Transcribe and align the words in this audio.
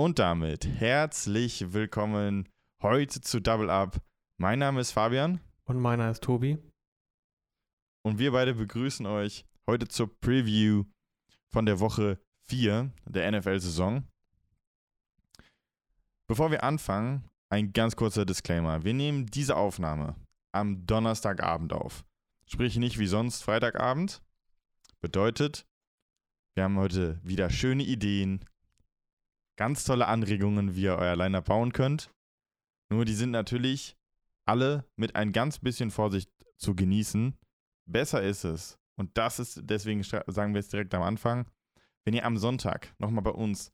Und 0.00 0.20
damit 0.20 0.64
herzlich 0.64 1.72
willkommen 1.72 2.48
heute 2.80 3.20
zu 3.20 3.40
Double 3.40 3.68
Up. 3.68 4.00
Mein 4.36 4.60
Name 4.60 4.80
ist 4.80 4.92
Fabian. 4.92 5.40
Und 5.64 5.80
meiner 5.80 6.08
ist 6.08 6.22
Tobi. 6.22 6.56
Und 8.04 8.20
wir 8.20 8.30
beide 8.30 8.54
begrüßen 8.54 9.06
euch 9.06 9.44
heute 9.68 9.88
zur 9.88 10.16
Preview 10.20 10.84
von 11.52 11.66
der 11.66 11.80
Woche 11.80 12.20
4 12.44 12.92
der 13.06 13.32
NFL-Saison. 13.32 14.06
Bevor 16.28 16.52
wir 16.52 16.62
anfangen, 16.62 17.28
ein 17.50 17.72
ganz 17.72 17.96
kurzer 17.96 18.24
Disclaimer. 18.24 18.84
Wir 18.84 18.94
nehmen 18.94 19.26
diese 19.26 19.56
Aufnahme 19.56 20.14
am 20.52 20.86
Donnerstagabend 20.86 21.72
auf. 21.72 22.04
Sprich 22.46 22.76
nicht 22.76 23.00
wie 23.00 23.08
sonst 23.08 23.42
Freitagabend. 23.42 24.22
Bedeutet, 25.00 25.66
wir 26.54 26.62
haben 26.62 26.78
heute 26.78 27.18
wieder 27.24 27.50
schöne 27.50 27.82
Ideen, 27.82 28.44
ganz 29.58 29.84
tolle 29.84 30.06
Anregungen, 30.06 30.76
wie 30.76 30.84
ihr 30.84 30.96
euer 30.96 31.16
Liner 31.16 31.42
bauen 31.42 31.72
könnt. 31.72 32.10
Nur 32.90 33.04
die 33.04 33.14
sind 33.14 33.32
natürlich 33.32 33.96
alle 34.46 34.84
mit 34.96 35.16
ein 35.16 35.32
ganz 35.32 35.58
bisschen 35.58 35.90
Vorsicht 35.90 36.30
zu 36.56 36.74
genießen. 36.74 37.36
Besser 37.84 38.22
ist 38.22 38.44
es, 38.44 38.78
und 38.96 39.18
das 39.18 39.38
ist, 39.38 39.60
deswegen 39.64 40.02
sagen 40.02 40.54
wir 40.54 40.60
es 40.60 40.68
direkt 40.68 40.94
am 40.94 41.02
Anfang, 41.02 41.50
wenn 42.04 42.14
ihr 42.14 42.24
am 42.24 42.38
Sonntag 42.38 42.94
nochmal 42.98 43.22
bei 43.22 43.30
uns 43.30 43.72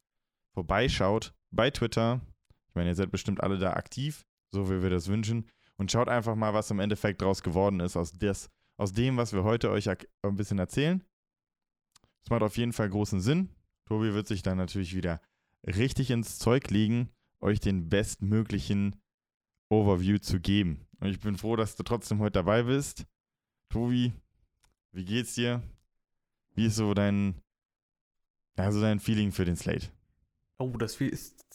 vorbeischaut, 0.55 1.34
bei 1.51 1.70
Twitter, 1.70 2.20
ich 2.69 2.75
meine, 2.75 2.89
ihr 2.91 2.95
seid 2.95 3.11
bestimmt 3.11 3.42
alle 3.42 3.59
da 3.59 3.75
aktiv, 3.75 4.25
so 4.53 4.70
wie 4.70 4.83
wir 4.83 4.91
das 4.91 5.09
wünschen, 5.09 5.51
und 5.77 5.92
schaut 5.92 6.09
einfach 6.09 6.34
mal, 6.34 6.55
was 6.55 6.70
im 6.70 6.80
Endeffekt 6.80 7.20
draus 7.20 7.42
geworden 7.42 7.80
ist 7.80 7.97
aus, 7.97 8.12
des, 8.12 8.48
aus 8.78 8.92
dem, 8.92 9.16
was 9.16 9.33
wir 9.33 9.45
heute 9.45 9.70
euch 9.70 9.89
ein 9.89 10.37
bisschen 10.37 10.59
erzählen. 10.59 11.05
Das 12.23 12.30
macht 12.30 12.42
auf 12.42 12.56
jeden 12.56 12.73
Fall 12.73 12.89
großen 12.89 13.20
Sinn. 13.20 13.51
Tobi 13.87 14.14
wird 14.14 14.27
sich 14.27 14.42
dann 14.42 14.56
natürlich 14.56 14.95
wieder 14.95 15.20
richtig 15.67 16.11
ins 16.11 16.39
Zeug 16.39 16.71
legen, 16.71 17.11
euch 17.41 17.61
den 17.61 17.89
bestmöglichen 17.89 18.97
Overview 19.69 20.19
zu 20.19 20.41
geben. 20.41 20.87
Und 21.01 21.09
ich 21.09 21.21
bin 21.21 21.37
froh, 21.37 21.56
dass 21.56 21.77
du 21.77 21.83
trotzdem 21.83 22.21
heute 22.21 22.33
dabei 22.33 22.62
bist. 22.65 23.06
Tobi, 23.69 24.12
wie 24.93 25.05
geht's 25.05 25.34
dir? 25.34 25.62
Wie 26.55 26.67
ist 26.67 26.77
so 26.77 26.95
dein, 26.95 27.41
ja, 28.56 28.71
so 28.71 28.81
dein 28.81 29.01
Feeling 29.01 29.33
für 29.33 29.45
den 29.45 29.56
Slate? 29.56 29.89
Oh, 30.59 30.71
das, 30.79 30.98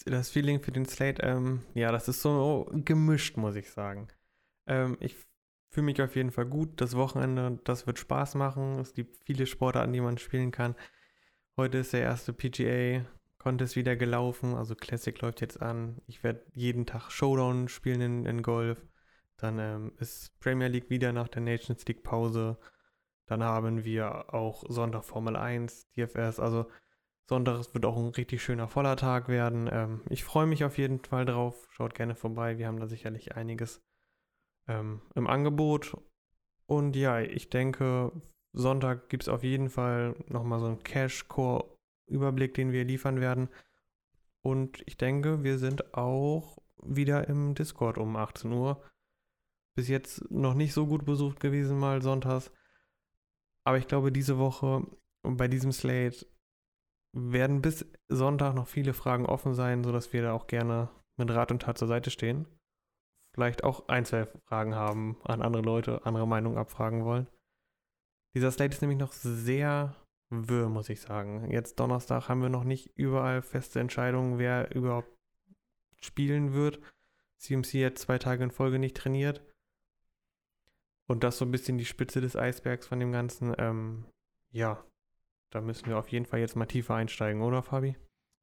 das 0.05 0.29
Feeling 0.29 0.61
für 0.61 0.71
den 0.71 0.85
Slate, 0.85 1.21
ähm, 1.23 1.61
ja, 1.73 1.91
das 1.91 2.09
ist 2.09 2.21
so 2.21 2.69
gemischt, 2.73 3.37
muss 3.37 3.55
ich 3.55 3.69
sagen. 3.69 4.09
Ähm, 4.67 4.97
ich 4.99 5.15
fühle 5.69 5.85
mich 5.85 6.01
auf 6.01 6.15
jeden 6.15 6.31
Fall 6.31 6.45
gut. 6.45 6.81
Das 6.81 6.95
Wochenende, 6.95 7.59
das 7.63 7.87
wird 7.87 7.97
Spaß 7.97 8.35
machen. 8.35 8.79
Es 8.79 8.93
gibt 8.93 9.23
viele 9.23 9.45
Sportarten, 9.45 9.93
die 9.93 10.01
man 10.01 10.17
spielen 10.17 10.51
kann. 10.51 10.75
Heute 11.55 11.79
ist 11.79 11.93
der 11.93 12.01
erste 12.01 12.33
PGA 12.33 13.05
Contest 13.39 13.75
wieder 13.75 13.95
gelaufen. 13.95 14.53
Also 14.55 14.75
Classic 14.75 15.19
läuft 15.21 15.41
jetzt 15.41 15.61
an. 15.61 16.01
Ich 16.07 16.23
werde 16.23 16.45
jeden 16.53 16.85
Tag 16.85 17.09
Showdown 17.09 17.67
spielen 17.69 18.01
in, 18.01 18.25
in 18.25 18.41
Golf. 18.43 18.85
Dann 19.37 19.57
ähm, 19.57 19.93
ist 19.97 20.37
Premier 20.39 20.67
League 20.67 20.89
wieder 20.89 21.13
nach 21.13 21.29
der 21.29 21.41
Nations 21.41 21.85
League 21.87 22.03
Pause. 22.03 22.57
Dann 23.25 23.43
haben 23.43 23.85
wir 23.85 24.33
auch 24.33 24.63
Sonntag 24.67 25.05
Formel 25.05 25.35
1, 25.35 25.89
DFS. 25.95 26.39
Also 26.39 26.65
Sonntag 27.29 27.73
wird 27.73 27.85
auch 27.85 27.95
ein 27.95 28.09
richtig 28.09 28.43
schöner 28.43 28.67
voller 28.67 28.97
Tag 28.97 29.29
werden. 29.29 29.69
Ähm, 29.71 30.01
ich 30.09 30.23
freue 30.23 30.47
mich 30.47 30.65
auf 30.65 30.77
jeden 30.77 30.99
Fall 30.99 31.25
drauf. 31.25 31.67
Schaut 31.71 31.93
gerne 31.93 32.15
vorbei. 32.15 32.57
Wir 32.57 32.67
haben 32.67 32.79
da 32.79 32.87
sicherlich 32.87 33.35
einiges 33.35 33.81
ähm, 34.67 35.01
im 35.15 35.27
Angebot. 35.27 35.95
Und 36.65 36.95
ja, 36.95 37.21
ich 37.21 37.49
denke, 37.49 38.11
Sonntag 38.51 39.09
gibt 39.09 39.23
es 39.23 39.29
auf 39.29 39.43
jeden 39.43 39.69
Fall 39.69 40.15
nochmal 40.27 40.59
so 40.59 40.65
einen 40.65 40.83
Cash-Core-Überblick, 42.09 42.53
den 42.53 42.71
wir 42.71 42.83
liefern 42.83 43.19
werden. 43.19 43.49
Und 44.41 44.81
ich 44.85 44.97
denke, 44.97 45.43
wir 45.43 45.57
sind 45.57 45.93
auch 45.93 46.57
wieder 46.81 47.27
im 47.27 47.55
Discord 47.55 47.97
um 47.97 48.15
18 48.15 48.51
Uhr. 48.51 48.81
Bis 49.75 49.87
jetzt 49.87 50.29
noch 50.31 50.53
nicht 50.53 50.73
so 50.73 50.87
gut 50.87 51.05
besucht 51.05 51.39
gewesen, 51.39 51.77
mal 51.77 52.01
sonntags. 52.01 52.51
Aber 53.65 53.77
ich 53.77 53.87
glaube, 53.87 54.11
diese 54.11 54.37
Woche 54.37 54.85
bei 55.23 55.47
diesem 55.47 55.71
Slate 55.71 56.25
werden 57.13 57.61
bis 57.61 57.85
Sonntag 58.07 58.55
noch 58.55 58.67
viele 58.67 58.93
Fragen 58.93 59.25
offen 59.25 59.53
sein, 59.53 59.83
sodass 59.83 60.13
wir 60.13 60.21
da 60.21 60.33
auch 60.33 60.47
gerne 60.47 60.89
mit 61.17 61.31
Rat 61.31 61.51
und 61.51 61.61
Tat 61.61 61.77
zur 61.77 61.87
Seite 61.87 62.11
stehen 62.11 62.45
vielleicht 63.33 63.63
auch 63.63 63.87
ein, 63.87 64.05
zwei 64.05 64.25
Fragen 64.47 64.75
haben 64.75 65.17
an 65.23 65.41
andere 65.41 65.63
Leute, 65.63 66.05
andere 66.05 66.27
Meinungen 66.27 66.57
abfragen 66.57 67.05
wollen. 67.05 67.27
Dieser 68.35 68.51
Slate 68.51 68.73
ist 68.73 68.81
nämlich 68.81 68.99
noch 68.99 69.13
sehr 69.13 69.95
wirr, 70.29 70.69
muss 70.69 70.89
ich 70.89 71.01
sagen. 71.01 71.49
Jetzt 71.51 71.79
Donnerstag 71.79 72.29
haben 72.29 72.41
wir 72.41 72.49
noch 72.49 72.63
nicht 72.63 72.91
überall 72.95 73.41
feste 73.41 73.79
Entscheidungen, 73.79 74.37
wer 74.37 74.75
überhaupt 74.75 75.11
spielen 76.01 76.53
wird. 76.53 76.79
CMC 77.37 77.85
hat 77.85 77.97
zwei 77.97 78.17
Tage 78.17 78.43
in 78.43 78.51
Folge 78.51 78.79
nicht 78.79 78.97
trainiert. 78.97 79.41
Und 81.07 81.23
das 81.23 81.37
so 81.37 81.45
ein 81.45 81.51
bisschen 81.51 81.77
die 81.77 81.85
Spitze 81.85 82.21
des 82.21 82.35
Eisbergs 82.35 82.87
von 82.87 82.99
dem 82.99 83.11
Ganzen. 83.11 83.55
Ähm, 83.57 84.05
ja, 84.51 84.83
da 85.49 85.61
müssen 85.61 85.87
wir 85.87 85.97
auf 85.97 86.09
jeden 86.09 86.25
Fall 86.25 86.39
jetzt 86.39 86.55
mal 86.55 86.67
tiefer 86.67 86.95
einsteigen, 86.95 87.41
oder 87.41 87.63
Fabi? 87.63 87.95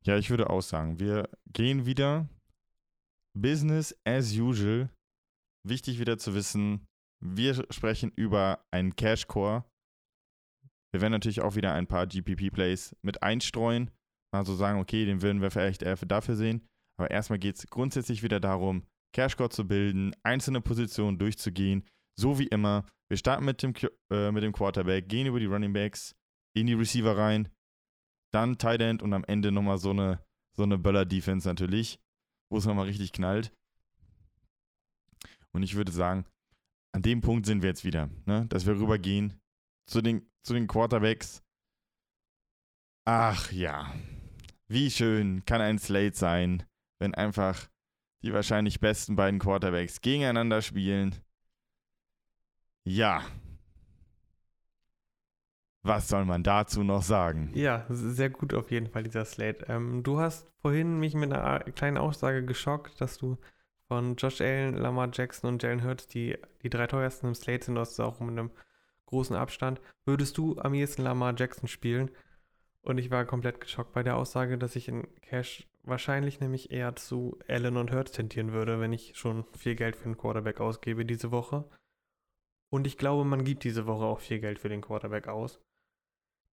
Ja, 0.05 0.17
ich 0.17 0.31
würde 0.31 0.51
auch 0.51 0.63
sagen, 0.63 0.99
wir 0.99 1.29
gehen 1.53 1.87
wieder 1.87 2.29
Business 3.35 3.97
as 4.05 4.37
usual. 4.37 4.91
Wichtig 5.63 5.99
wieder 5.99 6.19
zu 6.19 6.35
wissen, 6.35 6.87
wir 7.21 7.55
sprechen 7.71 8.13
über 8.15 8.65
einen 8.71 8.97
Cash 8.97 9.27
Core. 9.27 9.65
Wir 10.97 11.03
werden 11.03 11.12
natürlich 11.12 11.43
auch 11.43 11.57
wieder 11.57 11.75
ein 11.75 11.87
paar 11.87 12.07
GPP-Plays 12.07 12.97
mit 13.03 13.23
einstreuen. 13.23 13.91
Also 14.33 14.55
sagen, 14.55 14.81
okay, 14.81 15.05
den 15.05 15.21
würden 15.21 15.43
wir 15.43 15.51
vielleicht 15.51 15.83
eher 15.83 15.97
dafür 15.97 16.37
sehen. 16.37 16.67
Aber 16.99 17.11
erstmal 17.11 17.39
geht 17.39 17.57
es 17.57 17.67
grundsätzlich 17.67 18.23
wieder 18.23 18.41
darum, 18.41 18.87
Cash 19.15 19.37
Core 19.37 19.51
zu 19.51 19.69
bilden, 19.69 20.15
einzelne 20.23 20.62
Positionen 20.62 21.19
durchzugehen. 21.19 21.84
So 22.19 22.39
wie 22.39 22.47
immer. 22.47 22.87
Wir 23.11 23.19
starten 23.19 23.45
mit 23.45 23.62
dem, 23.62 23.75
äh, 24.11 24.33
mit 24.33 24.43
dem 24.43 24.53
Quarterback, 24.53 25.07
gehen 25.07 25.27
über 25.27 25.39
die 25.39 25.47
Running 25.47 25.75
Backs, 25.75 26.15
in 26.57 26.67
die 26.67 26.73
Receiver 26.73 27.17
rein, 27.17 27.51
dann 28.33 28.57
Tight 28.57 28.81
End 28.81 29.03
und 29.03 29.13
am 29.13 29.25
Ende 29.25 29.53
nochmal 29.53 29.77
so 29.77 29.91
eine, 29.91 30.25
so 30.57 30.63
eine 30.63 30.78
Böller-Defense 30.78 31.47
natürlich 31.47 32.01
wo 32.49 32.59
es 32.59 32.65
nochmal 32.65 32.87
richtig 32.87 33.13
knallt. 33.13 33.53
Und 35.53 35.63
ich 35.63 35.75
würde 35.75 35.93
sagen, 35.93 36.25
an 36.95 37.03
dem 37.03 37.21
Punkt 37.21 37.47
sind 37.47 37.63
wir 37.63 37.69
jetzt 37.69 37.84
wieder, 37.84 38.09
ne? 38.25 38.47
dass 38.49 38.67
wir 38.67 38.78
rübergehen 38.78 39.41
zu 39.89 40.03
den, 40.03 40.28
zu 40.47 40.55
den 40.55 40.69
Quarterbacks. 40.69 41.43
Ach 43.05 43.53
ja, 43.53 43.93
wie 44.69 44.91
schön 44.91 45.45
kann 45.45 45.61
ein 45.61 45.79
Slate 45.79 46.17
sein, 46.17 46.62
wenn 46.99 47.15
einfach 47.15 47.69
die 48.23 48.33
wahrscheinlich 48.33 48.81
besten 48.81 49.17
beiden 49.17 49.41
Quarterbacks 49.41 50.01
gegeneinander 50.01 50.62
spielen. 50.62 51.15
Ja, 52.84 53.23
was 55.83 56.09
soll 56.09 56.25
man 56.25 56.43
dazu 56.43 56.83
noch 56.83 57.03
sagen? 57.03 57.51
Ja, 57.55 57.87
sehr 57.89 58.31
gut 58.31 58.55
auf 58.55 58.71
jeden 58.73 58.89
Fall, 58.89 59.05
dieser 59.05 59.25
Slate. 59.25 59.67
Ähm, 59.69 60.03
du 60.03 60.19
hast 60.19 60.49
vorhin 60.61 60.99
mich 60.99 61.15
mit 61.15 61.33
einer 61.33 61.61
kleinen 61.61 61.97
Aussage 61.97 62.45
geschockt, 62.45 63.01
dass 63.01 63.19
du 63.19 63.39
von 63.87 64.17
Josh 64.17 64.41
Allen, 64.41 64.75
Lamar 64.75 65.11
Jackson 65.13 65.49
und 65.49 65.63
Jalen 65.63 65.84
Hurts 65.84 66.09
die, 66.09 66.37
die 66.63 66.71
drei 66.71 66.89
teuersten 66.89 67.28
im 67.28 67.34
Slate 67.37 67.67
sind, 67.67 67.77
du 67.77 67.81
hast 67.81 68.01
auch 68.01 68.19
mit 68.19 68.31
einem 68.31 68.51
großen 69.06 69.37
Abstand. 69.37 69.81
Würdest 70.05 70.37
du 70.39 70.59
am 70.59 70.75
ehesten 70.75 71.03
Lamar 71.03 71.34
Jackson 71.37 71.69
spielen? 71.69 72.11
Und 72.83 72.99
ich 72.99 73.11
war 73.11 73.25
komplett 73.25 73.61
geschockt 73.61 73.93
bei 73.93 74.03
der 74.03 74.17
Aussage, 74.17 74.59
dass 74.59 74.77
ich 74.77 74.89
in 74.89 75.09
Cash 75.21 75.67
wahrscheinlich 75.83 76.41
nämlich 76.41 76.71
eher 76.71 76.94
zu 76.97 77.39
Allen 77.49 77.77
und 77.77 77.93
Hurts 77.93 78.12
tendieren 78.12 78.53
würde, 78.53 78.81
wenn 78.81 78.93
ich 78.93 79.16
schon 79.16 79.45
viel 79.56 79.75
Geld 79.75 79.97
für 79.97 80.05
einen 80.05 80.16
Quarterback 80.16 80.61
ausgebe 80.61 81.05
diese 81.05 81.31
Woche. 81.31 81.69
Und 82.71 82.87
ich 82.87 82.99
glaube, 82.99 83.25
man 83.25 83.45
gibt 83.45 83.65
diese 83.65 83.87
Woche 83.87 84.05
auch 84.05 84.21
viel 84.21 84.41
Geld 84.41 84.59
für 84.59 84.69
den 84.69 84.83
Quarterback 84.83 85.28
aus. 85.28 85.61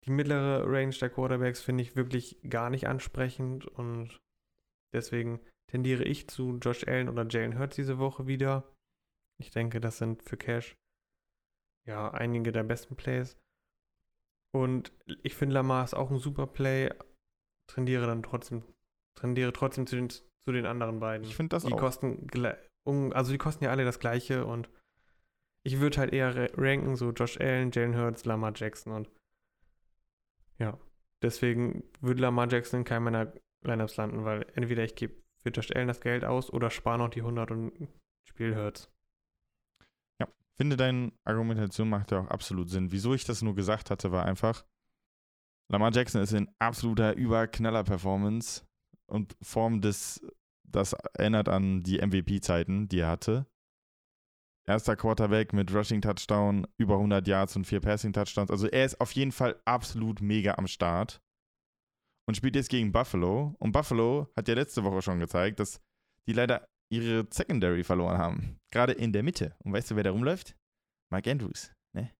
Die 0.04 0.10
mittlere 0.10 0.64
Range 0.66 0.94
der 0.94 1.10
Quarterbacks 1.10 1.60
finde 1.60 1.82
ich 1.82 1.96
wirklich 1.96 2.38
gar 2.48 2.70
nicht 2.70 2.86
ansprechend 2.86 3.66
und 3.66 4.20
deswegen 4.92 5.40
tendiere 5.66 6.04
ich 6.04 6.28
zu 6.28 6.58
Josh 6.58 6.86
Allen 6.86 7.08
oder 7.08 7.26
Jalen 7.28 7.58
Hurts 7.58 7.76
diese 7.76 7.98
Woche 7.98 8.26
wieder. 8.26 8.70
Ich 9.38 9.50
denke, 9.50 9.80
das 9.80 9.98
sind 9.98 10.22
für 10.22 10.36
Cash 10.36 10.76
ja 11.86 12.10
einige 12.10 12.52
der 12.52 12.62
besten 12.62 12.96
Plays. 12.96 13.36
Und 14.54 14.92
ich 15.22 15.34
finde 15.34 15.54
Lamar 15.54 15.84
ist 15.84 15.94
auch 15.94 16.10
ein 16.10 16.18
super 16.18 16.46
Play. 16.46 16.90
Tendiere 17.66 18.06
dann 18.06 18.22
trotzdem, 18.22 18.62
tendiere 19.18 19.52
trotzdem 19.52 19.86
zu 19.86 19.96
den, 19.96 20.10
zu 20.10 20.52
den 20.52 20.66
anderen 20.66 21.00
beiden. 21.00 21.26
Ich 21.26 21.34
finde 21.34 21.56
das 21.56 21.64
die 21.64 21.72
auch. 21.72 21.78
Kosten, 21.78 22.28
also 23.12 23.32
die 23.32 23.38
kosten 23.38 23.64
ja 23.64 23.70
alle 23.70 23.84
das 23.84 23.98
gleiche 23.98 24.44
und 24.44 24.68
ich 25.66 25.80
würde 25.80 25.98
halt 25.98 26.12
eher 26.12 26.52
ranken, 26.58 26.94
so 26.94 27.10
Josh 27.10 27.40
Allen, 27.40 27.70
Jalen 27.72 27.96
Hurts, 27.96 28.26
Lamar 28.26 28.52
Jackson 28.54 28.92
und 28.92 29.10
ja, 30.58 30.78
deswegen 31.22 31.82
würde 32.00 32.20
Lamar 32.20 32.48
Jackson 32.48 32.80
in 32.80 32.84
keinem 32.84 33.04
meiner 33.04 33.32
Lineups 33.64 33.96
landen, 33.96 34.24
weil 34.24 34.46
entweder 34.54 34.84
ich 34.84 34.94
gebe 34.94 35.14
für 35.42 35.48
Josh 35.48 35.72
Allen 35.72 35.88
das 35.88 36.00
Geld 36.00 36.24
aus 36.24 36.52
oder 36.52 36.70
spare 36.70 36.98
noch 36.98 37.08
die 37.08 37.20
100 37.20 37.50
und 37.50 37.88
Spiel 38.28 38.54
Hurts. 38.54 38.93
Finde 40.56 40.76
deine 40.76 41.12
Argumentation 41.24 41.88
macht 41.88 42.12
ja 42.12 42.20
auch 42.20 42.28
absolut 42.28 42.70
Sinn. 42.70 42.92
Wieso 42.92 43.14
ich 43.14 43.24
das 43.24 43.42
nur 43.42 43.54
gesagt 43.54 43.90
hatte, 43.90 44.12
war 44.12 44.24
einfach, 44.24 44.64
Lamar 45.68 45.92
Jackson 45.92 46.22
ist 46.22 46.32
in 46.32 46.48
absoluter 46.58 47.16
Überknaller-Performance 47.16 48.64
und 49.06 49.36
Form 49.42 49.80
des, 49.80 50.24
das 50.62 50.92
erinnert 50.92 51.48
an 51.48 51.82
die 51.82 51.98
MVP-Zeiten, 51.98 52.88
die 52.88 53.00
er 53.00 53.08
hatte. 53.08 53.46
Erster 54.66 54.96
Quarterback 54.96 55.52
mit 55.52 55.74
Rushing 55.74 56.00
Touchdown, 56.00 56.66
über 56.78 56.94
100 56.94 57.26
Yards 57.26 57.56
und 57.56 57.66
vier 57.66 57.80
Passing 57.80 58.12
Touchdowns. 58.12 58.50
Also 58.50 58.66
er 58.66 58.84
ist 58.84 59.00
auf 59.00 59.12
jeden 59.12 59.32
Fall 59.32 59.60
absolut 59.64 60.22
mega 60.22 60.54
am 60.54 60.66
Start 60.66 61.20
und 62.26 62.36
spielt 62.36 62.56
jetzt 62.56 62.70
gegen 62.70 62.92
Buffalo. 62.92 63.56
Und 63.58 63.72
Buffalo 63.72 64.32
hat 64.36 64.48
ja 64.48 64.54
letzte 64.54 64.84
Woche 64.84 65.02
schon 65.02 65.18
gezeigt, 65.18 65.60
dass 65.60 65.80
die 66.26 66.32
leider 66.32 66.66
ihre 66.96 67.26
Secondary 67.30 67.84
verloren 67.84 68.18
haben. 68.18 68.58
Gerade 68.72 68.92
in 68.92 69.12
der 69.12 69.22
Mitte. 69.22 69.56
Und 69.64 69.72
weißt 69.72 69.90
du, 69.90 69.96
wer 69.96 70.02
da 70.02 70.10
rumläuft? 70.10 70.56
Mike 71.12 71.30
Andrews. 71.30 71.72
Ne? 71.94 72.10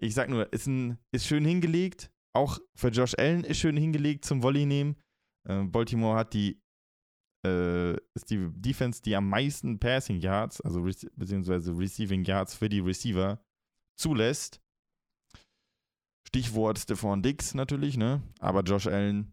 Ich 0.00 0.14
sag 0.14 0.28
nur, 0.28 0.52
ist, 0.52 0.66
ein, 0.66 0.98
ist 1.12 1.26
schön 1.26 1.44
hingelegt. 1.44 2.10
Auch 2.36 2.58
für 2.76 2.88
Josh 2.88 3.14
Allen 3.16 3.44
ist 3.44 3.58
schön 3.58 3.76
hingelegt 3.76 4.24
zum 4.24 4.42
Volley 4.42 4.66
nehmen. 4.66 4.96
Äh, 5.48 5.64
Baltimore 5.64 6.16
hat 6.18 6.34
die 6.34 6.60
äh, 7.44 7.92
ist 8.14 8.30
die 8.30 8.48
Defense, 8.54 9.02
die 9.02 9.14
am 9.14 9.28
meisten 9.28 9.78
Passing 9.78 10.18
Yards, 10.18 10.60
also 10.62 10.82
beziehungsweise 10.82 11.76
Receiving 11.76 12.24
Yards 12.24 12.54
für 12.54 12.68
die 12.68 12.80
Receiver 12.80 13.38
zulässt. 13.98 14.60
Stichwort 16.26 16.78
Stephon 16.78 17.22
Dix 17.22 17.54
natürlich, 17.54 17.96
ne? 17.96 18.22
Aber 18.40 18.62
Josh 18.62 18.86
Allen 18.86 19.32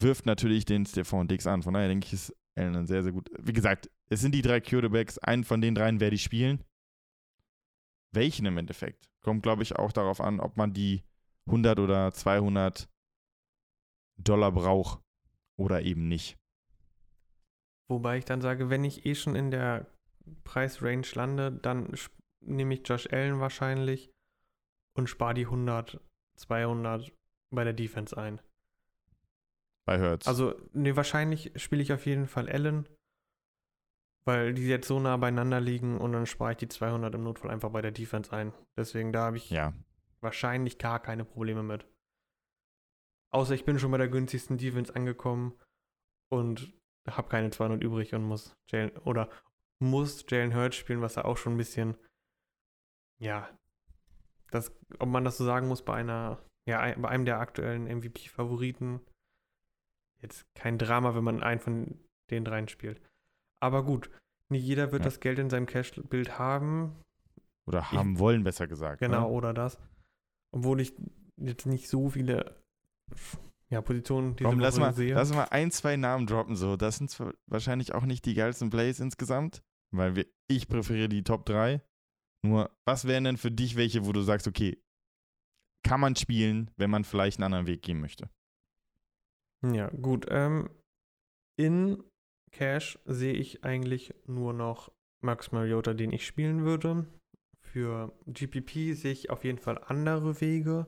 wirft 0.00 0.26
natürlich 0.26 0.64
den 0.64 0.86
Stephon 0.86 1.28
Dix 1.28 1.46
an. 1.46 1.62
Von 1.62 1.74
daher 1.74 1.88
denke 1.88 2.06
ich, 2.06 2.14
ist 2.14 2.34
Allen 2.60 2.86
sehr, 2.86 3.02
sehr 3.02 3.12
gut. 3.12 3.30
Wie 3.38 3.52
gesagt, 3.52 3.90
es 4.08 4.20
sind 4.20 4.34
die 4.34 4.42
drei 4.42 4.60
Quarterbacks. 4.60 5.18
Einen 5.18 5.44
von 5.44 5.60
den 5.60 5.74
dreien 5.74 6.00
werde 6.00 6.16
ich 6.16 6.22
spielen. 6.22 6.62
Welchen 8.12 8.46
im 8.46 8.58
Endeffekt? 8.58 9.08
Kommt, 9.20 9.42
glaube 9.42 9.62
ich, 9.62 9.76
auch 9.76 9.92
darauf 9.92 10.20
an, 10.20 10.40
ob 10.40 10.56
man 10.56 10.72
die 10.72 11.04
100 11.46 11.78
oder 11.78 12.12
200 12.12 12.88
Dollar 14.18 14.52
braucht 14.52 15.02
oder 15.58 15.82
eben 15.82 16.08
nicht. 16.08 16.36
Wobei 17.88 18.18
ich 18.18 18.24
dann 18.24 18.40
sage, 18.40 18.70
wenn 18.70 18.84
ich 18.84 19.04
eh 19.06 19.14
schon 19.14 19.34
in 19.34 19.50
der 19.50 19.86
Preisrange 20.44 21.06
lande, 21.14 21.52
dann 21.52 21.92
nehme 22.40 22.74
ich 22.74 22.86
Josh 22.86 23.08
Allen 23.12 23.40
wahrscheinlich 23.40 24.10
und 24.96 25.08
spare 25.08 25.34
die 25.34 25.46
100, 25.46 26.00
200 26.36 27.12
bei 27.52 27.64
der 27.64 27.72
Defense 27.72 28.16
ein. 28.16 28.40
Bei 29.90 29.98
Hurts. 30.00 30.28
Also, 30.28 30.54
nee, 30.72 30.94
wahrscheinlich 30.94 31.50
spiele 31.56 31.82
ich 31.82 31.92
auf 31.92 32.06
jeden 32.06 32.28
Fall 32.28 32.48
Allen, 32.48 32.88
weil 34.24 34.54
die 34.54 34.68
jetzt 34.68 34.86
so 34.86 35.00
nah 35.00 35.16
beieinander 35.16 35.60
liegen 35.60 35.98
und 35.98 36.12
dann 36.12 36.26
spare 36.26 36.52
ich 36.52 36.58
die 36.58 36.68
200 36.68 37.12
im 37.16 37.24
Notfall 37.24 37.50
einfach 37.50 37.70
bei 37.70 37.82
der 37.82 37.90
Defense 37.90 38.32
ein. 38.32 38.52
Deswegen, 38.78 39.12
da 39.12 39.24
habe 39.24 39.38
ich 39.38 39.50
ja. 39.50 39.74
wahrscheinlich 40.20 40.78
gar 40.78 41.02
keine 41.02 41.24
Probleme 41.24 41.64
mit. 41.64 41.88
Außer 43.34 43.52
ich 43.52 43.64
bin 43.64 43.80
schon 43.80 43.90
bei 43.90 43.98
der 43.98 44.06
günstigsten 44.06 44.58
Defense 44.58 44.94
angekommen 44.94 45.58
und 46.30 46.72
habe 47.08 47.28
keine 47.28 47.50
200 47.50 47.82
übrig 47.82 48.14
und 48.14 48.22
muss 48.22 48.54
Jalen 48.70 48.96
oder 48.98 49.28
muss 49.82 50.24
Jalen 50.28 50.54
Hurts 50.54 50.76
spielen, 50.76 51.00
was 51.00 51.16
er 51.16 51.24
auch 51.24 51.36
schon 51.36 51.54
ein 51.54 51.58
bisschen, 51.58 51.96
ja, 53.20 53.50
das, 54.52 54.70
ob 55.00 55.08
man 55.08 55.24
das 55.24 55.36
so 55.36 55.44
sagen 55.44 55.66
muss 55.66 55.84
bei 55.84 55.94
einer, 55.94 56.46
ja, 56.68 56.78
bei 56.96 57.08
einem 57.08 57.24
der 57.24 57.40
aktuellen 57.40 57.88
MVP-Favoriten, 57.88 59.00
jetzt 60.22 60.46
kein 60.54 60.78
Drama, 60.78 61.14
wenn 61.14 61.24
man 61.24 61.42
einen 61.42 61.60
von 61.60 61.98
den 62.30 62.44
dreien 62.44 62.68
spielt. 62.68 63.00
Aber 63.60 63.84
gut, 63.84 64.10
nicht 64.48 64.64
jeder 64.64 64.92
wird 64.92 65.02
ja. 65.02 65.04
das 65.04 65.20
Geld 65.20 65.38
in 65.38 65.50
seinem 65.50 65.66
Cash-Bild 65.66 66.38
haben. 66.38 66.96
Oder 67.66 67.92
haben 67.92 68.14
ich, 68.14 68.18
wollen, 68.18 68.42
besser 68.42 68.66
gesagt. 68.66 69.00
Genau, 69.00 69.28
ne? 69.28 69.34
oder 69.34 69.54
das. 69.54 69.78
Obwohl 70.52 70.80
ich 70.80 70.94
jetzt 71.36 71.66
nicht 71.66 71.88
so 71.88 72.08
viele 72.08 72.56
ja, 73.70 73.80
Positionen 73.80 74.34
diese 74.34 74.48
Komm, 74.48 74.58
lass 74.58 74.78
mal, 74.78 74.92
sehe. 74.92 75.14
Lass 75.14 75.32
mal 75.32 75.44
ein, 75.44 75.70
zwei 75.70 75.96
Namen 75.96 76.26
droppen 76.26 76.56
so. 76.56 76.76
Das 76.76 76.96
sind 76.96 77.16
wahrscheinlich 77.46 77.94
auch 77.94 78.04
nicht 78.04 78.26
die 78.26 78.34
geilsten 78.34 78.70
Plays 78.70 78.98
insgesamt, 78.98 79.62
weil 79.94 80.16
wir, 80.16 80.26
ich 80.48 80.68
präferiere 80.68 81.08
die 81.08 81.22
Top 81.22 81.46
3. 81.46 81.80
Nur, 82.42 82.70
was 82.84 83.06
wären 83.06 83.24
denn 83.24 83.36
für 83.36 83.50
dich 83.50 83.76
welche, 83.76 84.06
wo 84.06 84.12
du 84.12 84.22
sagst, 84.22 84.48
okay, 84.48 84.82
kann 85.84 86.00
man 86.00 86.16
spielen, 86.16 86.70
wenn 86.76 86.90
man 86.90 87.04
vielleicht 87.04 87.38
einen 87.38 87.44
anderen 87.44 87.66
Weg 87.66 87.82
gehen 87.82 88.00
möchte? 88.00 88.28
Ja, 89.62 89.88
gut. 89.88 90.26
Ähm, 90.30 90.70
in 91.56 92.02
Cash 92.52 92.98
sehe 93.04 93.34
ich 93.34 93.64
eigentlich 93.64 94.14
nur 94.26 94.52
noch 94.52 94.90
Max 95.20 95.52
Mariota, 95.52 95.94
den 95.94 96.12
ich 96.12 96.26
spielen 96.26 96.64
würde. 96.64 97.06
Für 97.60 98.12
GPP 98.26 98.94
sehe 98.94 99.12
ich 99.12 99.30
auf 99.30 99.44
jeden 99.44 99.58
Fall 99.58 99.78
andere 99.86 100.40
Wege. 100.40 100.86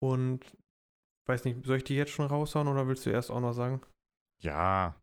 Und 0.00 0.56
weiß 1.26 1.44
nicht, 1.44 1.64
soll 1.64 1.78
ich 1.78 1.84
die 1.84 1.96
jetzt 1.96 2.12
schon 2.12 2.26
raushauen 2.26 2.68
oder 2.68 2.86
willst 2.86 3.06
du 3.06 3.10
erst 3.10 3.30
auch 3.30 3.40
noch 3.40 3.52
sagen? 3.52 3.80
Ja. 4.40 4.96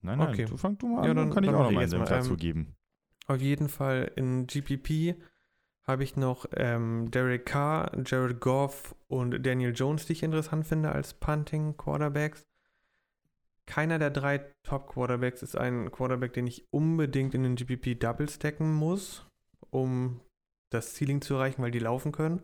Nein, 0.00 0.18
nein, 0.18 0.28
okay. 0.28 0.44
du 0.44 0.56
fang 0.56 0.78
du 0.78 0.88
mal 0.88 1.00
an, 1.00 1.06
ja, 1.06 1.14
dann, 1.14 1.30
kann 1.30 1.44
ich 1.44 1.50
dann 1.50 1.58
auch 1.58 1.64
noch 1.64 1.72
meinen 1.72 1.88
Senf 1.88 2.08
dazu 2.08 2.32
ähm, 2.32 2.36
geben. 2.36 2.74
Auf 3.26 3.40
jeden 3.40 3.68
Fall 3.68 4.12
in 4.16 4.46
GPP 4.46 5.16
habe 5.86 6.02
ich 6.02 6.16
noch 6.16 6.46
ähm, 6.52 7.10
Derek 7.10 7.46
Carr, 7.46 7.92
Jared 8.04 8.40
Goff 8.40 8.94
und 9.06 9.46
Daniel 9.46 9.72
Jones, 9.74 10.06
die 10.06 10.14
ich 10.14 10.22
interessant 10.22 10.66
finde 10.66 10.92
als 10.92 11.14
Punting 11.14 11.76
Quarterbacks. 11.76 12.44
Keiner 13.66 13.98
der 13.98 14.10
drei 14.10 14.38
Top 14.62 14.88
Quarterbacks 14.88 15.42
ist 15.42 15.56
ein 15.56 15.90
Quarterback, 15.90 16.32
den 16.32 16.46
ich 16.46 16.72
unbedingt 16.72 17.34
in 17.34 17.42
den 17.42 17.56
GPP 17.56 17.98
double 17.98 18.28
stacken 18.28 18.72
muss, 18.72 19.26
um 19.70 20.20
das 20.70 20.94
Ceiling 20.94 21.20
zu 21.20 21.34
erreichen, 21.34 21.62
weil 21.62 21.70
die 21.70 21.78
laufen 21.78 22.12
können. 22.12 22.42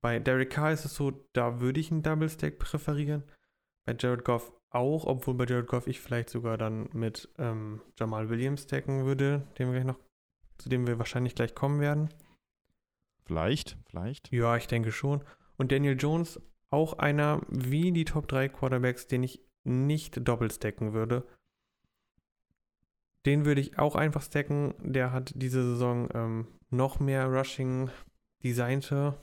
Bei 0.00 0.18
Derek 0.18 0.50
Carr 0.50 0.72
ist 0.72 0.84
es 0.86 0.94
so, 0.94 1.12
da 1.34 1.60
würde 1.60 1.80
ich 1.80 1.90
einen 1.90 2.02
Double 2.02 2.28
Stack 2.28 2.58
präferieren. 2.58 3.22
Bei 3.84 3.94
Jared 3.98 4.24
Goff 4.24 4.52
auch, 4.70 5.04
obwohl 5.04 5.34
bei 5.34 5.44
Jared 5.44 5.66
Goff 5.66 5.86
ich 5.86 6.00
vielleicht 6.00 6.30
sogar 6.30 6.56
dann 6.56 6.88
mit 6.92 7.28
ähm, 7.38 7.82
Jamal 7.98 8.30
Williams 8.30 8.62
stacken 8.62 9.04
würde, 9.04 9.46
den 9.58 9.66
wir 9.66 9.74
gleich 9.74 9.84
noch, 9.84 10.00
zu 10.60 10.68
dem 10.68 10.86
wir 10.86 10.98
wahrscheinlich 10.98 11.34
gleich 11.34 11.54
kommen 11.54 11.80
werden. 11.80 12.12
Vielleicht, 13.24 13.76
vielleicht. 13.88 14.32
Ja, 14.32 14.56
ich 14.56 14.66
denke 14.66 14.92
schon. 14.92 15.24
Und 15.56 15.72
Daniel 15.72 15.96
Jones, 15.98 16.40
auch 16.70 16.94
einer 16.98 17.42
wie 17.48 17.92
die 17.92 18.04
Top 18.04 18.28
3 18.28 18.48
Quarterbacks, 18.48 19.06
den 19.06 19.22
ich 19.22 19.40
nicht 19.64 20.26
doppelt 20.26 20.52
stacken 20.52 20.92
würde. 20.92 21.26
Den 23.26 23.44
würde 23.44 23.60
ich 23.60 23.78
auch 23.78 23.96
einfach 23.96 24.22
stacken. 24.22 24.74
Der 24.78 25.12
hat 25.12 25.32
diese 25.34 25.62
Saison 25.62 26.08
ähm, 26.14 26.48
noch 26.70 27.00
mehr 27.00 27.26
Rushing 27.26 27.90
designte, 28.42 29.18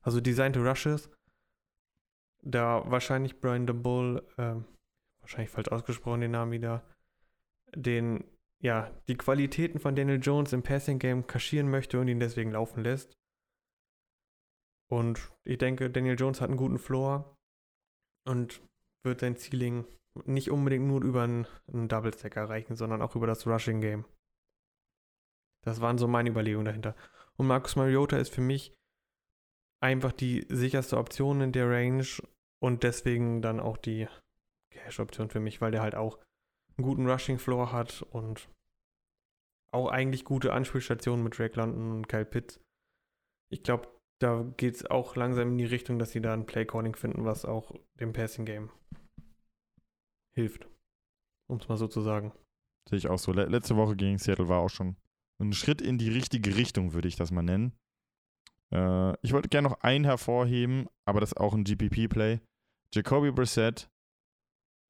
also 0.00 0.20
designte 0.20 0.60
Rushes. 0.60 1.10
Da 2.42 2.82
wahrscheinlich 2.90 3.40
Brian 3.40 3.66
the 3.66 3.74
Bull, 3.74 4.26
ähm, 4.38 4.64
wahrscheinlich 5.20 5.50
falsch 5.50 5.68
ausgesprochen 5.68 6.22
den 6.22 6.30
Namen 6.32 6.52
wieder, 6.52 6.82
den, 7.74 8.24
ja, 8.62 8.90
die 9.08 9.16
Qualitäten 9.16 9.80
von 9.80 9.96
Daniel 9.96 10.20
Jones 10.20 10.52
im 10.52 10.62
Passing 10.62 10.98
Game 10.98 11.26
kaschieren 11.26 11.68
möchte 11.68 11.98
und 12.00 12.08
ihn 12.08 12.20
deswegen 12.20 12.52
laufen 12.52 12.82
lässt. 12.82 13.12
Und 14.88 15.32
ich 15.44 15.58
denke, 15.58 15.90
Daniel 15.90 16.18
Jones 16.18 16.40
hat 16.40 16.48
einen 16.48 16.58
guten 16.58 16.78
Floor 16.78 17.36
und 18.24 18.62
wird 19.04 19.20
sein 19.20 19.36
Ceiling 19.36 19.84
nicht 20.24 20.50
unbedingt 20.50 20.86
nur 20.86 21.02
über 21.02 21.22
einen, 21.22 21.46
einen 21.66 21.88
Double 21.88 22.12
Stack 22.12 22.36
erreichen, 22.36 22.76
sondern 22.76 23.02
auch 23.02 23.16
über 23.16 23.26
das 23.26 23.46
Rushing 23.46 23.80
Game. 23.80 24.04
Das 25.64 25.80
waren 25.80 25.98
so 25.98 26.06
meine 26.06 26.30
Überlegungen 26.30 26.66
dahinter. 26.66 26.94
Und 27.36 27.46
Marcus 27.46 27.76
Mariota 27.76 28.18
ist 28.18 28.32
für 28.32 28.42
mich 28.42 28.74
einfach 29.80 30.12
die 30.12 30.46
sicherste 30.48 30.98
Option 30.98 31.40
in 31.40 31.52
der 31.52 31.68
Range 31.68 32.06
und 32.60 32.82
deswegen 32.82 33.42
dann 33.42 33.58
auch 33.58 33.78
die 33.78 34.06
Cash-Option 34.70 35.30
für 35.30 35.40
mich, 35.40 35.60
weil 35.60 35.72
der 35.72 35.82
halt 35.82 35.94
auch 35.94 36.18
einen 36.76 36.86
guten 36.86 37.08
Rushing-Floor 37.08 37.72
hat 37.72 38.02
und 38.02 38.48
auch 39.72 39.88
eigentlich 39.88 40.24
gute 40.24 40.52
Anspielstationen 40.52 41.24
mit 41.24 41.38
Drake 41.38 41.58
London 41.58 41.92
und 41.92 42.08
Kyle 42.08 42.24
Pitts. 42.24 42.60
Ich 43.50 43.62
glaube, 43.62 43.88
da 44.22 44.42
geht 44.56 44.76
es 44.76 44.86
auch 44.86 45.16
langsam 45.16 45.48
in 45.48 45.58
die 45.58 45.64
Richtung, 45.64 45.98
dass 45.98 46.12
sie 46.12 46.20
da 46.20 46.32
ein 46.32 46.46
Play-Calling 46.46 46.94
finden, 46.94 47.24
was 47.24 47.44
auch 47.44 47.74
dem 47.98 48.12
Passing-Game 48.12 48.70
hilft. 50.34 50.68
Um 51.48 51.58
es 51.58 51.68
mal 51.68 51.76
so 51.76 51.88
zu 51.88 52.00
sagen. 52.00 52.32
Sehe 52.88 52.98
ich 52.98 53.08
auch 53.08 53.18
so. 53.18 53.32
Letzte 53.32 53.76
Woche 53.76 53.96
gegen 53.96 54.18
Seattle 54.18 54.48
war 54.48 54.60
auch 54.60 54.70
schon 54.70 54.96
ein 55.40 55.52
Schritt 55.52 55.82
in 55.82 55.98
die 55.98 56.08
richtige 56.08 56.56
Richtung, 56.56 56.92
würde 56.92 57.08
ich 57.08 57.16
das 57.16 57.32
mal 57.32 57.42
nennen. 57.42 57.72
Äh, 58.72 59.16
ich 59.22 59.32
wollte 59.32 59.48
gerne 59.48 59.68
noch 59.68 59.80
einen 59.80 60.04
hervorheben, 60.04 60.88
aber 61.04 61.20
das 61.20 61.32
ist 61.32 61.38
auch 61.38 61.54
ein 61.54 61.64
GPP-Play. 61.64 62.40
Jacoby 62.94 63.32
Brissett 63.32 63.90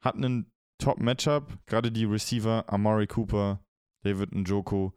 hat 0.04 0.16
einen 0.16 0.51
Top-Matchup, 0.82 1.64
gerade 1.66 1.92
die 1.92 2.06
Receiver, 2.06 2.64
Amari 2.68 3.06
Cooper, 3.06 3.64
David 4.02 4.34
Njoko, 4.34 4.92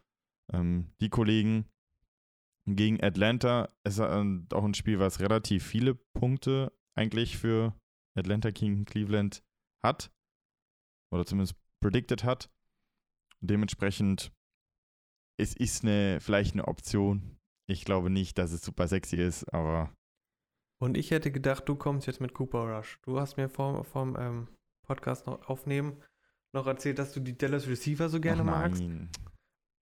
ähm, 0.51 0.91
die 0.99 1.09
Kollegen 1.09 1.69
gegen 2.65 3.03
Atlanta. 3.03 3.69
Es 3.83 3.99
ist 3.99 3.99
auch 3.99 4.63
ein 4.63 4.73
Spiel, 4.73 4.97
was 4.97 5.19
relativ 5.19 5.63
viele 5.63 5.93
Punkte 5.93 6.73
eigentlich 6.95 7.37
für 7.37 7.79
Atlanta 8.17 8.51
King 8.51 8.85
Cleveland 8.85 9.43
hat 9.83 10.11
oder 11.11 11.23
zumindest 11.23 11.55
predicted 11.79 12.23
hat. 12.23 12.49
dementsprechend, 13.41 14.33
es 15.37 15.55
ist 15.55 15.83
eine, 15.83 16.19
vielleicht 16.19 16.53
eine 16.53 16.67
Option. 16.67 17.37
Ich 17.69 17.85
glaube 17.85 18.09
nicht, 18.09 18.39
dass 18.39 18.53
es 18.53 18.61
super 18.63 18.87
sexy 18.87 19.17
ist, 19.17 19.43
aber 19.53 19.93
Und 20.81 20.97
ich 20.97 21.11
hätte 21.11 21.31
gedacht, 21.31 21.69
du 21.69 21.75
kommst 21.75 22.07
jetzt 22.07 22.21
mit 22.21 22.33
Cooper 22.33 22.75
Rush. 22.75 22.99
Du 23.03 23.19
hast 23.19 23.37
mir 23.37 23.49
vor, 23.49 23.83
vom 23.83 24.15
ähm, 24.17 24.47
Podcast 24.85 25.27
noch 25.27 25.49
aufnehmen 25.49 26.01
noch 26.55 26.65
erzählt, 26.65 26.97
dass 26.97 27.13
du 27.13 27.19
die 27.19 27.37
Dallas 27.37 27.67
Receiver 27.67 28.09
so 28.09 28.19
gerne 28.19 28.41
Ach 28.41 28.45
magst. 28.45 28.83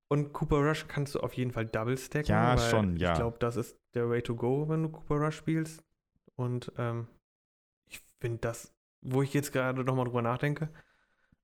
Und 0.09 0.33
Cooper 0.33 0.57
Rush 0.57 0.87
kannst 0.87 1.13
du 1.15 1.19
auf 1.19 1.33
jeden 1.33 1.51
Fall 1.51 1.67
double 1.67 1.97
stacken. 1.97 2.31
Ja, 2.31 2.57
weil 2.57 2.69
schon, 2.69 2.97
ja. 2.97 3.11
Ich 3.11 3.17
glaube, 3.17 3.37
das 3.39 3.55
ist 3.55 3.77
der 3.93 4.09
Way 4.09 4.23
to 4.23 4.35
go, 4.35 4.67
wenn 4.67 4.83
du 4.83 4.89
Cooper 4.89 5.15
Rush 5.15 5.37
spielst. 5.37 5.83
Und 6.35 6.71
ähm, 6.77 7.07
ich 7.87 8.01
finde 8.19 8.39
das, 8.39 8.73
wo 9.01 9.21
ich 9.21 9.33
jetzt 9.33 9.51
gerade 9.53 9.83
nochmal 9.83 10.05
drüber 10.05 10.21
nachdenke, 10.21 10.69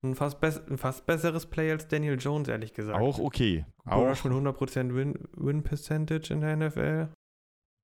ein 0.01 0.15
fast, 0.15 0.43
ein 0.43 0.77
fast 0.77 1.05
besseres 1.05 1.45
Play 1.45 1.71
als 1.71 1.87
Daniel 1.87 2.17
Jones, 2.19 2.47
ehrlich 2.47 2.73
gesagt. 2.73 2.99
Auch 2.99 3.19
okay. 3.19 3.65
Cooper 3.77 3.95
Auch 3.95 4.09
Rush 4.09 4.23
mit 4.23 4.33
100% 4.33 4.95
Win, 4.95 5.27
Win 5.33 5.63
Percentage 5.63 6.33
in 6.33 6.41
der 6.41 6.55
NFL. 6.55 7.09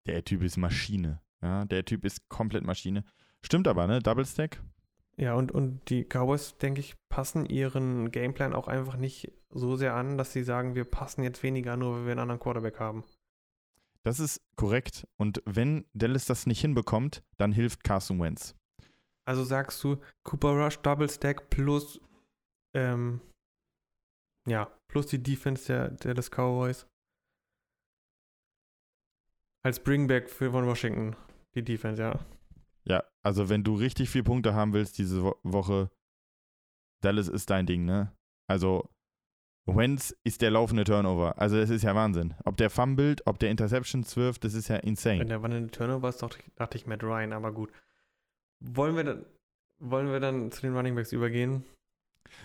der 0.08 0.24
Typ 0.24 0.44
ist 0.44 0.58
Maschine. 0.58 1.22
Ja, 1.42 1.66
der 1.66 1.86
Typ 1.86 2.06
ist 2.06 2.28
komplett 2.30 2.64
Maschine. 2.64 3.04
Stimmt 3.42 3.68
aber, 3.68 3.88
ne? 3.88 4.00
Double 4.00 4.26
Stack? 4.26 4.62
Ja, 5.16 5.36
und, 5.36 5.52
und 5.52 5.90
die 5.90 6.04
Cowboys, 6.06 6.58
denke 6.58 6.80
ich, 6.80 6.96
passen 7.10 7.46
ihren 7.46 8.12
Gameplan 8.12 8.54
auch 8.54 8.68
einfach 8.68 8.98
nicht 8.98 9.32
so 9.52 9.76
sehr 9.76 9.94
an, 9.94 10.18
dass 10.18 10.34
sie 10.34 10.44
sagen, 10.44 10.74
wir 10.74 10.86
passen 10.86 11.24
jetzt 11.24 11.44
weniger, 11.44 11.78
nur 11.78 11.98
weil 11.98 12.06
wir 12.06 12.12
einen 12.14 12.22
anderen 12.22 12.40
Quarterback 12.40 12.80
haben. 12.80 13.04
Das 14.04 14.20
ist 14.20 14.42
korrekt. 14.56 15.08
Und 15.18 15.42
wenn 15.46 15.86
Dallas 15.94 16.26
das 16.26 16.48
nicht 16.48 16.62
hinbekommt, 16.62 17.24
dann 17.38 17.52
hilft 17.52 17.84
Carson 17.84 18.20
Wentz. 18.20 18.56
Also 19.26 19.44
sagst 19.44 19.82
du 19.84 19.98
Cooper 20.24 20.52
Rush 20.52 20.80
Double 20.80 21.10
Stack 21.10 21.50
plus 21.50 22.02
ähm, 22.74 23.22
ja, 24.48 24.72
plus 24.88 25.08
die 25.08 25.22
Defense 25.22 25.68
der, 25.68 25.90
der 25.90 26.14
des 26.14 26.30
Cowboys. 26.30 26.88
Als 29.64 29.80
Bringback 29.82 30.30
für 30.30 30.52
von 30.52 30.66
Washington, 30.66 31.16
die 31.56 31.64
Defense, 31.64 32.02
ja. 32.02 32.20
Ja, 32.86 33.04
also 33.22 33.50
wenn 33.50 33.64
du 33.64 33.76
richtig 33.76 34.10
viele 34.10 34.26
Punkte 34.26 34.54
haben 34.54 34.74
willst 34.74 34.98
diese 34.98 35.24
Wo 35.24 35.36
Woche, 35.44 35.90
Dallas 37.02 37.28
ist 37.28 37.50
dein 37.50 37.66
Ding, 37.66 37.86
ne? 37.86 38.16
Also 38.48 38.90
Wentz 39.66 40.16
ist 40.26 40.42
der 40.42 40.52
laufende 40.52 40.84
Turnover. 40.84 41.38
Also 41.40 41.56
das 41.56 41.70
ist 41.70 41.84
ja 41.84 41.96
Wahnsinn. 41.96 42.34
Ob 42.44 42.58
der 42.58 42.70
fummelt, 42.70 43.26
ob 43.26 43.40
der 43.40 43.50
Interceptions 43.50 44.16
wirft, 44.18 44.44
das 44.44 44.54
ist 44.54 44.68
ja 44.68 44.76
Wenn 44.78 44.90
insane. 44.90 45.26
der 45.26 45.42
wann 45.42 45.54
in 45.54 45.72
Turnover 45.72 46.10
ist, 46.10 46.22
dachte 46.22 46.40
ich, 46.40 46.54
dachte 46.56 46.78
ich 46.78 46.86
Matt 46.86 47.04
Ryan, 47.04 47.32
aber 47.32 47.54
gut. 47.54 47.72
Wollen 48.60 48.96
wir 48.96 49.04
dann, 49.06 49.26
wollen 49.80 50.08
wir 50.12 50.20
dann 50.20 50.52
zu 50.52 50.62
den 50.62 50.76
Running 50.76 50.96
Backs 50.96 51.14
übergehen? 51.14 51.64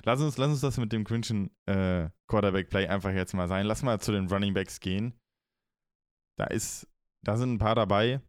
Lass 0.05 0.21
uns, 0.21 0.37
lass 0.37 0.51
uns 0.51 0.61
das 0.61 0.77
mit 0.79 0.93
dem 0.93 1.05
cringen 1.05 1.51
äh, 1.67 2.11
Quarterback-Play 2.29 2.89
einfach 2.89 3.13
jetzt 3.13 3.35
mal 3.35 3.49
sein. 3.49 3.67
Lass 3.67 3.83
mal 3.83 4.01
zu 4.01 4.13
den 4.13 4.29
Running 4.29 4.55
Backs 4.55 4.81
gehen. 4.81 5.19
Da 6.37 6.45
ist, 6.45 6.89
da 7.25 7.37
sind 7.37 7.55
ein 7.55 7.59
paar 7.59 7.75
dabei. 7.75 8.21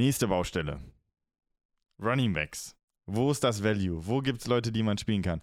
Nächste 0.00 0.28
Baustelle. 0.28 0.80
Running 2.02 2.32
Backs. 2.32 2.74
Wo 3.04 3.30
ist 3.30 3.44
das 3.44 3.62
Value? 3.62 4.06
Wo 4.06 4.22
gibt 4.22 4.40
es 4.40 4.46
Leute, 4.46 4.72
die 4.72 4.82
man 4.82 4.96
spielen 4.96 5.20
kann? 5.20 5.42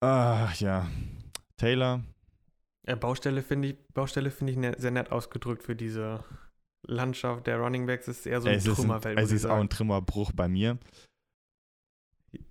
Ah, 0.00 0.52
ja. 0.60 0.88
Taylor. 1.56 2.04
Äh, 2.86 2.94
Baustelle 2.94 3.42
finde 3.42 3.70
ich, 3.70 3.88
Baustelle 3.92 4.30
finde 4.30 4.52
ich 4.52 4.58
ne, 4.58 4.76
sehr 4.78 4.92
nett 4.92 5.10
ausgedrückt 5.10 5.64
für 5.64 5.74
diese 5.74 6.22
Landschaft 6.86 7.48
der 7.48 7.58
Running 7.58 7.84
Backs. 7.84 8.06
Es 8.06 8.20
ist 8.20 8.26
eher 8.26 8.40
so 8.40 8.48
ein 8.48 8.60
Trümmerfeld. 8.60 9.18
es 9.18 9.32
ist 9.32 9.44
auch 9.44 9.48
sagen. 9.48 9.62
ein 9.62 9.68
Trümmerbruch 9.68 10.30
bei 10.30 10.46
mir. 10.46 10.78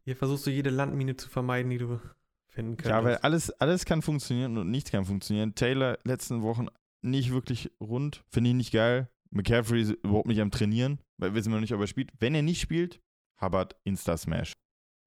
Hier 0.04 0.18
versuchst 0.18 0.46
du 0.46 0.52
jede 0.52 0.72
Landmine 0.72 1.16
zu 1.16 1.30
vermeiden, 1.30 1.70
die 1.70 1.78
du 1.78 2.02
finden 2.50 2.76
könntest. 2.76 2.90
Ja, 2.90 3.02
weil 3.02 3.16
alles, 3.20 3.50
alles 3.62 3.86
kann 3.86 4.02
funktionieren 4.02 4.58
und 4.58 4.70
nichts 4.70 4.92
kann 4.92 5.06
funktionieren. 5.06 5.56
Taylor 5.56 6.00
letzten 6.04 6.42
Wochen 6.42 6.68
nicht 7.02 7.32
wirklich 7.32 7.72
rund. 7.80 8.26
Finde 8.28 8.50
ich 8.50 8.56
nicht 8.58 8.74
geil. 8.74 9.08
McCaffrey 9.32 9.82
ist 9.82 9.92
überhaupt 9.92 10.28
nicht 10.28 10.42
am 10.42 10.52
Trainieren, 10.52 11.00
weil 11.18 11.34
wissen 11.34 11.50
wir 11.50 11.56
noch 11.56 11.62
nicht, 11.62 11.74
ob 11.74 11.82
er 11.82 11.88
spielt. 11.88 12.12
Wenn 12.20 12.36
er 12.36 12.42
nicht 12.42 12.62
spielt, 12.62 13.02
Hubbard 13.42 13.76
Insta-Smash. 13.84 14.54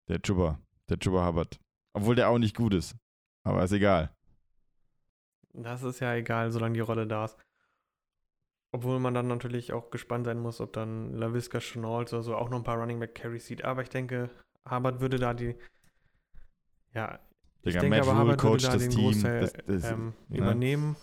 Der 0.09 0.21
Jubber. 0.25 0.61
Der 0.89 0.99
Jubber 0.99 1.27
Hubbard. 1.27 1.59
Obwohl 1.95 2.15
der 2.15 2.29
auch 2.29 2.39
nicht 2.39 2.57
gut 2.57 2.75
ist. 2.75 2.97
Aber 3.45 3.63
ist 3.65 3.73
egal. 3.73 4.15
Das 5.53 5.83
ist 5.83 6.01
ja 6.01 6.15
egal, 6.15 6.51
solange 6.51 6.75
die 6.75 6.81
Rolle 6.81 7.07
da 7.07 7.25
ist. 7.25 7.39
Obwohl 8.71 9.01
man 9.01 9.15
dann 9.15 9.29
natürlich 9.29 9.73
auch 9.73 9.91
gespannt 9.91 10.27
sein 10.27 10.39
muss, 10.39 10.61
ob 10.61 10.75
dann 10.75 11.15
LaVisca 11.15 11.59
Chenault 11.59 12.13
oder 12.13 12.23
so 12.23 12.37
auch 12.37 12.51
noch 12.51 12.59
ein 12.59 12.65
paar 12.65 12.79
Running 12.79 13.01
Back 13.01 13.15
Carries 13.15 13.47
sieht. 13.47 13.65
Aber 13.65 13.83
ich 13.83 13.89
denke, 13.89 14.31
Harvard 14.67 15.01
würde 15.01 15.19
da 15.19 15.33
die, 15.33 15.57
ja, 16.93 17.19
ich 17.63 17.73
Digga, 17.73 17.81
denke 17.81 17.97
Matt 17.97 18.07
aber 18.07 18.19
Rule 18.19 18.19
Harvard 18.19 18.43
würde 18.45 18.63
da 18.63 18.73
das 18.75 18.83
den 18.83 18.91
Team. 18.91 19.05
Großteil 19.05 19.41
Das, 19.41 19.53
das, 19.53 19.85
ähm, 19.91 20.15
ne? 20.29 20.37
übernehmen. 20.37 20.97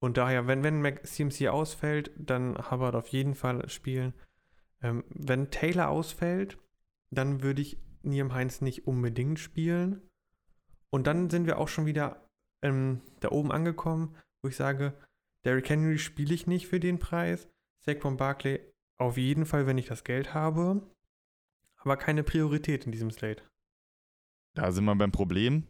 Und 0.00 0.16
daher, 0.16 0.46
wenn, 0.46 0.62
wenn 0.62 1.04
CMC 1.04 1.48
ausfällt, 1.48 2.12
dann 2.16 2.70
Hubbard 2.70 2.94
auf 2.94 3.08
jeden 3.08 3.34
Fall 3.34 3.68
spielen. 3.68 4.14
Ähm, 4.80 5.04
wenn 5.08 5.50
Taylor 5.50 5.88
ausfällt, 5.88 6.58
dann 7.10 7.42
würde 7.42 7.62
ich 7.62 7.78
Niam 8.02 8.32
Heinz 8.32 8.60
nicht 8.60 8.86
unbedingt 8.86 9.38
spielen. 9.38 10.08
Und 10.90 11.06
dann 11.06 11.30
sind 11.30 11.46
wir 11.46 11.58
auch 11.58 11.68
schon 11.68 11.86
wieder 11.86 12.28
ähm, 12.62 13.02
da 13.20 13.30
oben 13.30 13.52
angekommen, 13.52 14.16
wo 14.42 14.48
ich 14.48 14.56
sage, 14.56 14.94
Derrick 15.44 15.68
Henry 15.68 15.98
spiele 15.98 16.34
ich 16.34 16.46
nicht 16.46 16.68
für 16.68 16.80
den 16.80 16.98
Preis. 16.98 17.48
Saquon 17.84 18.16
Barkley 18.16 18.60
auf 18.98 19.16
jeden 19.16 19.46
Fall, 19.46 19.66
wenn 19.66 19.78
ich 19.78 19.86
das 19.86 20.04
Geld 20.04 20.34
habe. 20.34 20.88
Aber 21.76 21.96
keine 21.96 22.24
Priorität 22.24 22.86
in 22.86 22.92
diesem 22.92 23.10
Slate. 23.10 23.42
Da 24.54 24.72
sind 24.72 24.84
wir 24.84 24.96
beim 24.96 25.12
Problem. 25.12 25.68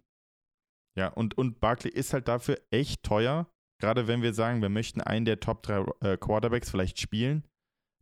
Ja, 0.97 1.08
und, 1.08 1.37
und 1.37 1.61
Barkley 1.61 1.92
ist 1.92 2.12
halt 2.12 2.28
dafür 2.28 2.58
echt 2.70 3.02
teuer. 3.02 3.47
Gerade 3.80 4.08
wenn 4.08 4.23
wir 4.23 4.35
sagen, 4.35 4.61
wir 4.61 4.68
möchten 4.68 5.00
einen 5.00 5.25
der 5.25 5.40
Top 5.40 5.62
3 5.62 5.87
äh, 6.00 6.16
Quarterbacks 6.16 6.70
vielleicht 6.70 7.00
spielen, 7.00 7.44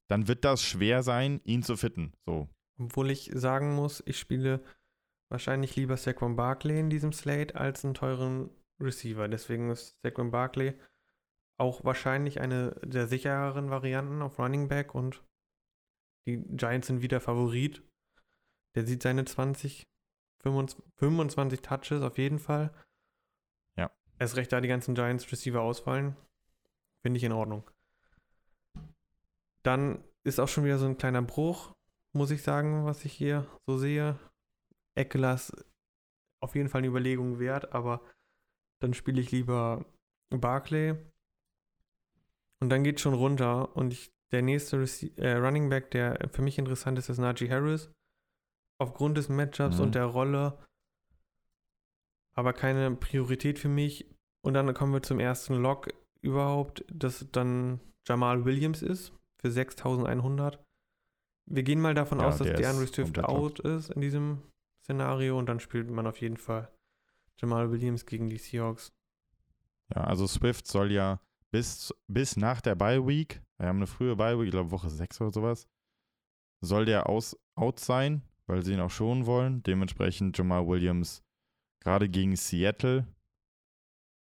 dann 0.09 0.29
wird 0.29 0.45
das 0.45 0.63
schwer 0.63 1.03
sein, 1.03 1.41
ihn 1.45 1.63
zu 1.63 1.77
fitten. 1.77 2.13
So. 2.25 2.49
Obwohl 2.79 3.11
ich 3.11 3.31
sagen 3.35 3.75
muss, 3.75 4.03
ich 4.07 4.19
spiele 4.19 4.63
wahrscheinlich 5.29 5.77
lieber 5.77 5.97
Saquon 5.97 6.37
Barkley 6.37 6.79
in 6.79 6.91
diesem 6.91 7.13
Slate 7.13 7.57
als 7.57 7.85
einen 7.85 7.95
teuren 7.95 8.51
Receiver. 8.81 9.29
Deswegen 9.29 9.71
ist 9.71 9.97
Saquon 10.03 10.31
Barkley 10.31 10.75
auch 11.59 11.85
wahrscheinlich 11.85 12.41
eine 12.41 12.79
der 12.85 13.07
sichereren 13.09 13.71
Varianten 13.71 14.23
auf 14.23 14.39
Running 14.39 14.69
Back 14.69 14.95
und 14.95 15.25
die 16.27 16.39
Giants 16.39 16.89
sind 16.89 17.03
wieder 17.03 17.21
Favorit. 17.21 17.83
Der 18.75 18.85
sieht 18.85 19.03
seine 19.03 19.25
20, 19.25 19.87
25, 20.43 20.85
25 20.97 21.63
Touches 21.63 22.03
auf 22.03 22.19
jeden 22.19 22.39
Fall. 22.39 22.75
Erst 24.19 24.37
recht, 24.37 24.53
da 24.53 24.61
die 24.61 24.69
ganzen 24.69 24.95
Giants 24.95 25.31
Receiver 25.31 25.61
ausfallen. 25.61 26.17
Finde 27.03 27.19
ich 27.19 27.25
in 27.25 27.33
Ordnung. 27.33 27.69
Dann 29.63 30.03
ist 30.25 30.41
auch 30.41 30.49
schon 30.49 30.65
wieder 30.65 30.79
so 30.79 30.87
ein 30.87 30.99
kleiner 30.99 31.23
Bruch, 31.23 31.73
muss 32.13 32.31
ich 32.31 32.43
sagen, 32.43 32.85
was 32.85 33.05
ich 33.05 33.13
hier 33.13 33.47
so 33.67 33.77
sehe. 33.79 34.19
Eckler 34.95 35.39
auf 36.41 36.55
jeden 36.55 36.69
Fall 36.69 36.79
eine 36.81 36.89
Überlegung 36.89 37.39
wert, 37.39 37.73
aber 37.73 38.01
dann 38.81 38.95
spiele 38.95 39.21
ich 39.21 39.31
lieber 39.33 39.85
Barclay. 40.31 40.97
Und 42.61 42.71
dann 42.71 42.85
geht 42.85 43.01
schon 43.01 43.15
runter 43.15 43.77
und 43.77 43.93
ich, 43.93 44.11
der 44.33 44.43
nächste 44.43 44.81
Rece 44.81 45.17
äh, 45.19 45.33
Running 45.37 45.69
Back, 45.69 45.91
der 45.91 46.29
für 46.33 46.43
mich 46.43 46.59
interessant 46.59 46.99
ist, 46.99 47.09
ist 47.09 47.19
Najee 47.19 47.51
Harris. 47.51 47.91
Aufgrund 48.79 49.17
des 49.19 49.29
Matchups 49.29 49.77
Mhm. 49.77 49.83
und 49.83 49.95
der 49.95 50.05
Rolle, 50.07 50.59
aber 52.37 52.53
keine 52.53 52.95
Priorität 52.95 53.59
für 53.59 53.69
mich. 53.69 54.07
Und 54.43 54.55
dann 54.55 54.73
kommen 54.75 54.93
wir 54.93 55.03
zum 55.03 55.19
ersten 55.19 55.55
Lock 55.55 55.89
überhaupt, 56.21 56.85
das 56.93 57.27
dann 57.33 57.81
Jamal 58.07 58.45
Williams 58.45 58.83
ist 58.83 59.13
für 59.39 59.51
6100. 59.51 60.63
Wir 61.47 61.63
gehen 61.63 61.81
mal 61.81 61.95
davon 61.95 62.21
Ja, 62.21 62.29
aus, 62.29 62.39
dass 62.39 62.47
DeAndre 62.47 62.87
Swift 62.87 63.19
out 63.19 63.59
ist 63.61 63.91
in 63.91 64.01
diesem 64.01 64.43
Szenario 64.83 65.39
und 65.39 65.47
dann 65.47 65.59
spielt 65.59 65.91
man 65.91 66.07
auf 66.07 66.21
jeden 66.21 66.37
Fall 66.37 66.71
Jamal 67.39 67.71
Williams 67.71 68.07
gegen 68.07 68.29
die 68.29 68.39
Seahawks. 68.39 68.93
Ja, 69.95 70.05
also 70.05 70.27
Swift 70.27 70.67
soll 70.67 70.93
ja 70.93 71.21
bis, 71.51 71.95
bis 72.07 72.37
nach 72.37 72.61
der 72.61 72.75
Bye 72.75 73.07
Week, 73.07 73.43
wir 73.59 73.69
haben 73.69 73.77
eine 73.77 73.87
frühe 73.87 74.17
Bye 74.17 74.39
Week, 74.39 74.47
ich 74.47 74.53
glaube 74.53 74.71
Woche 74.71 74.91
6 74.91 75.21
oder 75.21 75.33
sowas, 75.33 75.69
soll 76.61 76.85
der 76.85 77.09
aus, 77.09 77.37
out 77.55 77.81
sein, 77.81 78.23
weil 78.47 78.63
sie 78.63 78.75
ihn 78.75 78.81
auch 78.81 78.91
schonen 78.91 79.27
wollen. 79.27 79.63
Dementsprechend 79.63 80.37
Jamal 80.37 80.67
Williams 80.67 81.23
gerade 81.87 82.09
gegen 82.09 82.35
Seattle. 82.35 83.07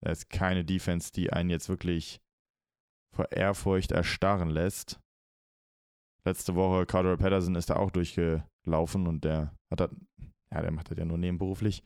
Da 0.00 0.12
ist 0.12 0.30
keine 0.30 0.64
Defense, 0.64 1.10
die 1.12 1.32
einen 1.32 1.50
jetzt 1.50 1.68
wirklich 1.68 2.20
vor 3.12 3.32
Ehrfurcht 3.32 3.90
erstarren 3.90 4.48
lässt. 4.48 5.00
Letzte 6.24 6.54
Woche, 6.54 6.86
Cardell 6.86 7.16
Patterson 7.16 7.56
ist 7.56 7.70
da 7.70 7.76
auch 7.76 7.90
durchgelaufen 7.90 9.06
und 9.08 9.24
der 9.24 9.56
hat 9.72 9.80
das, 9.80 9.90
ja, 10.52 10.60
der 10.62 10.70
macht 10.70 10.90
das 10.90 10.98
ja 10.98 11.04
nur 11.04 11.18
nebenberuflich. 11.18 11.82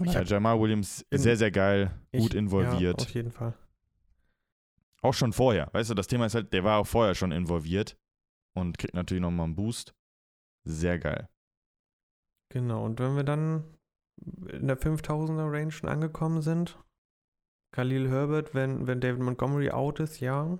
Ich 0.00 0.12
Ja, 0.12 0.22
Jamal 0.22 0.60
Williams 0.60 1.04
in- 1.10 1.18
sehr, 1.18 1.36
sehr 1.36 1.50
geil, 1.52 1.90
gut 2.12 2.30
Ich- 2.32 2.34
involviert. 2.36 3.00
Ja, 3.00 3.06
auf 3.06 3.14
jeden 3.14 3.30
Fall. 3.30 3.54
Auch 5.02 5.14
schon 5.14 5.32
vorher. 5.32 5.68
Weißt 5.72 5.90
du, 5.90 5.94
das 5.94 6.06
Thema 6.08 6.26
ist 6.26 6.34
halt, 6.34 6.52
der 6.52 6.64
war 6.64 6.78
auch 6.78 6.86
vorher 6.86 7.14
schon 7.14 7.30
involviert 7.30 7.96
und 8.56 8.78
kriegt 8.78 8.94
natürlich 8.94 9.20
nochmal 9.22 9.44
einen 9.46 9.54
Boost. 9.54 9.94
Sehr 10.64 10.98
geil. 10.98 11.28
Genau, 12.50 12.84
und 12.84 12.98
wenn 12.98 13.16
wir 13.16 13.24
dann 13.24 13.64
in 14.50 14.66
der 14.66 14.78
5000er 14.78 15.52
Range 15.52 15.70
schon 15.70 15.88
angekommen 15.88 16.42
sind, 16.42 16.78
Khalil 17.72 18.08
Herbert, 18.08 18.54
wenn, 18.54 18.86
wenn 18.86 19.00
David 19.00 19.20
Montgomery 19.20 19.70
out 19.70 20.00
ist, 20.00 20.20
ja. 20.20 20.58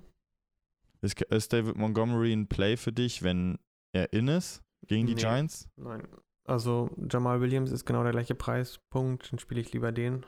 Ist, 1.01 1.21
ist 1.23 1.53
David 1.53 1.77
Montgomery 1.77 2.33
ein 2.33 2.49
Play 2.49 2.77
für 2.77 2.93
dich, 2.93 3.23
wenn 3.23 3.59
er 3.93 4.13
in 4.13 4.29
ist 4.29 4.63
gegen 4.87 5.07
die 5.07 5.15
Nee. 5.15 5.21
Giants? 5.21 5.69
Nein. 5.77 6.07
Also 6.45 6.91
Jamal 7.11 7.41
Williams 7.41 7.71
ist 7.71 7.85
genau 7.85 8.03
der 8.03 8.13
gleiche 8.13 8.35
Preispunkt, 8.35 9.33
dann 9.33 9.39
spiele 9.39 9.61
ich 9.61 9.73
lieber 9.73 9.93
den. 9.93 10.25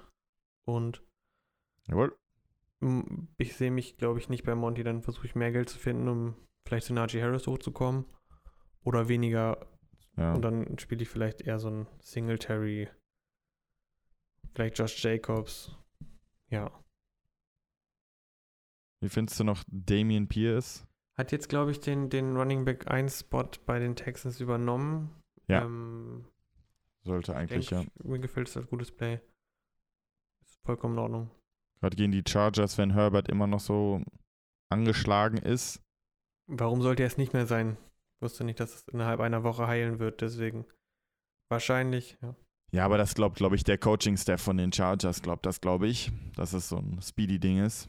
Und 0.67 1.03
Jawohl. 1.89 2.17
ich 3.39 3.57
sehe 3.57 3.71
mich, 3.71 3.97
glaube 3.97 4.19
ich, 4.19 4.29
nicht 4.29 4.45
bei 4.45 4.55
Monty, 4.55 4.83
dann 4.83 5.03
versuche 5.03 5.27
ich 5.27 5.35
mehr 5.35 5.53
Geld 5.53 5.69
zu 5.69 5.79
finden, 5.79 6.09
um 6.09 6.35
vielleicht 6.67 6.87
zu 6.87 6.95
Najee 6.95 7.23
Harris 7.23 7.47
hochzukommen. 7.47 8.05
Oder 8.85 9.09
weniger 9.09 9.67
Ja. 10.17 10.35
Und 10.35 10.43
dann 10.43 10.79
spiele 10.79 11.03
ich 11.03 11.09
vielleicht 11.09 11.43
eher 11.43 11.59
so 11.59 11.71
ein 11.71 11.87
Singletary. 12.01 12.89
Vielleicht 14.55 14.79
Josh 14.79 15.03
Jacobs. 15.03 15.77
Ja. 16.49 16.71
Wie 19.03 19.09
findest 19.09 19.41
du 19.41 19.45
noch 19.45 19.65
Damian 19.69 20.29
Pierce? 20.29 20.87
Hat 21.19 21.33
jetzt, 21.33 21.49
glaube 21.49 21.71
ich, 21.71 21.81
den, 21.81 22.11
den 22.11 22.37
Running 22.37 22.65
Back 22.65 22.91
1 22.91 23.21
Spot 23.21 23.51
bei 23.67 23.79
den 23.79 23.97
Texans 23.97 24.41
übernommen. 24.41 25.11
Ja. 25.49 25.65
Ähm, 25.65 26.27
Sollte 27.03 27.35
eigentlich, 27.35 27.69
denk, 27.69 27.87
ja. 27.87 28.05
Mir 28.05 28.19
gefällt 28.19 28.49
es 28.49 28.57
als 28.57 28.69
gutes 28.69 28.91
Play. 28.91 29.21
Ist 30.45 30.61
vollkommen 30.65 30.95
in 30.95 31.01
Ordnung. 31.01 31.31
Gerade 31.81 31.97
gegen 31.97 32.13
die 32.13 32.23
Chargers, 32.27 32.77
wenn 32.77 32.93
Herbert 32.93 33.29
immer 33.29 33.47
noch 33.47 33.61
so 33.61 34.03
angeschlagen 34.71 35.39
ist. 35.39 35.83
Warum 36.47 36.83
sollte 36.83 37.03
er 37.03 37.07
es 37.07 37.17
nicht 37.17 37.33
mehr 37.33 37.47
sein? 37.47 37.79
Wusste 38.21 38.45
nicht, 38.45 38.61
dass 38.61 38.75
es 38.75 38.89
innerhalb 38.89 39.21
einer 39.21 39.43
Woche 39.45 39.67
heilen 39.67 39.99
wird, 39.99 40.21
deswegen. 40.21 40.67
Wahrscheinlich, 41.49 42.19
ja. 42.23 42.37
Ja, 42.73 42.85
aber 42.85 42.99
das 42.99 43.15
glaubt, 43.15 43.37
glaube 43.37 43.57
ich, 43.57 43.65
der 43.65 43.79
Coaching-Staff 43.79 44.41
von 44.41 44.57
den 44.57 44.73
Chargers, 44.73 45.23
glaubt 45.23 45.45
das, 45.45 45.61
glaube 45.61 45.89
ich, 45.89 46.13
dass 46.37 46.53
es 46.53 46.69
so 46.69 46.77
ein 46.77 47.01
Speedy-Ding 47.03 47.65
ist. 47.65 47.89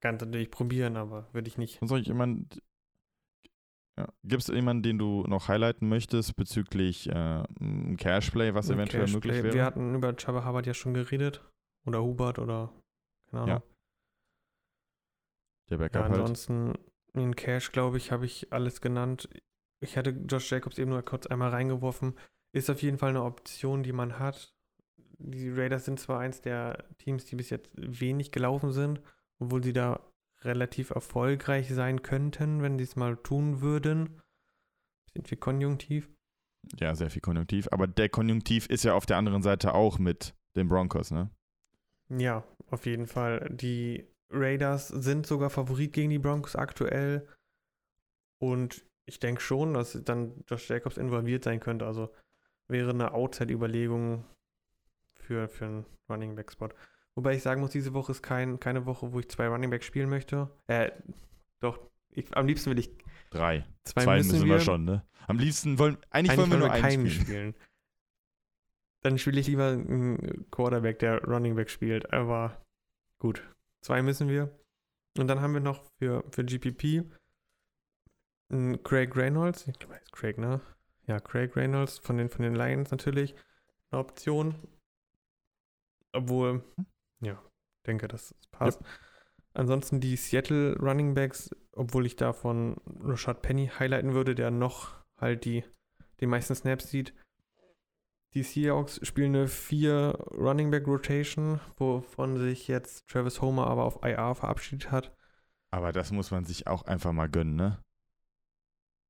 Kann 0.00 0.16
natürlich 0.16 0.50
probieren, 0.50 0.96
aber 0.96 1.28
würde 1.32 1.48
ich 1.48 1.58
nicht. 1.58 1.80
Und 1.82 1.88
soll 1.88 2.00
ich 2.00 2.06
jemand. 2.06 2.62
Ja. 3.98 4.08
Gibt 4.24 4.42
es 4.42 4.48
jemanden, 4.48 4.82
den 4.82 4.98
du 4.98 5.24
noch 5.26 5.48
highlighten 5.48 5.88
möchtest 5.88 6.34
bezüglich 6.36 7.08
äh, 7.08 7.42
Cashplay, 7.96 8.54
was 8.54 8.70
eventuell 8.70 9.04
Cash 9.04 9.14
möglich 9.14 9.42
wäre? 9.42 9.54
Wir 9.54 9.64
hatten 9.64 9.94
über 9.94 10.14
Chaba 10.16 10.46
Hubbard 10.46 10.66
ja 10.66 10.74
schon 10.74 10.94
geredet. 10.94 11.44
Oder 11.84 12.02
Hubert 12.02 12.38
oder 12.38 12.72
keine 13.30 13.42
Ahnung. 13.42 13.56
Ja, 13.56 13.62
der 15.70 15.78
Ja, 15.78 15.88
Backup 15.88 16.10
halt. 16.10 16.91
In 17.14 17.36
Cash, 17.36 17.72
glaube 17.72 17.96
ich, 17.96 18.10
habe 18.10 18.26
ich 18.26 18.52
alles 18.52 18.80
genannt. 18.80 19.28
Ich 19.80 19.96
hatte 19.96 20.10
Josh 20.10 20.50
Jacobs 20.50 20.78
eben 20.78 20.90
nur 20.90 21.02
kurz 21.02 21.26
einmal 21.26 21.50
reingeworfen. 21.50 22.18
Ist 22.52 22.70
auf 22.70 22.82
jeden 22.82 22.98
Fall 22.98 23.10
eine 23.10 23.24
Option, 23.24 23.82
die 23.82 23.92
man 23.92 24.18
hat. 24.18 24.54
Die 25.18 25.50
Raiders 25.50 25.84
sind 25.84 26.00
zwar 26.00 26.20
eins 26.20 26.40
der 26.40 26.84
Teams, 26.98 27.24
die 27.24 27.36
bis 27.36 27.50
jetzt 27.50 27.70
wenig 27.74 28.32
gelaufen 28.32 28.72
sind, 28.72 29.00
obwohl 29.38 29.62
sie 29.62 29.72
da 29.72 30.00
relativ 30.40 30.90
erfolgreich 30.90 31.72
sein 31.72 32.02
könnten, 32.02 32.62
wenn 32.62 32.78
sie 32.78 32.84
es 32.84 32.96
mal 32.96 33.16
tun 33.16 33.60
würden. 33.60 34.20
Sind 35.12 35.30
wir 35.30 35.38
konjunktiv? 35.38 36.10
Ja, 36.78 36.94
sehr 36.94 37.10
viel 37.10 37.22
Konjunktiv. 37.22 37.68
Aber 37.70 37.86
der 37.86 38.08
Konjunktiv 38.08 38.66
ist 38.66 38.84
ja 38.84 38.94
auf 38.94 39.06
der 39.06 39.16
anderen 39.16 39.42
Seite 39.42 39.74
auch 39.74 39.98
mit 39.98 40.34
den 40.56 40.68
Broncos, 40.68 41.10
ne? 41.10 41.30
Ja, 42.08 42.44
auf 42.70 42.86
jeden 42.86 43.06
Fall. 43.06 43.48
Die 43.50 44.06
Raiders 44.32 44.88
sind 44.88 45.26
sogar 45.26 45.50
Favorit 45.50 45.92
gegen 45.92 46.10
die 46.10 46.18
Broncos 46.18 46.56
aktuell. 46.56 47.28
Und 48.38 48.84
ich 49.06 49.20
denke 49.20 49.40
schon, 49.40 49.74
dass 49.74 49.98
dann 50.04 50.44
Josh 50.48 50.68
Jacobs 50.68 50.96
involviert 50.96 51.44
sein 51.44 51.60
könnte. 51.60 51.86
Also 51.86 52.12
wäre 52.68 52.90
eine 52.90 53.12
Outside-Überlegung 53.12 54.24
für, 55.14 55.48
für 55.48 55.64
einen 55.66 55.86
Running 56.08 56.34
Back-Spot. 56.34 56.70
Wobei 57.14 57.34
ich 57.34 57.42
sagen 57.42 57.60
muss, 57.60 57.70
diese 57.70 57.92
Woche 57.94 58.12
ist 58.12 58.22
kein, 58.22 58.58
keine 58.58 58.86
Woche, 58.86 59.12
wo 59.12 59.20
ich 59.20 59.28
zwei 59.28 59.46
Running 59.48 59.70
Backs 59.70 59.86
spielen 59.86 60.08
möchte. 60.08 60.50
Äh, 60.66 60.90
doch, 61.60 61.78
ich, 62.10 62.34
am 62.36 62.46
liebsten 62.46 62.70
will 62.70 62.78
ich 62.78 62.90
Drei. 63.30 63.66
zwei, 63.84 64.02
Zwei 64.04 64.16
müssen, 64.18 64.32
müssen 64.32 64.48
wir 64.48 64.60
schon, 64.60 64.84
ne? 64.84 65.06
Am 65.26 65.38
liebsten 65.38 65.78
wollen, 65.78 65.96
eigentlich, 66.10 66.32
Eigentlich 66.32 66.38
wollen 66.38 66.50
wir 66.50 66.58
nur 66.58 66.68
keinen 66.68 67.08
spielen. 67.08 67.26
spielen. 67.26 67.54
Dann 69.02 69.18
spiele 69.18 69.40
ich 69.40 69.46
lieber 69.46 69.68
einen 69.68 70.50
Quarterback, 70.50 70.98
der 70.98 71.24
Running 71.24 71.56
Back 71.56 71.70
spielt. 71.70 72.12
Aber 72.12 72.62
gut, 73.18 73.42
zwei 73.82 74.02
müssen 74.02 74.28
wir. 74.28 74.50
Und 75.18 75.28
dann 75.28 75.40
haben 75.40 75.52
wir 75.52 75.60
noch 75.60 75.84
für, 75.98 76.24
für 76.30 76.44
GPP 76.44 77.04
einen 78.50 78.82
Craig 78.82 79.14
Reynolds. 79.16 79.66
Ich 79.66 79.78
glaube, 79.78 79.94
er 79.94 80.02
ist 80.02 80.12
Craig, 80.12 80.38
ne? 80.38 80.60
Ja, 81.06 81.20
Craig 81.20 81.56
Reynolds 81.56 81.98
von 81.98 82.16
den, 82.16 82.28
von 82.28 82.42
den 82.42 82.54
Lions 82.54 82.90
natürlich 82.90 83.34
eine 83.90 84.00
Option. 84.00 84.54
Obwohl, 86.12 86.62
ja, 87.20 87.42
denke, 87.86 88.08
das 88.08 88.34
passt. 88.50 88.80
Ansonsten 89.54 90.00
die 90.00 90.16
Seattle 90.16 90.76
Running 90.78 91.14
Backs, 91.14 91.50
obwohl 91.72 92.06
ich 92.06 92.16
davon 92.16 92.76
Rashad 93.00 93.42
Penny 93.42 93.68
highlighten 93.68 94.14
würde, 94.14 94.34
der 94.34 94.50
noch 94.50 95.02
halt 95.18 95.44
die, 95.44 95.64
die 96.20 96.26
meisten 96.26 96.54
Snaps 96.54 96.88
sieht. 96.88 97.14
Die 98.34 98.42
Seahawks 98.42 99.06
spielen 99.06 99.36
eine 99.36 99.48
4 99.48 100.16
Running 100.32 100.70
Back 100.70 100.86
Rotation, 100.86 101.60
wovon 101.76 102.38
sich 102.38 102.66
jetzt 102.66 103.06
Travis 103.08 103.42
Homer 103.42 103.66
aber 103.66 103.84
auf 103.84 104.02
IR 104.02 104.34
verabschiedet 104.34 104.90
hat. 104.90 105.14
Aber 105.70 105.92
das 105.92 106.12
muss 106.12 106.30
man 106.30 106.44
sich 106.44 106.66
auch 106.66 106.82
einfach 106.84 107.12
mal 107.12 107.28
gönnen, 107.28 107.56
ne? 107.56 107.82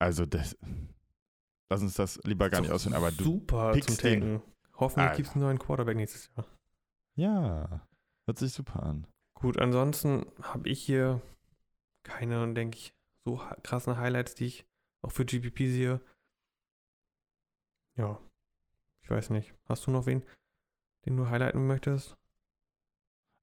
Also, 0.00 0.26
das. 0.26 0.56
Lass 1.70 1.82
uns 1.82 1.94
das 1.94 2.20
lieber 2.24 2.50
gar 2.50 2.60
nicht 2.60 2.72
ausführen, 2.72 2.96
aber 2.96 3.12
du. 3.12 3.24
Super 3.24 3.72
pickst 3.72 3.90
zum 3.90 3.98
den. 3.98 4.20
Tanken. 4.20 4.52
Hoffentlich 4.74 5.16
gibt 5.16 5.28
es 5.28 5.34
einen 5.34 5.44
neuen 5.44 5.58
Quarterback 5.58 5.96
nächstes 5.96 6.28
Jahr. 6.34 6.46
Ja. 7.14 7.86
Hört 8.26 8.38
sich 8.38 8.52
super 8.52 8.82
an. 8.82 9.06
Gut, 9.34 9.58
ansonsten 9.58 10.26
habe 10.40 10.68
ich 10.68 10.82
hier 10.82 11.20
keine, 12.02 12.52
denke 12.54 12.78
ich, 12.78 12.94
so 13.24 13.40
krassen 13.62 13.96
Highlights, 13.96 14.34
die 14.34 14.46
ich 14.46 14.66
auch 15.02 15.12
für 15.12 15.24
GPP 15.24 15.58
sehe. 15.68 16.00
Ja, 17.96 18.20
weiß 19.12 19.30
nicht. 19.30 19.54
Hast 19.68 19.86
du 19.86 19.90
noch 19.90 20.06
wen, 20.06 20.24
den 21.06 21.16
du 21.16 21.28
highlighten 21.28 21.66
möchtest? 21.66 22.16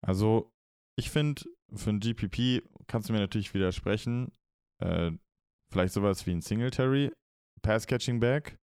Also, 0.01 0.51
ich 0.97 1.09
finde, 1.09 1.43
für 1.73 1.91
ein 1.91 1.99
GPP 1.99 2.63
kannst 2.87 3.09
du 3.09 3.13
mir 3.13 3.19
natürlich 3.19 3.53
widersprechen. 3.53 4.31
Äh, 4.79 5.11
vielleicht 5.71 5.93
sowas 5.93 6.25
wie 6.25 6.31
ein 6.31 6.41
Singletary, 6.41 7.11
Pass-Catching-Back. 7.61 8.57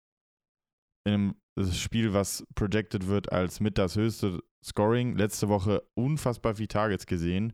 In 1.06 1.12
einem 1.12 1.72
Spiel, 1.72 2.12
was 2.12 2.44
projected 2.54 3.06
wird 3.06 3.30
als 3.30 3.60
mit 3.60 3.78
das 3.78 3.96
höchste 3.96 4.42
Scoring. 4.64 5.16
Letzte 5.16 5.48
Woche 5.48 5.86
unfassbar 5.94 6.56
viele 6.56 6.68
Targets 6.68 7.06
gesehen. 7.06 7.52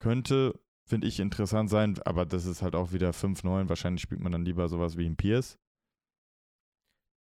Könnte, 0.00 0.58
finde 0.84 1.06
ich, 1.06 1.20
interessant 1.20 1.70
sein, 1.70 1.98
aber 2.04 2.26
das 2.26 2.46
ist 2.46 2.62
halt 2.62 2.74
auch 2.74 2.92
wieder 2.92 3.10
5-9. 3.10 3.68
Wahrscheinlich 3.68 4.02
spielt 4.02 4.20
man 4.20 4.32
dann 4.32 4.44
lieber 4.44 4.68
sowas 4.68 4.96
wie 4.96 5.06
ein 5.06 5.16
Pierce. 5.16 5.58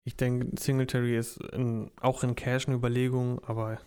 Ich 0.07 0.17
denke, 0.17 0.49
Singletary 0.59 1.17
ist 1.17 1.39
in, 1.53 1.91
auch 2.01 2.23
in 2.23 2.37
Cash 2.37 2.69
eine 2.69 2.77
Überlegung, 2.77 3.43
aber 3.45 3.81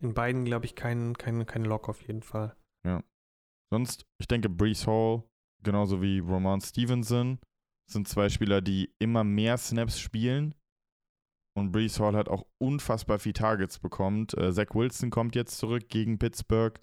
in 0.00 0.14
beiden, 0.14 0.44
glaube 0.44 0.64
ich, 0.64 0.74
kein, 0.74 1.16
kein, 1.18 1.44
kein 1.44 1.64
Lock 1.64 1.88
auf 1.88 2.00
jeden 2.02 2.22
Fall. 2.22 2.56
Sonst, 3.70 4.06
ich 4.18 4.26
denke, 4.26 4.48
Brees 4.48 4.86
Hall, 4.86 5.24
genauso 5.62 6.00
wie 6.00 6.20
Roman 6.20 6.60
Stevenson, 6.60 7.38
sind 7.90 8.08
zwei 8.08 8.28
Spieler, 8.28 8.60
die 8.60 8.94
immer 8.98 9.24
mehr 9.24 9.58
Snaps 9.58 9.98
spielen. 9.98 10.54
Und 11.56 11.72
Brees 11.72 11.98
Hall 12.00 12.14
hat 12.14 12.28
auch 12.28 12.46
unfassbar 12.58 13.18
viel 13.18 13.32
Targets 13.32 13.78
bekommen. 13.78 14.26
Äh, 14.36 14.52
Zach 14.52 14.74
Wilson 14.74 15.10
kommt 15.10 15.34
jetzt 15.34 15.58
zurück 15.58 15.88
gegen 15.88 16.18
Pittsburgh. 16.18 16.80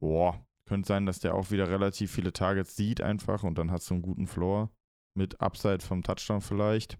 Boah, 0.00 0.46
könnte 0.68 0.86
sein, 0.86 1.06
dass 1.06 1.18
der 1.18 1.34
auch 1.34 1.50
wieder 1.50 1.68
relativ 1.68 2.12
viele 2.12 2.32
Targets 2.32 2.76
sieht 2.76 3.00
einfach 3.00 3.42
und 3.42 3.58
dann 3.58 3.70
hast 3.70 3.90
du 3.90 3.94
einen 3.94 4.02
guten 4.02 4.26
Floor 4.26 4.70
mit 5.16 5.40
Upside 5.40 5.80
vom 5.80 6.02
Touchdown 6.02 6.40
vielleicht. 6.40 6.98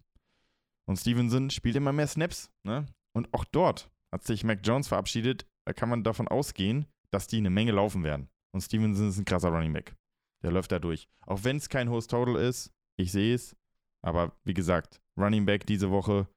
Und 0.87 0.99
Stevenson 0.99 1.51
spielt 1.51 1.77
immer 1.77 1.93
mehr 1.93 2.07
Snaps, 2.07 2.51
ne? 2.65 2.87
Und 3.17 3.33
auch 3.33 3.45
dort 3.45 3.91
hat 4.13 4.25
sich 4.25 4.45
Mac 4.45 4.61
Jones 4.63 4.89
verabschiedet. 4.89 5.47
Da 5.67 5.73
kann 5.73 5.89
man 5.89 6.05
davon 6.05 6.29
ausgehen, 6.29 6.87
dass 7.11 7.27
die 7.27 7.39
eine 7.39 7.51
Menge 7.51 7.73
laufen 7.73 8.03
werden. 8.03 8.29
Und 8.53 8.61
Stevenson 8.61 9.09
ist 9.09 9.19
ein 9.19 9.25
krasser 9.25 9.51
Running 9.51 9.73
Back. 9.73 9.97
Der 10.43 10.53
läuft 10.53 10.73
da 10.73 10.79
durch. 10.79 11.09
Auch 11.27 11.43
wenn 11.45 11.57
es 11.57 11.69
kein 11.69 11.89
hohes 11.89 12.07
Total 12.07 12.37
ist, 12.37 12.71
ich 12.97 13.13
sehe 13.13 13.35
es. 13.35 13.57
Aber 14.03 14.37
wie 14.45 14.55
gesagt, 14.55 15.01
Running 15.17 15.47
Back 15.47 15.67
diese 15.67 15.91
Woche 15.91 16.29